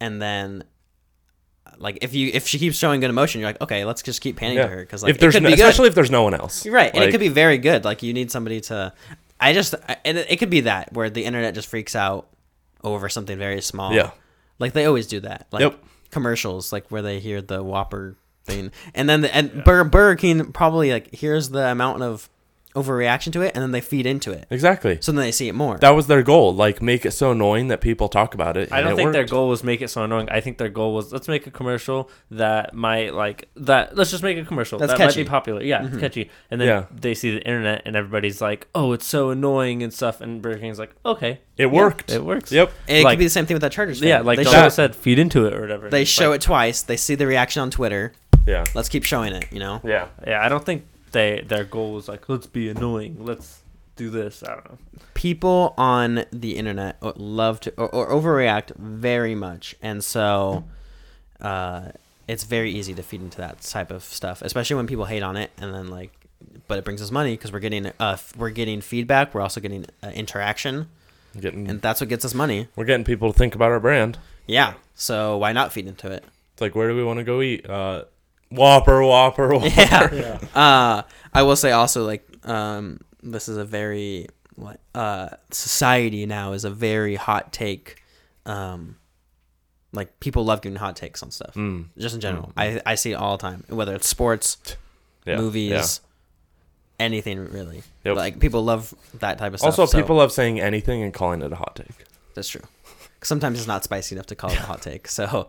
[0.00, 0.64] and then
[1.78, 4.36] like if you if she keeps showing good emotion, you're like, okay, let's just keep
[4.36, 4.64] panning Yeah.
[4.64, 6.64] to her because like if there's it could no, especially if there's no one else.
[6.64, 7.84] You're right, and it could be very good.
[7.84, 8.92] Like you need somebody to.
[9.48, 12.28] I just I- and it, it could be that where the internet just freaks out
[12.82, 13.92] over something very small.
[13.92, 14.10] Yeah.
[14.58, 15.46] like they always do that.
[15.52, 15.82] Like Yep.
[16.10, 20.52] commercials, like where they hear the Whopper thing, and then the, and Burger, Burger King
[20.52, 22.28] probably like here's the amount of
[22.74, 24.98] overreaction to it, and then they feed into it, Exactly.
[25.00, 25.78] so then they see it more.
[25.78, 28.72] That was their goal, like make it so annoying that people talk about it.
[28.72, 30.28] I don't it think their goal was make it so annoying.
[30.30, 33.96] I think their goal was let's make a commercial that might like that.
[33.96, 35.22] Let's just make a commercial That's that might catchy.
[35.22, 35.62] be popular.
[35.62, 36.00] Yeah, it's mm-hmm.
[36.00, 36.30] catchy.
[36.50, 36.84] And then Yeah.
[36.90, 40.58] they see the internet and everybody's like, "Oh, it's so annoying and stuff." And Burger
[40.58, 42.10] King's like, "Okay, It worked.
[42.10, 42.72] it works." Yep.
[42.88, 44.00] And it like- could be the same thing with that Chargers.
[44.00, 44.08] Fan.
[44.08, 45.88] Yeah, like they the show, show said, feed into it or whatever.
[45.90, 46.82] they show like- it twice.
[46.82, 48.12] They see the reaction on Twitter.
[48.46, 48.64] Yeah.
[48.74, 49.46] Let's keep showing it.
[49.52, 49.80] You know.
[49.84, 50.08] Yeah.
[50.26, 50.84] Yeah, I don't think
[51.14, 53.16] they their goal was like, let's be annoying.
[53.24, 53.62] Let's
[53.96, 54.42] do this.
[54.42, 54.78] I don't know.
[55.14, 60.64] people on the internet love to or, or overreact very much and so
[61.40, 61.88] uh,
[62.26, 65.36] it's very easy to feed into that type of stuff especially when people hate on
[65.36, 66.10] it and then like
[66.68, 69.60] but it brings us money because we're getting uh f- we're getting feedback we're also
[69.60, 70.88] getting uh, interaction
[71.40, 74.18] Getting and that's what gets us money we're getting people to think about our brand.
[74.46, 77.40] yeah so why not feed into it It's like where do we want to go
[77.42, 77.68] eat?
[77.68, 78.04] Uh
[78.54, 80.14] Whopper, Whopper, Whopper.
[80.14, 81.02] yeah uh
[81.32, 84.26] i will say also like um this is a very
[84.56, 88.02] what uh society now is a very hot take
[88.46, 88.96] um
[89.92, 91.86] like people love giving hot takes on stuff Mm.
[91.98, 94.56] just in general i i see it all the time whether it's sports
[95.24, 95.36] Yeah.
[95.38, 97.04] movies Yeah.
[97.06, 98.16] anything really Yep.
[98.16, 101.42] like people love that type of stuff Also, so people love saying anything and calling
[101.42, 102.04] it a hot take.
[102.34, 102.62] that's true
[103.22, 105.48] sometimes it's not spicy enough to call it a hot take so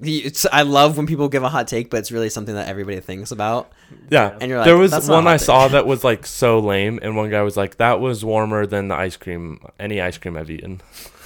[0.00, 3.00] it's, I love when people give a hot take, but it's really something that everybody
[3.00, 3.72] thinks about.
[4.10, 4.36] Yeah.
[4.40, 7.16] And you're like, there was "That's one I saw that was like so lame, and
[7.16, 10.50] one guy was like, "That was warmer than the ice cream, any ice cream I've
[10.50, 10.80] eaten,"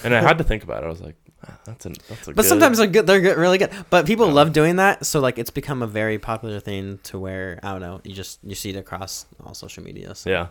[0.04, 0.86] and I had to think about it.
[0.86, 3.06] I was like, "Ah, "That's a that's a." But good- sometimes they're good.
[3.06, 3.70] They're good, really good.
[3.90, 7.60] But people love doing that, so like it's become a very popular thing to where
[7.62, 8.00] I don't know.
[8.04, 10.14] You just you see it across all social media.
[10.14, 10.48] So yeah,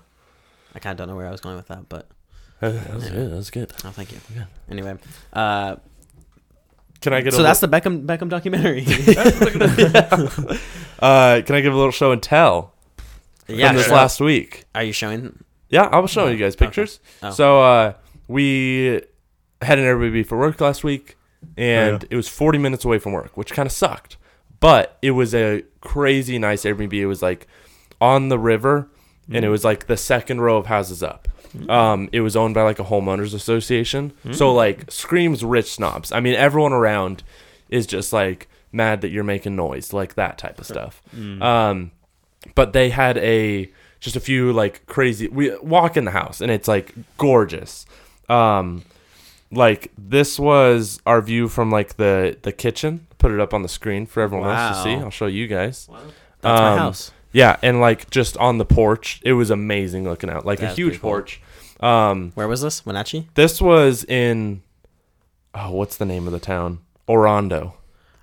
[0.73, 2.07] I kind of don't know where I was going with that, but
[2.61, 3.31] that was good.
[3.31, 3.73] That was good.
[3.83, 4.19] Oh, thank you.
[4.35, 4.45] Yeah.
[4.71, 4.97] Anyway,
[5.33, 5.75] uh,
[7.01, 8.81] Can I get so a that's the Beckham Beckham documentary.
[8.85, 10.57] little,
[10.99, 12.73] uh can I give a little show and tell
[13.47, 13.67] yeah.
[13.67, 13.95] from this sure.
[13.95, 14.65] last week?
[14.73, 15.43] Are you showing?
[15.69, 16.99] Yeah, I was showing you guys pictures.
[17.21, 17.31] Oh.
[17.31, 17.93] So uh
[18.27, 19.01] we
[19.61, 21.17] had an Airbnb for work last week
[21.55, 24.17] and it was 40 minutes away from work, which kind of sucked.
[24.59, 26.93] But it was a crazy nice Airbnb.
[26.93, 27.47] It was like
[28.01, 28.89] on the river
[29.31, 31.27] and it was like the second row of houses up.
[31.69, 34.13] Um, it was owned by like a homeowners association.
[34.33, 36.11] So like screams rich snobs.
[36.11, 37.23] I mean, everyone around
[37.69, 41.01] is just like mad that you're making noise, like that type of stuff.
[41.41, 41.91] Um,
[42.55, 45.27] but they had a just a few like crazy.
[45.27, 47.85] We walk in the house and it's like gorgeous.
[48.29, 48.83] Um,
[49.51, 53.07] like this was our view from like the the kitchen.
[53.17, 54.95] Put it up on the screen for everyone else to see.
[54.95, 55.03] Wow.
[55.05, 55.87] I'll show you guys.
[56.41, 57.11] That's my Um, house.
[57.31, 60.45] Yeah, and like just on the porch, it was amazing looking out.
[60.45, 61.11] Like a huge cool.
[61.11, 61.41] porch.
[61.79, 62.85] Um, Where was this?
[62.85, 63.27] Wenatchee.
[63.35, 64.63] this was in
[65.53, 66.79] oh, what's the name of the town?
[67.07, 67.73] Orondo.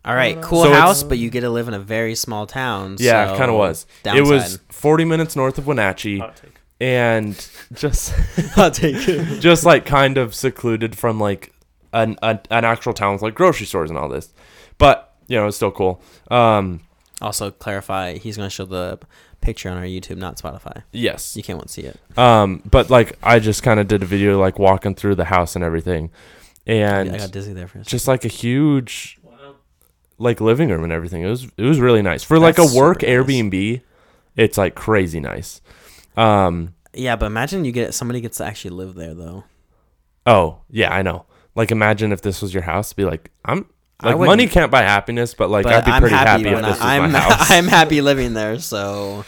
[0.04, 2.96] All right, cool So house, but you get to live in a very small town.
[2.98, 3.86] Yeah, so it kind of was.
[4.02, 4.26] Downside.
[4.26, 6.56] It was 40 minutes north of Wenatchee, Hot take.
[6.78, 7.34] and
[7.72, 8.12] just
[8.58, 9.40] I'll take it.
[9.40, 11.52] just like kind of secluded from like
[11.94, 14.34] an an, an actual town with like grocery stores and all this.
[14.76, 16.02] But you know, it's still cool.
[16.30, 16.80] Um,
[17.24, 18.18] Also, clarify.
[18.18, 18.98] He's going to show the
[19.40, 20.82] picture on our YouTube, not Spotify.
[20.92, 21.36] yes.
[21.36, 21.98] You can't want to see it.
[22.18, 25.56] Um, but like I just kind of did a video like walking through the house
[25.56, 26.10] and everything,
[26.66, 27.90] and I got dizzy there for a second.
[27.90, 29.18] just like a huge
[30.18, 31.22] like living room and everything.
[31.22, 33.10] It was it was really nice for like a work nice.
[33.10, 33.80] Airbnb.
[34.36, 35.60] It's like crazy nice.
[36.16, 36.74] Um.
[36.92, 39.44] Yeah, but imagine you get somebody gets to actually live there though.
[40.26, 41.26] Oh yeah, I know.
[41.54, 42.92] Like imagine if this was your house.
[42.92, 43.64] Be like, I'm I
[44.04, 46.62] like money can't buy happiness, but like but I'd be I'm pretty happy, happy, if
[46.62, 47.50] this was I, I'm my house.
[47.50, 49.24] I'm happy living there, so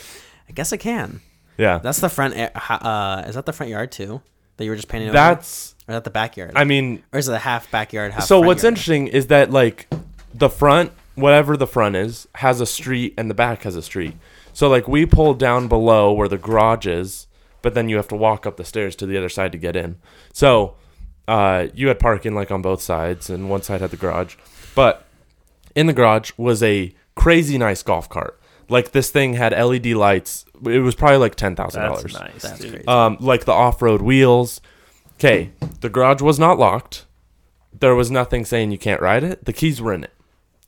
[0.49, 1.21] I guess I can.
[1.59, 2.35] yeah, That's the front.
[2.37, 4.23] Uh, is that the front yard too?
[4.57, 5.15] That you were just painting over?
[5.15, 5.75] that's.
[5.87, 6.53] or is that the backyard?
[6.57, 8.25] I mean, or is it a half backyard, half?
[8.25, 8.73] so what's yard?
[8.73, 9.87] interesting is that like
[10.33, 14.15] the front, whatever the front is, has a street, and the back has a street.
[14.53, 17.27] So like we pulled down below where the garage is,
[17.61, 19.77] but then you have to walk up the stairs to the other side to get
[19.77, 19.97] in.
[20.33, 20.77] So
[21.29, 24.37] uh, you had parking like on both sides, and one side had the garage.
[24.77, 25.05] But
[25.75, 28.39] in the garage was a crazy nice golf cart.
[28.69, 30.45] Like this thing had LED lights.
[30.65, 32.15] It was probably like ten thousand That's dollars.
[32.15, 32.43] nice.
[32.43, 32.71] That's dude.
[32.73, 32.87] crazy.
[32.87, 34.61] Um, like the off-road wheels.
[35.15, 35.51] Okay,
[35.81, 37.07] the garage was not locked.
[37.79, 39.45] There was nothing saying you can't ride it.
[39.45, 40.13] The keys were in it.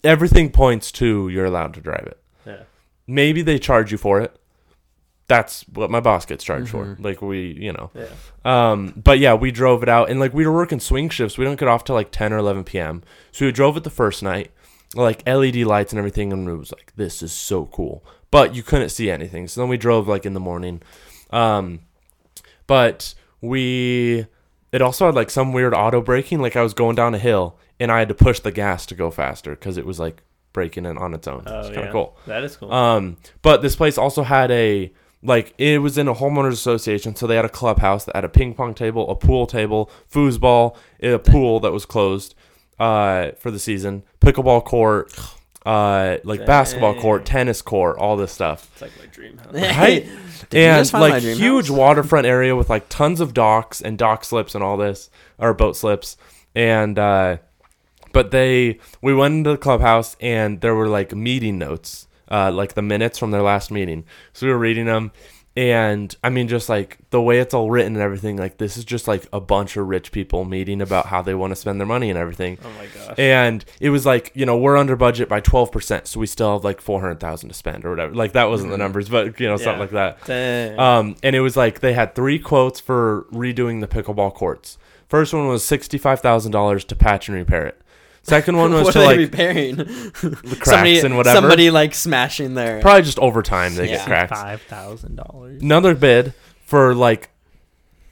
[0.04, 2.18] Everything points to you're allowed to drive it.
[2.46, 2.62] Yeah.
[3.06, 4.37] Maybe they charge you for it.
[5.28, 6.84] That's what my boss gets charged for.
[6.84, 7.04] Mhm.
[7.04, 7.90] Like we, you know.
[7.94, 8.06] Yeah.
[8.44, 11.36] Um, but yeah, we drove it out, and like we were working swing shifts.
[11.36, 13.02] We don't get off till like ten or eleven p.m.
[13.30, 14.50] So we drove it the first night,
[14.94, 18.04] like LED lights and everything, and it was like, this is so cool.
[18.30, 19.48] But you couldn't see anything.
[19.48, 20.82] So then we drove like in the morning.
[21.30, 21.80] Um,
[22.66, 24.26] but we,
[24.72, 26.40] it also had like some weird auto braking.
[26.40, 28.94] Like I was going down a hill, and I had to push the gas to
[28.94, 30.22] go faster because it was like
[30.54, 31.42] braking in on its own.
[31.46, 31.92] Oh, it's kind of yeah.
[31.92, 32.16] cool.
[32.26, 32.72] That is cool.
[32.72, 34.90] Um, but this place also had a
[35.22, 38.28] like it was in a homeowners association, so they had a clubhouse that had a
[38.28, 42.34] ping pong table, a pool table, foosball, a pool that was closed
[42.78, 45.12] uh, for the season, pickleball court,
[45.66, 48.70] uh, like basketball court, tennis court, all this stuff.
[48.72, 49.52] it's like my dream house.
[49.52, 50.08] Right?
[50.52, 51.76] And just find my like dream huge house?
[51.76, 55.76] waterfront area with like tons of docks and dock slips and all this or boat
[55.76, 56.16] slips
[56.54, 57.36] and uh
[58.12, 62.74] but they we went into the clubhouse and there were like meeting notes uh like
[62.74, 65.10] the minutes from their last meeting so we were reading them
[65.56, 68.84] and i mean just like the way it's all written and everything like this is
[68.84, 71.86] just like a bunch of rich people meeting about how they want to spend their
[71.86, 73.14] money and everything Oh my gosh.
[73.18, 76.64] and it was like you know we're under budget by 12% so we still have
[76.64, 79.80] like 400000 to spend or whatever like that wasn't the numbers but you know something
[79.80, 80.78] like that Dang.
[80.78, 84.78] um, and it was like they had three quotes for redoing the pickleball courts.
[85.08, 87.80] First one was sixty-five thousand dollars to patch and repair it.
[88.28, 89.76] Second one was what to are like they repairing?
[89.76, 90.12] the
[90.60, 91.36] cracks somebody, and whatever.
[91.40, 92.80] Somebody like smashing their.
[92.80, 93.96] Probably just over time they Yeah.
[93.96, 94.40] get cracks.
[94.40, 95.62] Five thousand dollars.
[95.62, 96.34] Another bid
[96.64, 97.30] for like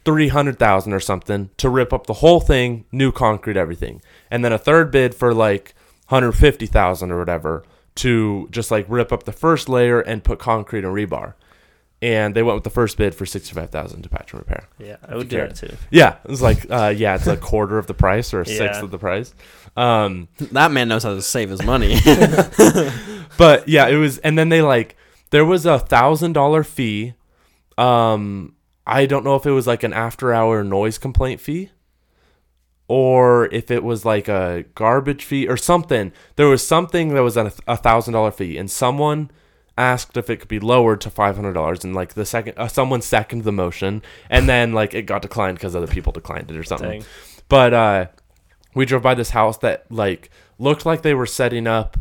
[0.05, 4.01] three hundred thousand or something to rip up the whole thing, new concrete, everything.
[4.30, 5.74] And then a third bid for like
[6.06, 7.64] hundred fifty thousand or whatever
[7.97, 11.34] to just like rip up the first layer and put concrete and rebar.
[12.02, 14.68] And they went with the first bid for sixty-five thousand to patch and repair.
[14.78, 15.47] Yeah, I would do care.
[15.48, 15.77] that too.
[15.90, 18.60] Yeah, it was like, uh, yeah, it's a quarter of the price or a sixth
[18.78, 18.82] Yeah.
[18.85, 19.35] of the price.
[19.78, 21.97] Um, That man knows how to save his money.
[23.39, 24.97] but yeah, it was, and then they like,
[25.31, 27.14] there was a thousand dollar fee.
[27.78, 28.55] Um,
[28.86, 31.70] I don't know if it was like an after hour noise complaint fee,
[32.89, 36.12] or if it was like a garbage fee or something.
[36.36, 39.31] There was something that was a a thousand dollar fee, and someone
[39.78, 42.69] asked if it could be lowered to five hundred dollars, and like the second uh,
[42.69, 46.57] someone seconded the motion, and then like it got declined because other people declined it
[46.57, 47.01] or something.
[47.01, 47.09] Dang.
[47.48, 48.07] But uh,
[48.74, 51.97] we drove by this house that like looked like they were setting up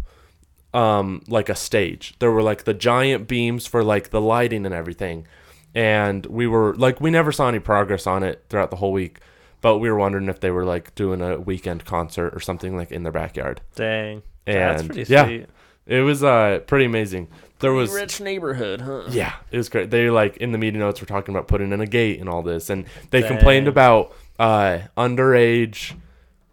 [0.74, 2.16] um like a stage.
[2.20, 5.26] There were like the giant beams for like the lighting and everything.
[5.74, 9.20] And we were like we never saw any progress on it throughout the whole week.
[9.62, 12.92] But we were wondering if they were like doing a weekend concert or something like
[12.92, 13.62] in their backyard.
[13.76, 14.22] Dang.
[14.46, 15.50] And That's pretty yeah, sweet.
[15.88, 17.30] it was uh pretty amazing.
[17.60, 19.04] There was rich neighborhood, huh?
[19.10, 19.90] yeah, it was great.
[19.90, 22.42] They like in the meeting notes were talking about putting in a gate and all
[22.42, 25.96] this, and they complained about uh, underage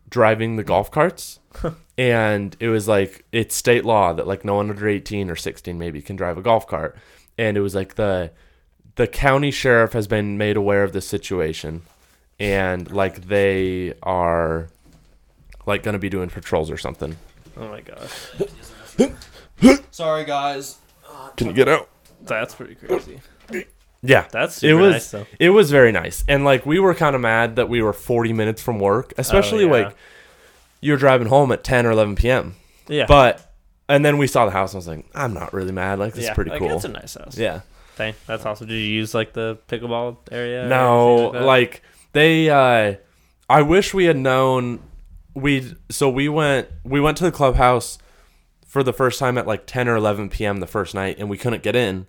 [0.08, 1.40] driving the golf carts,
[1.98, 5.78] and it was like it's state law that like no one under eighteen or sixteen
[5.78, 6.96] maybe can drive a golf cart,
[7.36, 8.30] and it was like the
[8.94, 11.82] the county sheriff has been made aware of this situation,
[12.38, 14.68] and like they are
[15.66, 17.16] like going to be doing patrols or something.
[17.56, 19.08] Oh my gosh.
[19.90, 20.78] Sorry, guys.
[21.36, 21.88] Can you get out?
[22.22, 23.20] That's pretty crazy.
[24.04, 25.26] Yeah, That's it was nice though.
[25.38, 28.32] it was very nice and like we were kind of mad that we were 40
[28.32, 29.84] minutes from work especially Oh, yeah.
[29.86, 29.96] like
[30.80, 32.56] you're driving home at 10 or 11 p.m
[32.88, 33.06] Yeah.
[33.06, 33.54] but
[33.88, 36.14] and then we saw the house and i was like i'm not really mad like
[36.14, 37.38] this yeah, is pretty like, cool That's a nice house.
[37.38, 37.60] yeah
[37.96, 38.66] Dang, that's awesome.
[38.66, 40.66] Did you use like the pickleball area?
[40.66, 41.42] no anything that?
[41.46, 41.82] like
[42.12, 42.94] they uh
[43.48, 44.80] i wish we had known
[45.34, 47.98] we so we went we went to the clubhouse
[48.72, 51.36] for the first time at like 10 or 11 p.m the first night and we
[51.36, 52.06] couldn't get in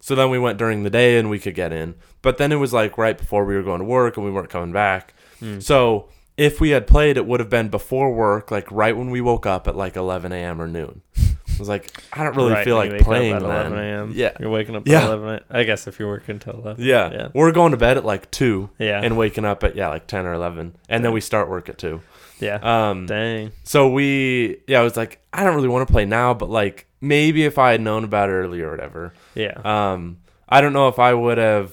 [0.00, 2.56] so then we went during the day and we could get in but then it
[2.56, 5.60] was like right before we were going to work and we weren't coming back Hmm.
[5.60, 9.20] so if we had played it would have been before work like right when we
[9.20, 12.64] woke up at like 11 a.m or noon i was like i don't really Right,
[12.64, 14.12] feel like up playing at 11 then a.m.
[14.14, 14.98] yeah You're waking up Yeah.
[15.02, 16.84] at 11 a- I guess if you're working till 11.
[16.84, 17.10] yeah.
[17.12, 17.28] Yeah.
[17.34, 19.00] we're going to bed at like 2 Yeah.
[19.04, 21.78] and waking up at yeah like 10 or 11 and then we start work at
[21.78, 22.00] 2
[22.42, 22.58] yeah.
[22.88, 23.52] um Dang.
[23.64, 26.86] so we yeah i was like i don't really want to play now but like
[27.00, 29.54] maybe if i had known about it earlier or whatever Yeah.
[29.64, 31.72] um i don't know if i would have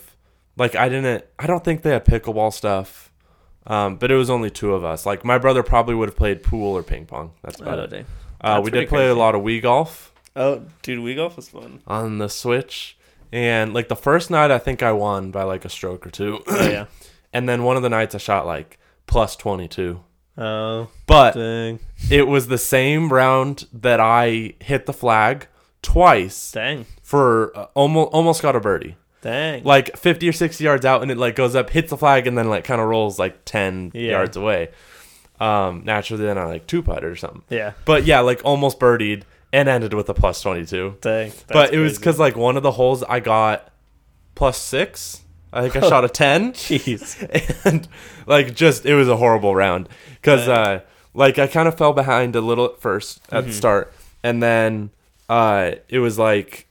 [0.57, 3.11] like i didn't i don't think they had pickleball stuff
[3.67, 6.43] um but it was only two of us like my brother probably would have played
[6.43, 8.05] pool or ping pong that's about Oh, it dang.
[8.41, 10.05] uh, we did play a lot of wii golf
[10.35, 11.81] Oh, dude, Wii golf was fun.
[11.87, 12.97] on the switch
[13.31, 16.39] and like the first night i think i won by like a stroke or two
[16.47, 16.85] Oh, yeah.
[17.33, 19.99] and then one of the nights i shot like plus 22
[20.39, 21.79] Oh, but dang.
[22.09, 25.47] it was the same round that I hit the flag
[25.81, 26.85] twice Dang.
[27.03, 28.95] for uh, almost almost got a birdie.
[29.21, 29.63] Dang.
[29.65, 32.37] Like 50 or 60 yards out and it like goes up, hits the flag and
[32.37, 34.11] then like kind of rolls like 10 Yeah.
[34.11, 34.69] yards away.
[35.41, 37.43] Um naturally then I like two putt or something.
[37.49, 37.73] yeah.
[37.85, 40.97] But yeah, like almost birdied and ended with a plus 22.
[41.01, 41.31] Dang.
[41.49, 43.69] but it was cuz like one of the holes I got
[44.35, 45.21] plus 6.
[45.51, 46.53] I think I shot a 10.
[46.53, 47.17] Jeez.
[47.65, 47.87] and
[48.27, 49.89] like just it was a horrible round
[50.21, 50.81] because uh
[51.13, 53.47] like i kind of fell behind a little at first at Mm-hmm.
[53.47, 53.93] the start
[54.23, 54.91] and then
[55.27, 56.67] uh it was like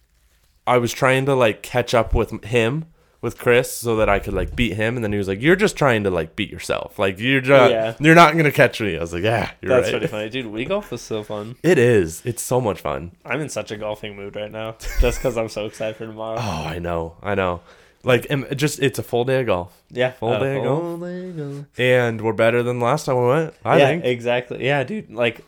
[0.66, 2.84] i was trying to like catch up with him
[3.20, 5.56] with chris so that i could like beat him and then he was like you're
[5.56, 7.94] just trying to like beat yourself like you're just Yeah.
[7.98, 9.80] you're not gonna catch me i was like yeah you're right.
[9.80, 10.28] That's right pretty funny.
[10.42, 11.56] Dude, Wii golf was so fun.
[11.64, 15.18] it is it's so much fun I'm in such a golfing mood right now just
[15.18, 16.38] because I'm so excited for tomorrow.
[16.38, 17.60] oh i know i know
[18.04, 20.12] like em- just it's a full day of golf yeah.
[20.12, 21.00] full uh, day of golf.
[21.00, 21.66] day of golf.
[21.78, 24.64] and we're better than last time we went i yeah, think exactly.
[24.64, 25.10] Yeah, dude.
[25.10, 25.44] Like,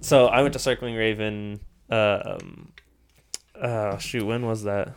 [0.00, 1.60] so I went to Circling Raven.
[1.90, 2.72] Uh, um,
[3.60, 4.88] uh, shoot, when was that?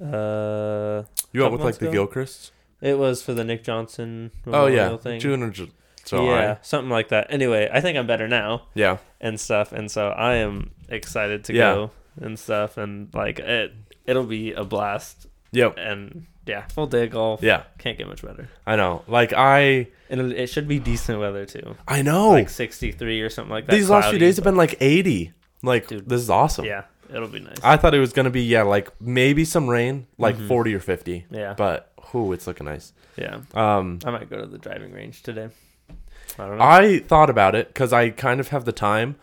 [0.00, 1.92] Uh, you went with like months the ago?
[1.92, 4.30] gilchrist it was for the Nick Johnson.
[4.46, 5.20] Oh yeah, thing.
[5.20, 6.58] June or Ju- yeah, July.
[6.62, 7.26] something like that.
[7.30, 11.52] Anyway, I think I'm better now Yeah, and stuff, and so I am excited to
[11.54, 11.74] Yeah.
[11.74, 13.74] go and stuff, and like it,
[14.06, 17.42] it'll be a blast, yep, and yeah, full day of golf.
[17.42, 17.64] yeah.
[17.78, 19.02] can't get much better, I know.
[19.06, 22.30] Like I, and it, it should be decent weather too, I know.
[22.30, 23.72] like 63 or something like that.
[23.72, 25.32] These last few days have been like eighty.
[25.62, 26.08] Like Dude.
[26.08, 26.64] this is awesome.
[26.64, 27.58] Yeah, it'll be nice.
[27.62, 30.48] I thought it was gonna be yeah, like maybe some rain, like Mhm.
[30.48, 31.26] forty or fifty.
[31.30, 32.92] yeah, But whoo, it's looking nice.
[33.16, 33.40] yeah.
[33.54, 35.50] Um, I might go to the driving range today.
[36.38, 36.64] I don't know.
[36.64, 39.16] I thought about it because I kind of have the time,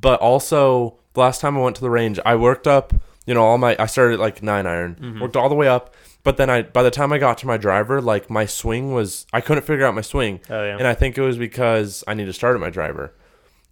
[0.00, 2.94] but also the last time I went to the range, I worked up.
[3.26, 5.20] You know, all my I started like nine iron, Mhm.
[5.20, 5.94] worked all the way up.
[6.24, 9.26] But then I, by the time I got to my driver, like my swing was,
[9.32, 10.40] I couldn't figure out my swing.
[10.50, 10.76] oh yeah.
[10.78, 13.12] and I think it was because I need to start at my driver.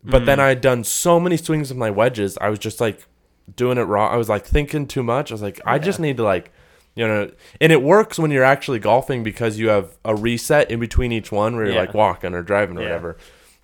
[0.02, 0.42] But then Mm.
[0.42, 3.06] I had done so many swings with my wedges, I was just like
[3.54, 4.12] doing it wrong.
[4.12, 5.30] I was like thinking too much.
[5.30, 6.50] I was like, I just need to like,
[6.94, 10.80] you know, and it works when you're actually golfing because you have a reset in
[10.80, 11.80] between each one where you're Yeah.
[11.80, 12.86] like walking or driving or Yeah.
[12.88, 13.16] whatever.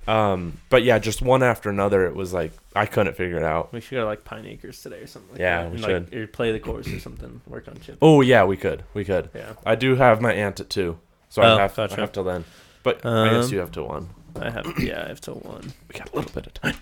[0.09, 3.73] Um, but yeah, just one after another, it was like I couldn't figure it out.
[3.73, 5.33] we should go to like Pine Acres today or something.
[5.33, 5.71] Like Yeah, that.
[5.71, 6.05] we and, should.
[6.13, 7.41] Like, or play the course or something.
[7.47, 7.99] Work on chips.
[8.01, 9.31] Oh yeah, we could, we could.
[9.35, 11.97] Yeah, I do have my aunt at two, so Oh, I have gotcha.
[11.97, 12.45] I have till then.
[12.83, 14.11] But I guess Um, you have till one.
[14.41, 14.75] I have.
[14.79, 15.73] Yeah, I have till one.
[15.93, 16.77] We got a little bit of time.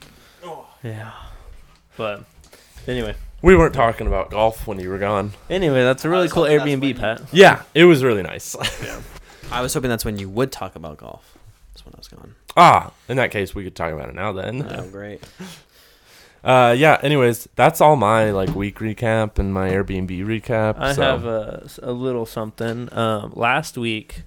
[0.83, 1.13] Yeah,
[1.97, 2.25] but
[2.87, 5.33] anyway, We weren't talking about golf when you were gone.
[5.49, 7.23] Anyway, that's a really cool Airbnb, when Pat.
[7.33, 8.55] Yeah, it was really nice.
[9.51, 11.34] I was hoping that's when you would talk about golf.
[11.85, 12.35] That's when I was gone.
[12.57, 14.67] ah, in that case, we could talk about it now then.
[14.69, 15.23] Oh, great.
[16.43, 16.99] Uh, yeah.
[17.03, 20.79] Anyways, that's all my like week recap and my Airbnb recap.
[20.79, 21.01] I so.
[21.01, 22.93] have a, a little something.
[22.93, 24.25] Um, last week,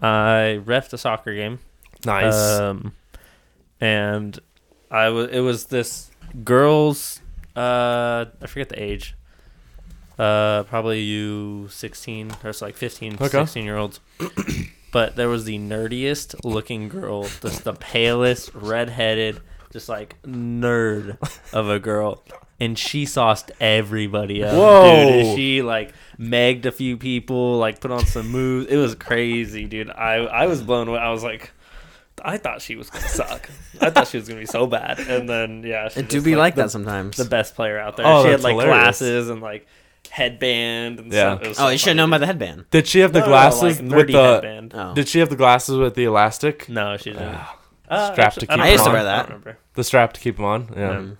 [0.00, 1.58] I refed a soccer game.
[2.06, 2.32] nice.
[2.60, 2.92] Um,
[3.80, 4.38] and
[4.88, 6.12] I was it was this
[6.44, 7.20] girls.
[7.56, 9.16] Uh, I forget the age.
[10.16, 13.26] Uh, probably you sixteen or it's like 15, Okay.
[13.28, 13.98] 16 year olds.
[14.92, 19.40] but there was the nerdiest looking girl, just the palest, redheaded,
[19.72, 21.18] just like nerd
[21.52, 22.24] of a girl.
[22.60, 24.54] And she sauced everybody up.
[24.54, 25.08] Whoa.
[25.08, 28.66] Dude, she like megged a few people, like put on some moves.
[28.66, 29.90] It was crazy, dude.
[29.90, 30.98] I I was blown away.
[30.98, 31.52] I was like,
[32.24, 33.48] I thought she was gonna suck.
[33.80, 34.98] I thought she was gonna be so bad.
[34.98, 37.16] And then yeah, she It do be like the, that sometimes.
[37.16, 38.06] The best player out there.
[38.06, 38.74] Oh, she had like hilarious.
[38.74, 39.66] glasses and like
[40.10, 41.36] headband and Yeah.
[41.38, 41.48] stuff.
[41.48, 42.64] Oh, so you should have funny, known by the headband.
[42.70, 44.22] Did she have the No, no, no, glasses like, with the?
[44.32, 44.72] headband.
[44.74, 44.94] Oh.
[44.94, 46.68] Did she have the glasses with the elastic?
[46.68, 47.34] No, she didn't.
[47.34, 47.56] Ah,
[47.90, 49.26] Uh, strap to keep I I used to wear that.
[49.28, 49.58] remember.
[49.74, 50.68] The strap to keep them on.
[50.76, 50.88] Yeah.
[50.90, 51.16] Mm.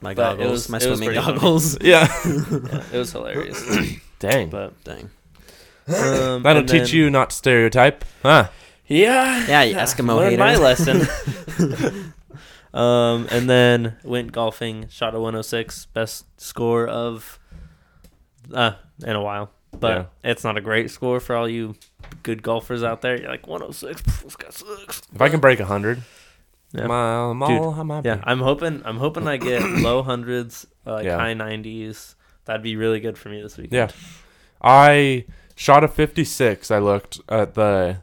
[0.00, 1.78] My But it goggles, was- my swimming goggles.
[1.80, 2.08] Yeah.
[2.26, 3.62] Yeah, it was hilarious.
[4.18, 4.50] Dang.
[4.50, 5.10] but Dang.
[5.88, 8.48] um, That'll teach then- you not to stereotype, huh?
[8.88, 9.46] Yeah.
[9.48, 10.62] Yeah, you Eskimo learned my hater.
[10.62, 11.06] lesson.
[12.74, 14.88] um, and then went golfing.
[14.88, 17.38] Shot a 106, best score of
[18.52, 18.74] uh
[19.04, 19.50] in a while.
[19.78, 21.74] But it's not a great score for all you
[22.22, 23.18] good golfers out there.
[23.20, 24.02] You're like 106.
[24.22, 25.02] This guy sucks.
[25.14, 26.02] If I can break hundred,
[26.72, 26.84] Yeah.
[26.84, 28.08] I'm, I'm, Dude, all, I'm happy.
[28.08, 28.82] Yeah, I'm hoping.
[28.84, 31.16] I'm hoping I get low hundreds, like Yeah.
[31.16, 32.14] high 90s.
[32.44, 33.72] That'd be really good for me this weekend.
[33.72, 33.88] Yeah.
[34.60, 35.24] I
[35.54, 36.70] shot a 56.
[36.70, 37.98] I looked at the,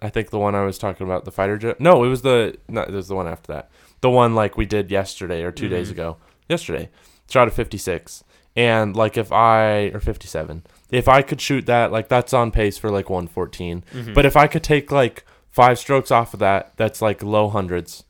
[0.00, 1.80] I think the one I was talking about, the fighter jet.
[1.80, 3.70] No, it was the, no, it was the one after that.
[4.02, 5.92] The one like we did yesterday or 2 days Mhm.
[5.92, 6.16] ago.
[6.48, 6.90] Yesterday.
[7.28, 8.22] Shot a 56.
[8.56, 12.78] And like if I, or 57, if I could shoot that, like that's on pace
[12.78, 13.84] for like 114.
[13.92, 14.14] Mhm.
[14.14, 18.04] But if I could take like five strokes off of that, that's like low hundreds.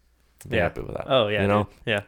[0.49, 0.63] Be Yeah.
[0.65, 1.07] happy with that.
[1.09, 1.65] oh yeah, you know?
[1.65, 1.73] dude.
[1.87, 2.01] yeah.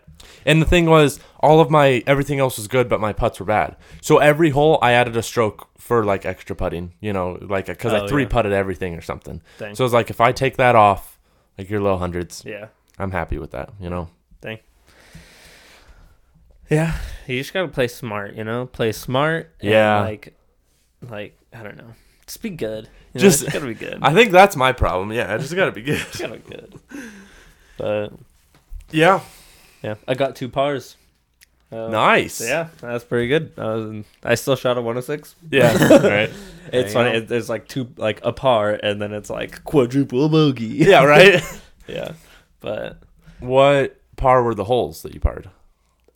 [0.46, 3.46] And the thing was, all of my everything else was good, but my putts were
[3.46, 3.76] bad.
[4.00, 6.92] So every hole, I added a stroke for like extra putting.
[7.00, 8.28] You know, like because Oh, I three yeah.
[8.28, 9.42] putted everything or something.
[9.58, 9.74] Dang.
[9.74, 11.18] So it's like if I take that off,
[11.56, 12.66] like your low hundreds, yeah.
[12.98, 13.70] I'm happy with that.
[13.80, 14.08] You know.
[16.70, 16.96] Yeah,
[17.26, 18.66] you just gotta play smart, you know.
[18.66, 19.50] Play smart.
[19.60, 20.00] and, Yeah.
[20.00, 20.34] like,
[21.08, 21.94] like I don't know.
[22.26, 22.88] Just be good.
[23.14, 23.20] You know?
[23.20, 23.98] Just- Just gotta be good.
[24.02, 25.12] I think that's my problem.
[25.12, 26.04] Yeah, I just gotta be good.
[26.18, 26.74] Gotta be good.
[27.78, 28.12] But
[28.90, 29.20] yeah.
[29.82, 30.96] yeah, I got two pars.
[31.70, 32.34] Uh, Nice.
[32.34, 33.52] so yeah, that's pretty good.
[33.58, 35.34] I, was, I still shot a 106.
[35.50, 35.72] Yeah.
[36.08, 36.30] right.
[36.72, 37.18] It's funny.
[37.18, 40.64] It, there's like two, like a par, and then it's like quadruple bogey.
[40.66, 41.04] Yeah.
[41.04, 41.42] Right.
[41.86, 42.12] yeah.
[42.60, 42.98] But
[43.40, 45.50] what par were the holes that you parred?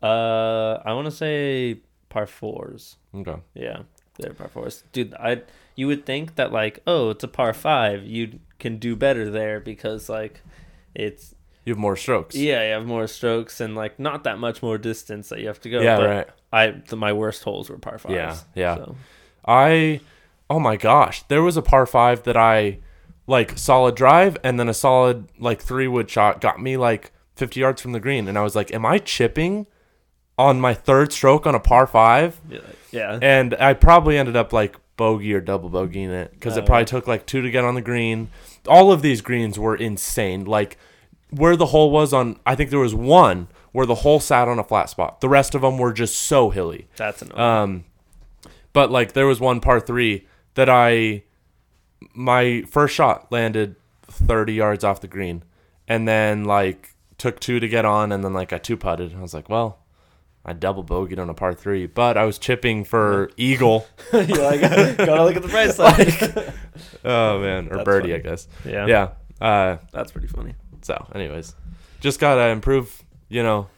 [0.03, 2.97] Uh, I want to say par fours.
[3.15, 3.37] Okay.
[3.55, 3.83] Yeah,
[4.19, 5.15] they're par fours, dude.
[5.15, 5.43] I
[5.75, 9.59] you would think that like, oh, it's a par five, you can do better there
[9.61, 10.43] because like,
[10.95, 11.35] it's
[11.65, 12.35] You have more strokes.
[12.35, 15.61] yeah, you have more strokes and like not that much more distance that you have
[15.61, 15.81] to go.
[15.81, 15.97] Yeah.
[15.97, 16.29] but right.
[16.53, 18.15] I the, my worst holes were par fives.
[18.15, 18.77] Yeah, yeah.
[18.77, 18.97] So,
[19.47, 20.01] I
[20.51, 22.81] oh my gosh, there was a par 5 that I
[23.27, 27.61] like solid drive and then a solid like 3 wood shot got me like 50
[27.61, 29.67] yards from the green and I was like, am I chipping
[30.43, 32.41] on my third stroke on a par 5?
[32.91, 33.19] yeah.
[33.23, 37.07] And I probably ended up like bogey or double bogeying it Oh, it probably took
[37.07, 38.29] like 2 to get on the green.
[38.69, 40.45] All of these greens were insane.
[40.45, 40.77] Like
[41.31, 44.59] where the hole was on I think there was one where the hole sat on
[44.59, 45.21] a flat spot.
[45.21, 46.89] The rest of them were just so hilly.
[46.97, 47.41] That's annoying.
[47.41, 47.85] Um,
[48.73, 51.23] but like there was one par three that I,
[52.15, 53.77] my first shot landed
[54.09, 55.43] 30 yards off the green,
[55.89, 59.15] and then like took two to get on, and then like I two putted.
[59.17, 59.79] I was like, well,
[60.45, 63.87] I double bogeyed on a par three, but I was chipping for eagle.
[64.13, 64.61] You're like,
[64.99, 66.53] gotta look at the price tag.
[67.05, 68.15] Oh man, or That's birdie, funny.
[68.15, 68.49] I guess.
[68.65, 69.09] yeah, Yeah.
[69.41, 70.55] Uh, that's pretty funny.
[70.83, 71.55] so, anyways,
[72.01, 73.69] just gotta improve, you know,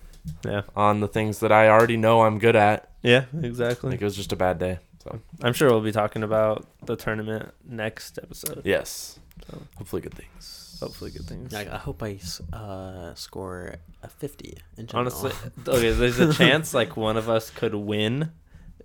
[0.45, 2.91] Yeah, on the things that I already know I'm good at.
[3.03, 3.91] yeah, exactly.
[3.91, 4.78] think it was just a bad day.
[5.03, 8.62] So I'm sure we'll be talking about the tournament next episode.
[8.65, 9.19] yes,
[9.51, 10.64] So, hopefully good things.
[10.81, 11.55] Hopefully, good things.
[11.55, 12.19] I, I hope I
[12.53, 15.07] uh, score a 50 in general.
[15.13, 15.33] Honestly,
[15.69, 18.31] okay, there's a chance like one of us could win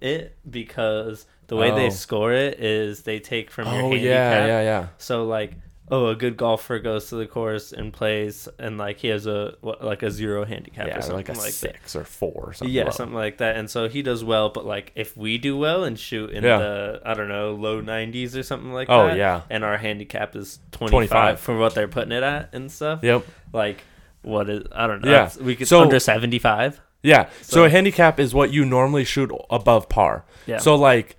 [0.02, 1.76] it because the way Oh.
[1.76, 4.04] they score it is they take from your Oh handicap.
[4.04, 4.88] yeah, yeah, yeah.
[4.98, 5.54] So like,
[5.92, 9.56] oh, a good golfer goes to the course and plays, and like he has a
[9.62, 11.54] what, like a zero handicap yeah, or something like a like that.
[11.54, 12.74] six or four or something.
[12.74, 12.90] Yeah, low.
[12.92, 13.56] something like that.
[13.56, 16.58] And so he does well, but like if we do well and shoot in Yeah.
[16.60, 19.42] the I don't know low 90s or something like Oh that, yeah.
[19.50, 21.40] and our handicap is 25, 25.
[21.40, 23.00] for what they're putting it at and stuff.
[23.04, 23.26] Yep.
[23.54, 23.84] Like
[24.22, 25.12] what is I don't know.
[25.12, 25.32] Yeah.
[25.42, 26.82] we could So- under 75.
[27.02, 27.30] Yeah.
[27.42, 30.26] So, So- a handicap is what you normally shoot above par.
[30.46, 30.58] Yeah.
[30.58, 31.16] So like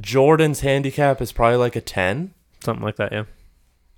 [0.00, 2.34] Jordan's handicap is probably like a 10.
[2.64, 3.10] something like that.
[3.12, 3.24] Yeah.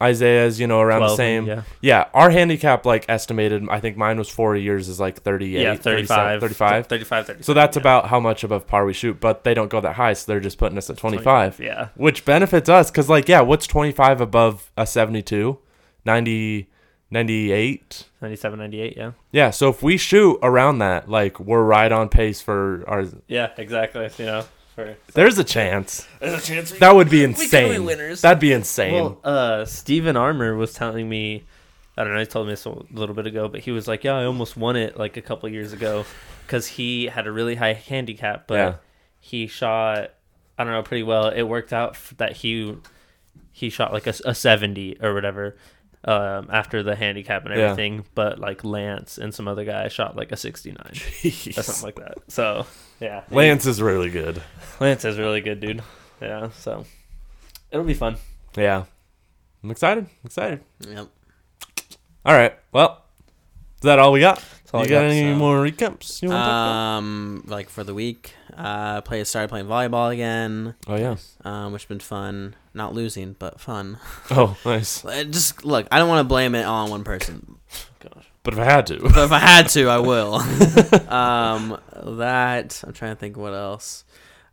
[0.02, 1.46] Isaiah's, you know, around the same.
[1.46, 1.62] Yeah.
[1.80, 5.74] Yeah, our handicap like estimated, I think mine was 40 years is like 38, Yeah.
[5.76, 6.40] 37, 35.
[6.40, 6.86] 35.
[6.88, 7.26] 35.
[7.26, 7.42] 37.
[7.44, 7.80] So that's yeah.
[7.80, 10.40] about how much above par we shoot, but they don't go that high, so they're
[10.40, 11.88] just putting us at 25, Yeah.
[11.94, 15.58] which benefits us cuz like yeah, what's 25 above a 72?
[16.04, 16.68] 90
[17.10, 18.04] 98?
[18.20, 18.94] 97, 98.
[18.96, 19.12] Yeah.
[19.30, 23.50] Yeah, so if we shoot around that, like we're right on pace for our Yeah.
[23.56, 24.10] Exactly.
[24.18, 24.44] You know.
[24.74, 26.06] For There's a chance.
[26.20, 26.72] there's a chance.
[26.72, 27.84] That would be could be insane.
[27.84, 28.20] winners.
[28.22, 28.94] That'd be insane.
[28.94, 31.44] Well, uh, Steven Armour was telling me,
[31.96, 34.02] I don't know, he told me this a little bit ago, but he was like,
[34.02, 36.04] yeah, I almost won it like a couple years ago
[36.46, 38.74] because he had a really high handicap, but Yeah.
[39.20, 40.10] he shot,
[40.58, 41.28] I don't know, pretty well.
[41.28, 42.76] It worked out that he
[43.52, 45.56] he shot like a 70 or whatever
[46.04, 47.70] um, after the handicap and Yeah.
[47.70, 51.94] everything, but like Lance and some other guy shot like a 69 or something like
[51.96, 52.18] that.
[52.28, 52.66] So,
[53.00, 53.24] yeah.
[53.30, 54.42] Lance is really good.
[54.80, 55.82] Lance is really good, dude.
[56.20, 56.84] Yeah, so
[57.70, 58.16] it'll be fun.
[58.56, 58.84] Yeah.
[59.62, 60.06] I'm excited.
[60.24, 60.60] Excited.
[60.86, 61.08] Yep.
[62.26, 62.54] All right.
[62.72, 63.02] Well,
[63.76, 64.42] is that all we got?
[64.82, 68.34] You got, got, any so- more recaps you want to Um, like for the week,
[68.56, 70.74] uh, play started playing volleyball again.
[70.86, 71.16] Oh yeah.
[71.44, 72.56] um, which has been fun.
[72.74, 73.98] Not losing, but fun.
[74.30, 75.04] Oh, nice.
[75.04, 77.58] Uh, Just look, I don't want to blame it all on one person,
[78.00, 78.24] Gosh.
[78.42, 80.34] But if I had to, but if I had to, I will.
[81.08, 81.78] um,
[82.18, 84.04] that I'm trying to think what else.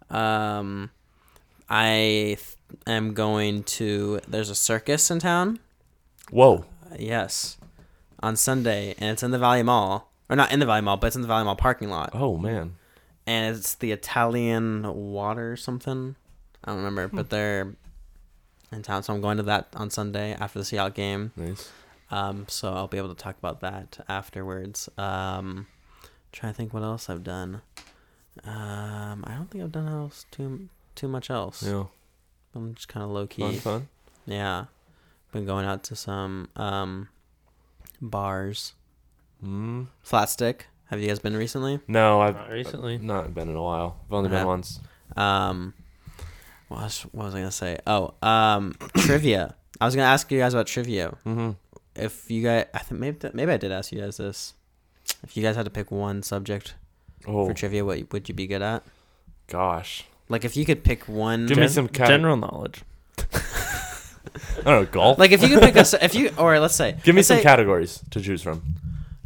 [0.10, 0.91] Um,
[1.69, 2.56] I th-
[2.88, 4.19] am going to.
[4.27, 5.60] There's a circus in town.
[6.30, 6.65] whoa.
[6.91, 7.57] Uh, Yes,
[8.22, 11.07] on Sunday, and it's in the Valley Mall, or not in the Valley Mall, but
[11.07, 12.75] it's in the Valley Mall parking lot, Oh man.
[13.27, 16.15] and it's the Italian Water something.
[16.63, 17.75] I don't remember, but they're
[18.71, 21.31] in town, so I'm going to that on Sunday after the Seattle game.
[21.35, 21.69] Nice.
[22.09, 24.89] Um, so I'll be able to talk about that afterwards.
[24.97, 25.67] Um,
[26.31, 27.61] trying to think what else I've done.
[28.45, 31.63] Um, I don't think I've done else too too much else.
[31.63, 31.85] Yeah.
[32.55, 33.41] I'm just kind of low key.
[33.41, 33.87] Fun, fun.
[34.25, 34.65] Yeah,
[35.31, 37.09] been going out to some um
[38.01, 38.73] bars.
[39.43, 39.88] Mm.
[40.01, 40.68] Flat Stick.
[40.89, 41.80] Have you guys been recently?
[41.88, 42.97] No, I've Not recently.
[42.97, 43.97] not been in a while.
[44.07, 44.39] I've only Yeah.
[44.39, 44.80] been once.
[45.15, 45.73] Um,
[46.68, 47.77] what was, what was I gonna say?
[47.88, 49.55] Oh, um, trivia.
[49.80, 51.15] I was gonna ask you guys about trivia.
[51.26, 51.51] Mm-hmm.
[51.95, 54.53] If you guys, I think maybe maybe I did ask you guys this.
[55.23, 56.76] If you guys had to pick one subject
[57.27, 58.84] Oh for trivia, what would you be good at?
[59.47, 60.05] gosh.
[60.30, 62.84] Like if you could pick one, Give me some cate- general knowledge.
[63.18, 65.18] I don't know golf.
[65.19, 67.27] like if you could pick a, s- if you or let's say, Give me let's
[67.27, 68.61] some say, categories to choose from.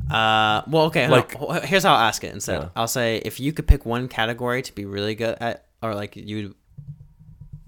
[0.10, 1.08] Uh, well, okay.
[1.08, 2.62] Like- Like, here's how I'll ask it instead.
[2.62, 2.70] Yeah.
[2.76, 6.16] I'll say if you could pick one category to be really good at, or like
[6.16, 6.56] you,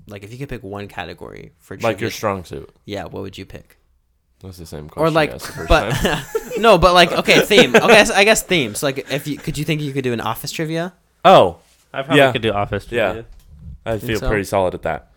[0.08, 2.70] like if you could pick one category for Like trivia, your strong suit.
[2.86, 3.78] yeah, what would you pick?
[4.42, 5.08] That's the same question.
[5.08, 6.24] Or like, I asked the first but time.
[6.62, 7.76] no, but like okay, theme.
[7.76, 8.76] Okay, I guess theme.
[8.76, 10.94] So like, if you could you think you could do an office trivia?
[11.26, 11.58] oh,
[11.94, 12.32] I probably Yeah.
[12.32, 12.86] could do office.
[12.92, 13.24] Yeah.
[13.86, 14.28] I feel so?
[14.28, 15.12] pretty solid at that.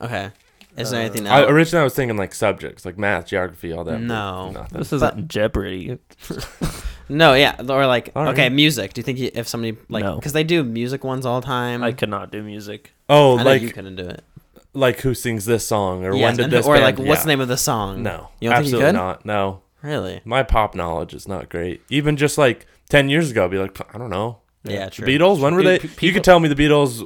[0.00, 0.30] Okay.
[0.76, 1.50] Is there Uh, anything I, else?
[1.50, 4.00] originally, I was thinking like subjects, like math, geography, all that.
[4.00, 4.50] No.
[4.52, 4.78] nothing.
[4.78, 5.98] This isn't Jeopardy.
[7.08, 8.52] no, yeah, or like All okay, right.
[8.52, 8.92] music.
[8.94, 10.16] Do you think you, if somebody like No.
[10.16, 11.82] because they do music ones all the time?
[11.82, 12.92] I could not do music.
[13.08, 14.24] Oh, I know you like couldn't do it.
[14.72, 17.20] like who sings this song or Yes, when did and- this or band- like what's
[17.20, 17.24] yeah.
[17.24, 18.02] the name of the song?
[18.02, 18.94] No, You don't think you absolutely could?
[18.94, 19.26] not.
[19.26, 20.20] No, Really?
[20.24, 21.82] my pop knowledge is not great.
[21.90, 24.38] Even just like ten years ago, I'd be like, I don't know.
[24.64, 25.06] Yeah, The true.
[25.08, 25.40] Beatles.
[25.40, 25.88] When were Dude, they?
[25.88, 27.02] pe- you could tell me the Beatles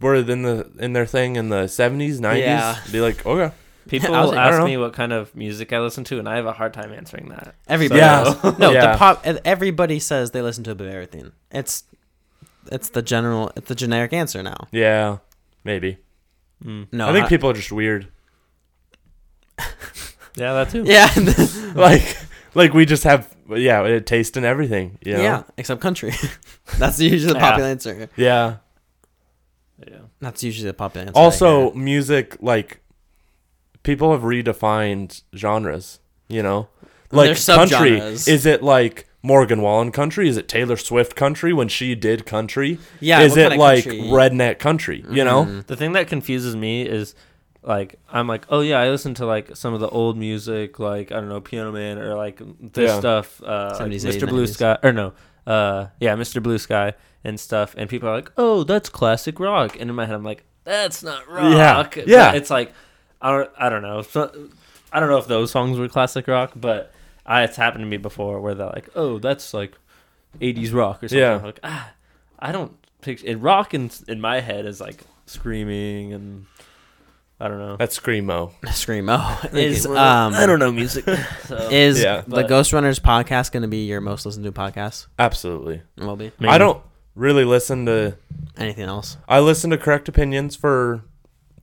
[0.00, 2.44] were in the in their thing in the seventies, nineties.
[2.46, 2.78] Yeah.
[2.92, 3.54] Be like, okay,
[3.88, 4.66] People I was like, I don't ask know.
[4.66, 7.28] me what kind of music I listen to, and I have a hard time answering
[7.28, 7.54] that.
[7.68, 8.54] Everybody Yeah.
[8.58, 8.92] No, Yeah.
[8.92, 9.22] the pop.
[9.44, 11.32] Everybody says they listen to a bit of everything.
[11.50, 11.84] It's
[12.72, 13.52] it's the general.
[13.56, 14.68] It's the generic answer now.
[14.72, 15.18] yeah,
[15.64, 15.98] maybe.
[16.64, 16.86] Mm.
[16.92, 18.08] No, I think people are just weird.
[20.36, 20.82] Yeah, that too.
[20.84, 21.08] Yeah,
[21.76, 22.16] like,
[22.54, 24.98] like we just have yeah, a taste in everything.
[25.04, 25.22] You know?
[25.22, 25.42] yeah.
[25.56, 26.12] Except country.
[26.78, 27.50] That's usually the Yeah.
[27.50, 28.08] popular answer.
[28.16, 28.56] Yeah.
[29.86, 29.96] Yeah.
[30.20, 31.18] That's usually the popular answer.
[31.18, 31.82] I Also, hear.
[31.82, 32.80] music like
[33.82, 36.00] people have redefined genres.
[36.28, 36.68] You know,
[37.12, 37.98] like There's country.
[38.00, 38.26] subgenres.
[38.28, 40.26] Is it like Morgan Wallen country?
[40.28, 42.78] Is it Taylor Swift country when she did country?
[43.00, 43.20] yeah.
[43.20, 44.00] is what it kind of like country?
[44.08, 45.04] redneck country?
[45.10, 45.44] You know?
[45.44, 45.66] Mhm.
[45.66, 47.14] The thing that confuses me is
[47.66, 51.10] like I'm like, oh yeah, I listen to like some of the old music, like
[51.12, 52.98] I don't know, Piano Man or like this Yeah.
[52.98, 54.28] stuff, uh, like 70s, Mr.
[54.28, 54.54] Blue 80s.
[54.54, 55.12] Sky or no,
[55.46, 56.42] uh, yeah, Mr.
[56.42, 56.92] Blue Sky
[57.24, 60.24] and stuff, and people are like, oh, that's classic rock, and in my head I'm
[60.24, 61.52] like, that's not rock.
[61.52, 62.32] Yeah, But yeah.
[62.34, 62.72] it's like
[63.22, 64.48] I don't, I don't know, so,
[64.92, 66.92] I don't know if those songs were classic rock, but
[67.24, 69.72] I, it's happened to me before where they're like, oh, that's like
[70.40, 71.18] 80s rock or something.
[71.18, 71.36] Yeah.
[71.36, 71.92] I'm like ah,
[72.38, 73.36] I don't picture it.
[73.36, 76.44] Rock in in my head is like screaming and
[77.44, 77.76] I don't know.
[77.76, 78.52] That's screamo.
[78.64, 81.04] Screamo is um I don't know music.
[81.44, 81.56] So.
[81.70, 82.22] is Yeah.
[82.22, 85.08] the But- Ghost Runners podcast going to be your most listened to podcast?
[85.18, 85.82] Absolutely.
[85.98, 86.32] It will be.
[86.38, 86.48] Maybe.
[86.50, 86.82] I don't
[87.14, 88.16] really listen to.
[88.56, 89.18] Anything else?
[89.28, 91.02] I listened to Correct Opinions for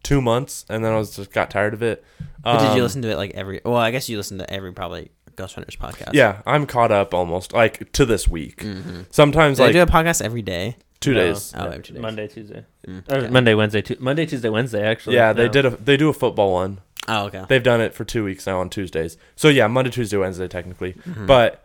[0.04, 2.04] two months, and then I was just got tired of it.
[2.44, 3.62] But did you Um, listen to it like every?
[3.66, 6.14] Well, I guess you listened to every probably Ghost Runners podcast.
[6.14, 8.58] Yeah, I'm caught up almost like to this week.
[8.64, 9.02] Mm-hmm.
[9.10, 10.78] Sometimes Do like do a podcast every day?
[11.02, 11.20] Two No.
[11.20, 11.54] days.
[11.58, 12.02] Oh, every two days.
[12.02, 13.28] Monday, Tuesday, Mm, or okay.
[13.30, 14.84] Monday, Wednesday, tu- Monday, Tuesday, Wednesday.
[14.88, 15.52] Actually, Yeah, they now.
[15.52, 16.80] did a they do a football one.
[17.10, 17.44] Oh, okay.
[17.50, 19.18] They've done it for two weeks now on Tuesdays.
[19.36, 20.94] So yeah, Monday, Tuesday, Wednesday technically.
[20.94, 21.28] Mhm.
[21.28, 21.64] But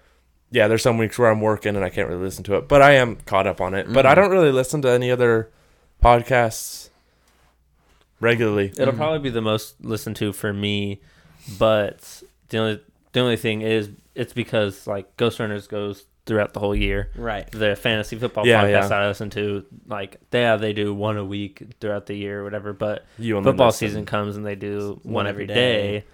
[0.50, 2.66] yeah, there's some weeks where I'm working and I can't really listen to it.
[2.68, 3.92] But I am caught up on it.
[3.92, 4.16] But I Mhm.
[4.16, 5.50] don't really listen to any other
[6.02, 6.88] podcasts
[8.20, 8.72] regularly.
[8.78, 8.96] It'll Mhm.
[8.96, 11.00] probably be the most listened to for me,
[11.58, 12.80] but the only
[13.12, 17.10] the only thing is it's because like Ghost Runners goes throughout the whole year.
[17.16, 17.50] right.
[17.52, 18.96] The fantasy football Yeah, podcast yeah.
[18.96, 22.44] I listen to, like they yeah, they do one a week throughout the year or
[22.44, 22.72] whatever.
[22.72, 23.88] But You only football listen.
[23.88, 25.54] season comes and they do One one every every day.
[26.00, 26.04] day.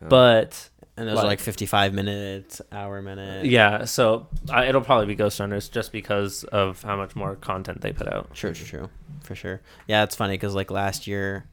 [0.00, 0.08] Yeah.
[0.08, 3.46] But And those are Like- like 55 minutes, hour minute.
[3.46, 7.80] yeah, so I, it'll probably be Ghost Runners just because of how much more content
[7.80, 8.28] they put out.
[8.34, 8.90] Sure, true, true.
[9.22, 9.60] For sure.
[9.86, 11.44] Yeah, it's funny because like last year,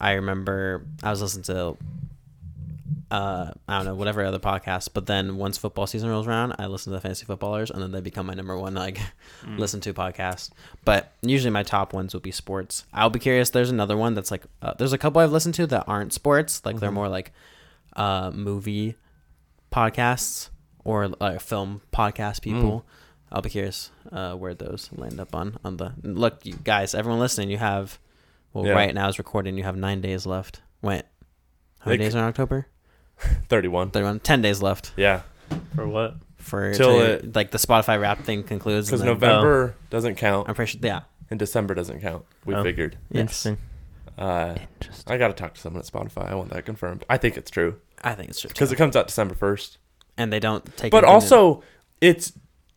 [0.00, 1.76] I remember I was listening to,
[3.12, 4.88] uh, I don't know, whatever other podcast.
[4.94, 7.92] But then once football season rolls around, I listen to the fantasy footballers, and then
[7.92, 8.98] they become my number one like
[9.44, 9.58] Mm.
[9.58, 10.50] listen to podcast.
[10.84, 12.84] But usually my top ones will be sports.
[12.92, 13.50] I'll be curious.
[13.50, 16.62] There's another one that's like uh, there's a couple I've listened to that aren't sports.
[16.64, 16.94] Like they're Mhm.
[16.94, 17.32] more like
[17.94, 18.96] uh movie
[19.70, 20.48] podcasts
[20.84, 22.84] or like film podcast people.
[23.30, 26.94] I'll be curious uh, where those land up on on the look, you guys.
[26.94, 27.98] Everyone listening, you have
[28.52, 28.72] well, Yeah.
[28.74, 29.56] right now is recording.
[29.56, 30.60] You have nine days left.
[30.82, 31.04] Wait,
[31.80, 32.66] how many They days are in October?
[33.48, 33.90] 31.
[33.90, 34.20] Thirty-one.
[34.20, 35.22] Ten days left Yeah,
[35.74, 36.16] For what?
[36.38, 38.88] for Till till it- like the Spotify Wrapped thing concludes.
[38.88, 40.80] because and then- November doesn't count I'm pretty sure.
[40.82, 41.02] Yeah.
[41.30, 42.24] and December doesn't count.
[42.44, 42.62] We Oh.
[42.62, 42.96] figured.
[43.10, 43.20] Yes.
[43.20, 43.58] Interesting.
[44.18, 45.12] Uh, Interesting.
[45.12, 46.30] I got to talk to someone at Spotify.
[46.30, 47.04] I want that confirmed.
[47.08, 48.48] I think it's true I think it's true.
[48.48, 48.74] because too.
[48.74, 49.76] it comes out December 1st.
[50.18, 50.90] and they don't take.
[50.90, 51.62] But anything also,
[52.00, 52.32] it's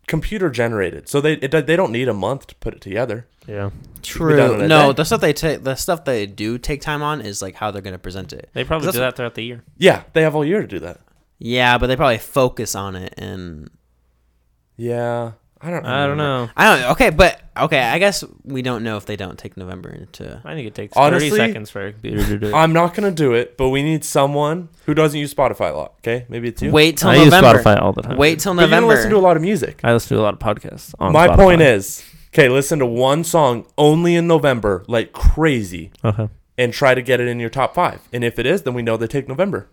[0.08, 3.28] computer generated, so they it, they don't need a month to put it together.
[3.48, 3.66] Yeah.
[3.66, 4.68] in- be done in true.
[4.68, 4.98] No, day.
[4.98, 7.82] the stuff they take, the stuff they do take time on is like how they're
[7.82, 8.50] going to present it.
[8.54, 9.64] They probably do that throughout the year.
[9.78, 11.00] Yeah, they have all year to do that.
[11.38, 13.70] Yeah, but they probably focus on it and
[14.78, 15.34] Yeah,
[15.66, 15.84] I don't.
[15.84, 15.90] Know.
[15.90, 16.50] I don't know.
[16.56, 16.92] I don't.
[16.92, 20.40] Okay, but okay, I guess we don't know if they don't take November into.
[20.46, 22.54] I think it takes Honestly, 30 seconds for a computer to do it.
[22.54, 25.94] I'm not gonna do it, but we need someone who doesn't use Spotify a lot.
[26.00, 26.72] Okay, maybe it's you.
[26.72, 27.62] Wait till I use November.
[27.64, 28.18] Spotify all the time.
[28.18, 28.96] Wait till but you don't November.
[28.96, 29.80] listen to a lot of music.
[29.84, 30.94] I listen to a lot of podcasts.
[31.00, 31.36] On My Spotify.
[31.38, 36.30] point is, okay, listen to one song only in November, like crazy, Okay.
[36.58, 38.02] and try to get it in your top five.
[38.14, 39.68] And if it is, then we know they take November.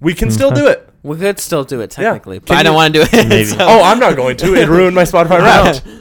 [0.00, 0.88] We can still do it.
[1.02, 2.04] we could still do it Yeah.
[2.04, 3.28] technically, but Can I don't you- want to do it.
[3.28, 3.44] Maybe.
[3.50, 4.54] so- Oh, I'm not going to.
[4.54, 5.82] It ruined my Spotify route.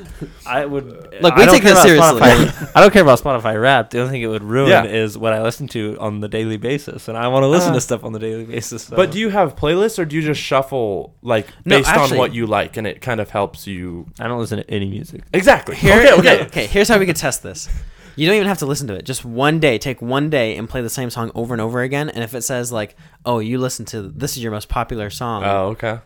[0.48, 0.86] I would
[1.22, 2.22] Look, I we don't take care this about seriously.
[2.22, 3.90] Spotify- I don't care about Spotify Rap.
[3.90, 4.84] The only thing it would ruin Yeah.
[4.86, 7.76] is what I listen to on the daily basis, and I want to listen Uh,
[7.76, 8.84] to stuff on the daily basis.
[8.84, 8.96] So.
[8.96, 12.18] But do you have playlists, or do you just shuffle like No, based actually- on
[12.18, 14.08] what you like, and it kind of helps you?
[14.20, 15.22] I don't listen to any music.
[15.34, 15.76] Exactly.
[15.76, 16.14] Here, okay.
[16.14, 16.46] okay, Okay.
[16.46, 16.66] okay.
[16.68, 17.68] Here's how we could test this.
[18.16, 19.06] You don't even have to listen to it.
[19.06, 22.10] Just one day, take one day and play the same song over and over again.
[22.10, 25.44] And if it says like, "Oh, you listen to this is your most popular song,"
[25.44, 26.00] Oh, okay.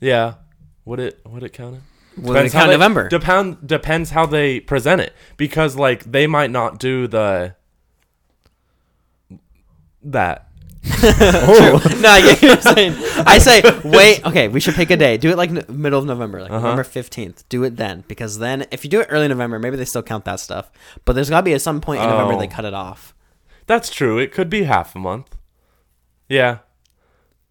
[0.00, 0.34] Yeah.
[0.84, 1.82] Would it would it count it?
[2.20, 3.08] will it count they- November?
[3.08, 7.54] Depend depends how they present it because like they might not do the
[10.02, 10.49] that.
[10.82, 11.78] True.
[12.00, 12.94] No, I get what you're saying.
[13.26, 15.16] I say, wait, okay, we should pick a day.
[15.18, 16.60] Do it like n- middle of November, like Uh-huh.
[16.70, 17.44] November 15th.
[17.48, 18.04] Do it then.
[18.08, 20.70] Because then, if you do it early November, maybe they still count that stuff.
[21.04, 22.38] But there's got to be at some point in November Oh.
[22.38, 23.14] they cut it off.
[23.66, 24.18] That's true.
[24.18, 25.36] It could be half a month.
[26.28, 26.58] Yeah.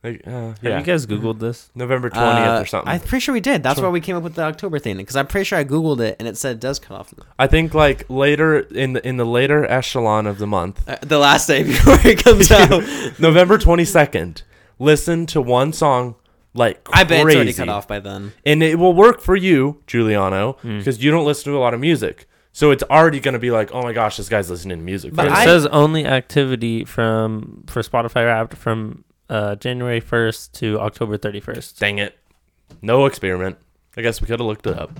[0.03, 1.69] Like, uh, Have you guys Googled this?
[1.75, 2.89] November twentieth Uh, or something.
[2.89, 3.63] I'm pretty sure we did.
[3.63, 4.95] That's why we came up with the October thing.
[4.95, 7.13] Because I'm pretty sure I Googled it and it said it does cut off.
[7.37, 11.17] I think like later in the in the later echelon of the month, Uh, the
[11.19, 12.81] last day before it comes out.
[13.19, 14.43] November twenty second.
[14.79, 16.15] Listen to one song
[16.53, 17.01] like crazy.
[17.01, 18.31] I bet it's already cut off by then.
[18.45, 20.77] and it will work for you, Giuliano, Mm.
[20.79, 22.25] because you don't listen to a lot of music.
[22.53, 25.13] So it's already going to be like, oh my gosh, this guy's listening to music.
[25.13, 30.79] But it I- says only activity from for Spotify Wrapped from uh, January 1st to
[30.79, 31.77] October 31st.
[31.79, 32.17] Dang it,
[32.81, 33.57] no experiment.
[33.97, 34.91] I guess we could have looked it up.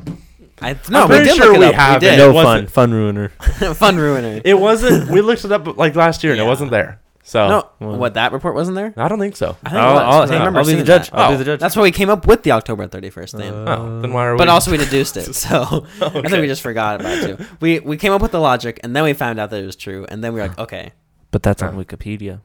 [0.61, 2.09] I, no, we pretty did sure look it we have it.
[2.09, 2.17] did.
[2.17, 2.71] No was fun, it?
[2.71, 3.29] fun ruiner.
[3.75, 4.41] Fun ruiner.
[4.43, 5.09] It wasn't.
[5.09, 6.45] we looked it up like last year, and Yeah.
[6.45, 6.99] it wasn't there.
[7.23, 7.97] So no, well.
[7.97, 8.91] what that report wasn't there?
[8.97, 9.55] I don't think so.
[9.63, 10.01] I think I'll, it was.
[10.03, 11.09] I'll, 'cause I hey, remember I'll be the seeing judge.
[11.11, 11.17] that.
[11.17, 11.37] I'll be Oh.
[11.37, 11.59] the judge.
[11.59, 13.53] That's why we came up with the October 31st thing.
[13.53, 14.37] Uh, Oh, then why are we?
[14.39, 17.45] but also we deduced it, so I think we just forgot about it too.
[17.61, 19.75] We we came up with the logic, and then we found out that it was
[19.75, 20.91] true, and then we were like, okay,
[21.31, 21.75] but that's on.
[21.77, 22.41] Wikipedia.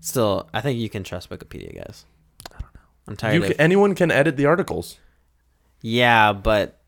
[0.00, 2.04] Still, I think you can trust Wikipedia, guys.
[2.50, 2.80] I don't know.
[3.08, 4.98] I'm tired You of can, anyone can edit the articles.
[5.82, 6.78] yeah, but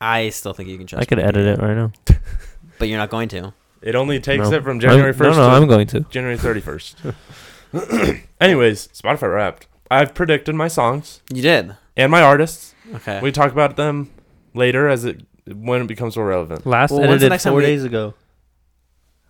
[0.00, 1.02] I still think you can trust.
[1.02, 1.92] I could edit it right now.
[2.78, 3.54] but you're not going to.
[3.82, 4.56] It only takes No.
[4.56, 6.00] it from January I'm- first No, no, to I'm going to.
[6.10, 6.98] January thirty first.
[8.40, 9.66] Anyways, Spotify Wrapped.
[9.90, 11.76] I've predicted my songs You did.
[11.96, 12.74] and my artists.
[12.96, 13.20] Okay.
[13.20, 14.10] We talk about them
[14.54, 16.66] later as it when it becomes more relevant.
[16.66, 18.14] Last Well, when's the edited next time four we- days ago.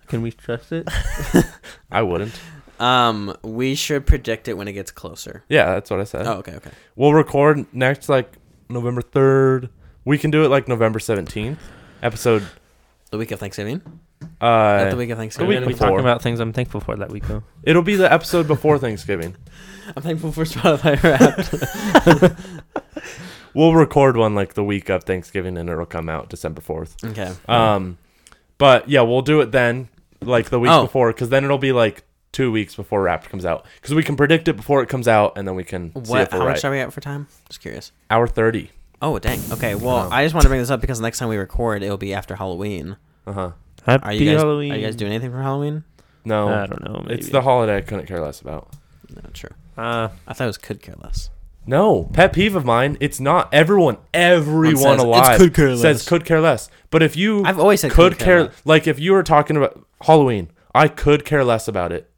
[0.06, 0.88] Can we trust it?
[1.90, 2.38] I wouldn't.
[2.78, 5.44] Um, we should predict it when it gets closer.
[5.48, 6.26] Yeah, that's what I said.
[6.26, 6.70] Oh, okay, okay.
[6.94, 8.32] We'll record next like
[8.68, 9.70] November third.
[10.04, 11.58] We can do it like November seventeenth.
[12.02, 12.46] Episode
[13.10, 13.80] The week of Thanksgiving.
[14.40, 15.48] uh At the week of the I'm Thanksgiving.
[15.48, 15.88] week gonna be before.
[15.88, 17.42] talking about things I'm thankful for that week though.
[17.62, 19.34] it'll be the episode before Thanksgiving.
[19.96, 22.34] I'm thankful for Spotify Wrapped.
[23.54, 26.94] We'll record one like the week of Thanksgiving and it'll come out December fourth.
[27.02, 27.32] okay.
[27.48, 27.96] Um
[28.58, 29.88] but yeah, we'll do it then
[30.22, 30.82] like the week Oh.
[30.82, 34.16] before cuz then it'll be like 2 weeks before Wrapped comes out cuz we can
[34.16, 36.22] predict it before it comes out and then we can see What?
[36.22, 36.52] if we're How right.
[36.52, 37.28] much are we at for time?
[37.48, 37.92] Just curious.
[38.10, 38.70] Hour 30.
[39.02, 39.40] Oh, dang.
[39.52, 39.74] Okay.
[39.74, 40.08] Well, Wow.
[40.10, 42.36] I just want to bring this up because next time we record, it'll be after
[42.36, 42.96] Halloween.
[43.26, 43.50] Uh-huh.
[43.84, 44.40] Happy Are you guys?
[44.40, 44.72] Halloween.
[44.72, 45.84] Are you guys doing anything for Halloween?
[46.24, 46.48] No.
[46.48, 47.02] I don't know.
[47.06, 47.14] Maybe.
[47.20, 48.68] it's the holiday I couldn't care less about.
[49.14, 49.50] No, true.
[49.76, 51.28] Uh, I thought it was could care less.
[51.66, 52.96] No, pet peeve of mine.
[53.00, 53.96] It's not everyone.
[54.14, 56.70] Everyone says, "It's alive could care less." says could care less.
[56.90, 58.62] But if you I've always said could care, less.
[58.64, 62.08] like if you were talking about Halloween, I could care less about it.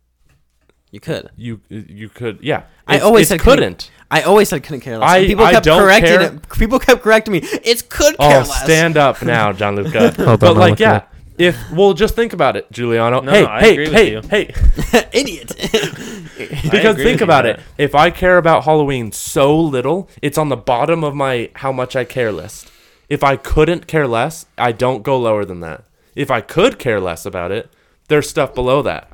[0.91, 1.31] You could.
[1.37, 2.63] You you could yeah.
[2.87, 3.91] I It's- always it's said couldn't- couldn't.
[4.11, 5.09] I always said couldn't care less.
[5.11, 6.23] I- and people I kept don't correcting care.
[6.23, 6.49] it.
[6.59, 7.41] People kept correcting me.
[7.63, 8.65] It's could oh, care Oh, less.
[8.65, 10.13] stand up now, John Luca.
[10.17, 11.15] Hold on, but I'm like looking yeah, up.
[11.39, 13.21] If well, just think about it, Giuliano.
[13.21, 14.53] No, hey, I hey, agree with hey, you.
[14.93, 15.09] hey.
[15.13, 15.55] Idiot.
[16.71, 17.57] Because think about it.
[17.57, 17.65] that.
[17.79, 21.97] If I care about Halloween so little, it's on the bottom of my how much
[21.97, 22.71] I care list.
[23.09, 25.85] If I couldn't care less, I don't go lower than that.
[26.15, 27.71] If I could care less about it,
[28.07, 29.11] there's stuff below that.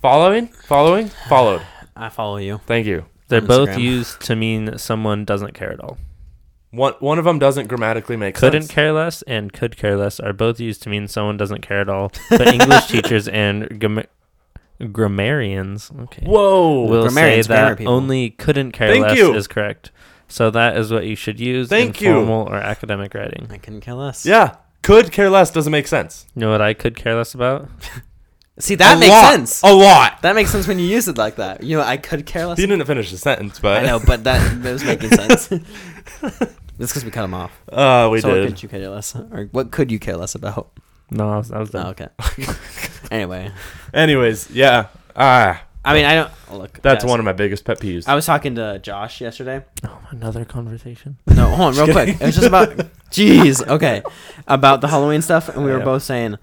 [0.00, 0.46] Following?
[0.46, 1.08] Following?
[1.28, 1.62] Followed.
[1.96, 2.60] I follow you.
[2.66, 3.04] Thank you.
[3.28, 3.82] they're both Instagram.
[3.82, 5.98] used to mean someone doesn't care at all.
[6.72, 8.40] One one of them doesn't grammatically make sense.
[8.40, 8.72] Couldn't sense.
[8.74, 11.88] care less and could care less are both used to mean someone doesn't care at
[11.88, 12.12] all.
[12.30, 14.04] But English teachers and gram-
[14.92, 16.82] grammarians okay, Whoa.
[16.86, 17.92] will say Grammarians, grammar that people.
[17.92, 19.34] only couldn't care Thank less you.
[19.34, 19.90] is correct.
[20.28, 22.14] So that is what you should use Thank in you.
[22.14, 23.48] formal or academic writing.
[23.50, 24.24] I couldn't care less.
[24.24, 24.56] yeah.
[24.82, 26.26] Could care less doesn't make sense.
[26.34, 27.68] You know what I could care less about?
[28.60, 29.32] See, that A makes lot.
[29.32, 29.62] sense.
[29.62, 30.22] A lot.
[30.22, 31.62] That makes sense when you use it like that.
[31.62, 32.58] You know, I could care less.
[32.58, 35.50] You didn't finish the sentence, but I know, but that, that was making sense.
[36.80, 37.52] It's because we cut him off.
[37.70, 38.46] Uh, we so what did.
[38.48, 40.70] could you care less, or what could you care less about?
[41.10, 41.86] No, I was, I was done.
[41.86, 42.08] Oh, okay.
[43.10, 43.50] anyway,
[43.92, 44.86] Anyways, yeah.
[45.14, 46.80] Ah, I mean, I don't look.
[46.80, 48.08] that's guys, one of my biggest pet peeves.
[48.08, 49.62] I was talking to Josh yesterday.
[49.84, 51.18] Oh, another conversation.
[51.26, 52.18] No, hold on, real quick.
[52.18, 52.70] It was just about.
[53.10, 54.02] Jeez, okay,
[54.46, 56.38] about the Halloween stuff, and we were both saying,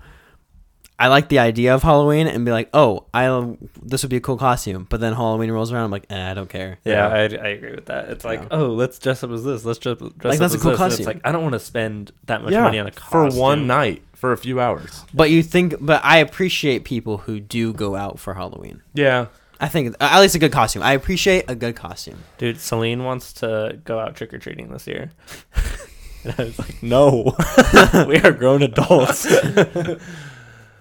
[0.99, 4.21] I like the idea of Halloween, and be like, oh, I this would be a
[4.21, 6.79] cool costume, but then Halloween rolls around, I'm like, eh, I don't care.
[6.83, 7.37] Yeah, Yeah.
[7.39, 8.09] I, I agree with that.
[8.09, 8.47] It's like, Yeah.
[8.51, 9.63] oh, let's dress up as this.
[9.63, 10.79] Let's dress, dress Like, up that's a as cool this.
[10.81, 10.99] And costume.
[10.99, 13.39] It's like I don't want to spend that much yeah, money on a costume for
[13.39, 15.03] one night for a few hours.
[15.13, 18.81] But you think, but I appreciate people who do go out for Halloween.
[18.95, 19.27] Yeah.
[19.59, 20.83] I think at least a good costume.
[20.83, 22.23] I appreciate a good costume.
[22.37, 25.11] Dude, Celine wants to go out trick or treating this year.
[26.23, 27.35] and I was like, no,
[28.07, 29.25] we are grown adults.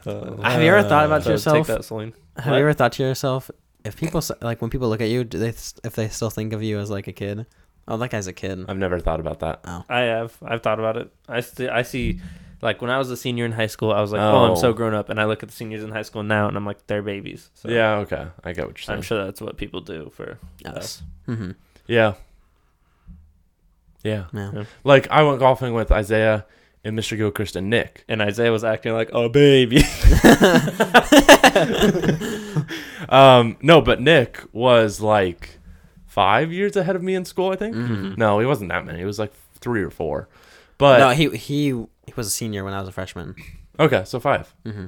[0.07, 1.57] Have you ever thought about So yourself?
[1.66, 2.15] Take that, Celine.
[2.37, 3.51] Have you ever thought to yourself,
[3.85, 6.62] if people like when people look at you, do they if they still think of
[6.62, 7.47] you as like a kid?
[7.89, 8.65] Oh, that guy's a kid.
[8.69, 9.61] I've never thought about that.
[9.89, 10.37] I have.
[10.45, 11.12] I've thought about it.
[11.28, 12.20] I st- I see,
[12.61, 14.70] like when I was a senior in high school, I was like, oh, I'm so
[14.70, 14.73] Oh.
[14.73, 16.85] grown up, and I look at the seniors in high school now, and I'm like,
[16.89, 17.49] they're babies.
[17.55, 18.27] So Yeah, okay.
[18.43, 18.97] I get what you're saying.
[18.97, 21.03] I'm sure that's what people do for us.
[21.28, 21.53] Mm-hmm.
[21.87, 22.15] Yeah.
[24.03, 24.24] Yeah.
[24.33, 24.51] Yeah.
[24.53, 24.65] Yeah.
[24.85, 26.45] Like I went golfing with Isaiah
[26.87, 27.17] and Mr.
[27.17, 28.05] Gilchrist and Nick.
[28.09, 29.83] And Isaiah was acting like, oh baby.
[33.09, 35.59] Um, no, but Nick was like
[36.07, 37.77] five years ahead of me in school, I think.
[37.77, 38.19] Mhm.
[38.19, 38.99] No, he wasn't that many.
[38.99, 40.29] He was like three or four.
[40.79, 43.37] But no, he he he was a senior when I was a freshman.
[43.79, 44.53] okay, so five.
[44.65, 44.87] Mm-hmm.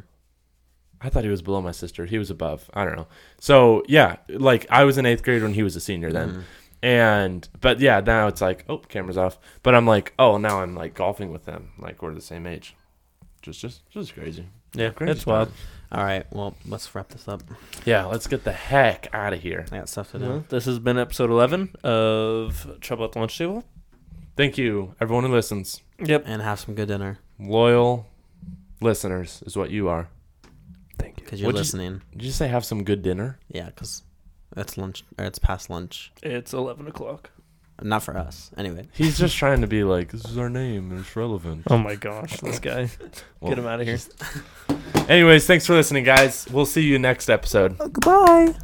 [1.00, 2.06] I thought he was below my sister.
[2.06, 2.68] He was above.
[2.74, 3.06] I don't know.
[3.38, 6.28] So yeah, like I was in eighth grade when he was a senior then.
[6.30, 6.40] Mm-hmm.
[6.82, 9.38] And but yeah, now it's like, oh, camera's off.
[9.62, 11.70] But I'm like, oh, now I'm like golfing with them.
[11.78, 12.76] Like we're the same age.
[13.42, 14.46] Just just just crazy.
[14.74, 15.50] yeah, Crazy it's wild.
[15.90, 17.42] All right, well, let's wrap this up.
[17.86, 19.64] Yeah, let's get the heck out of here.
[19.72, 20.28] I got stuff to do.
[20.28, 23.64] Well, this has been episode 11 of Trouble at the Lunch Table.
[24.36, 25.80] Thank you, everyone who listens.
[26.04, 26.24] Yep.
[26.26, 28.06] And have some good dinner Loyal
[28.80, 30.08] listeners is what you are.
[30.98, 31.24] Thank you.
[31.24, 32.02] because you're What'd you- listening.
[32.12, 33.38] Did you say have some good dinner?
[33.48, 34.02] Yeah, because
[34.56, 36.12] it's lunch or it's past lunch.
[36.22, 37.30] It's 11 o'clock.
[37.80, 38.88] Not for us, anyway.
[38.92, 41.62] He's just trying to be like, this is our name and it's relevant.
[41.70, 42.90] Oh my gosh, this guy.
[43.40, 43.98] Well, Get him out of here.
[45.08, 46.46] Anyways, thanks for listening, guys.
[46.50, 47.78] We'll see you next episode.
[47.78, 48.54] goodbye.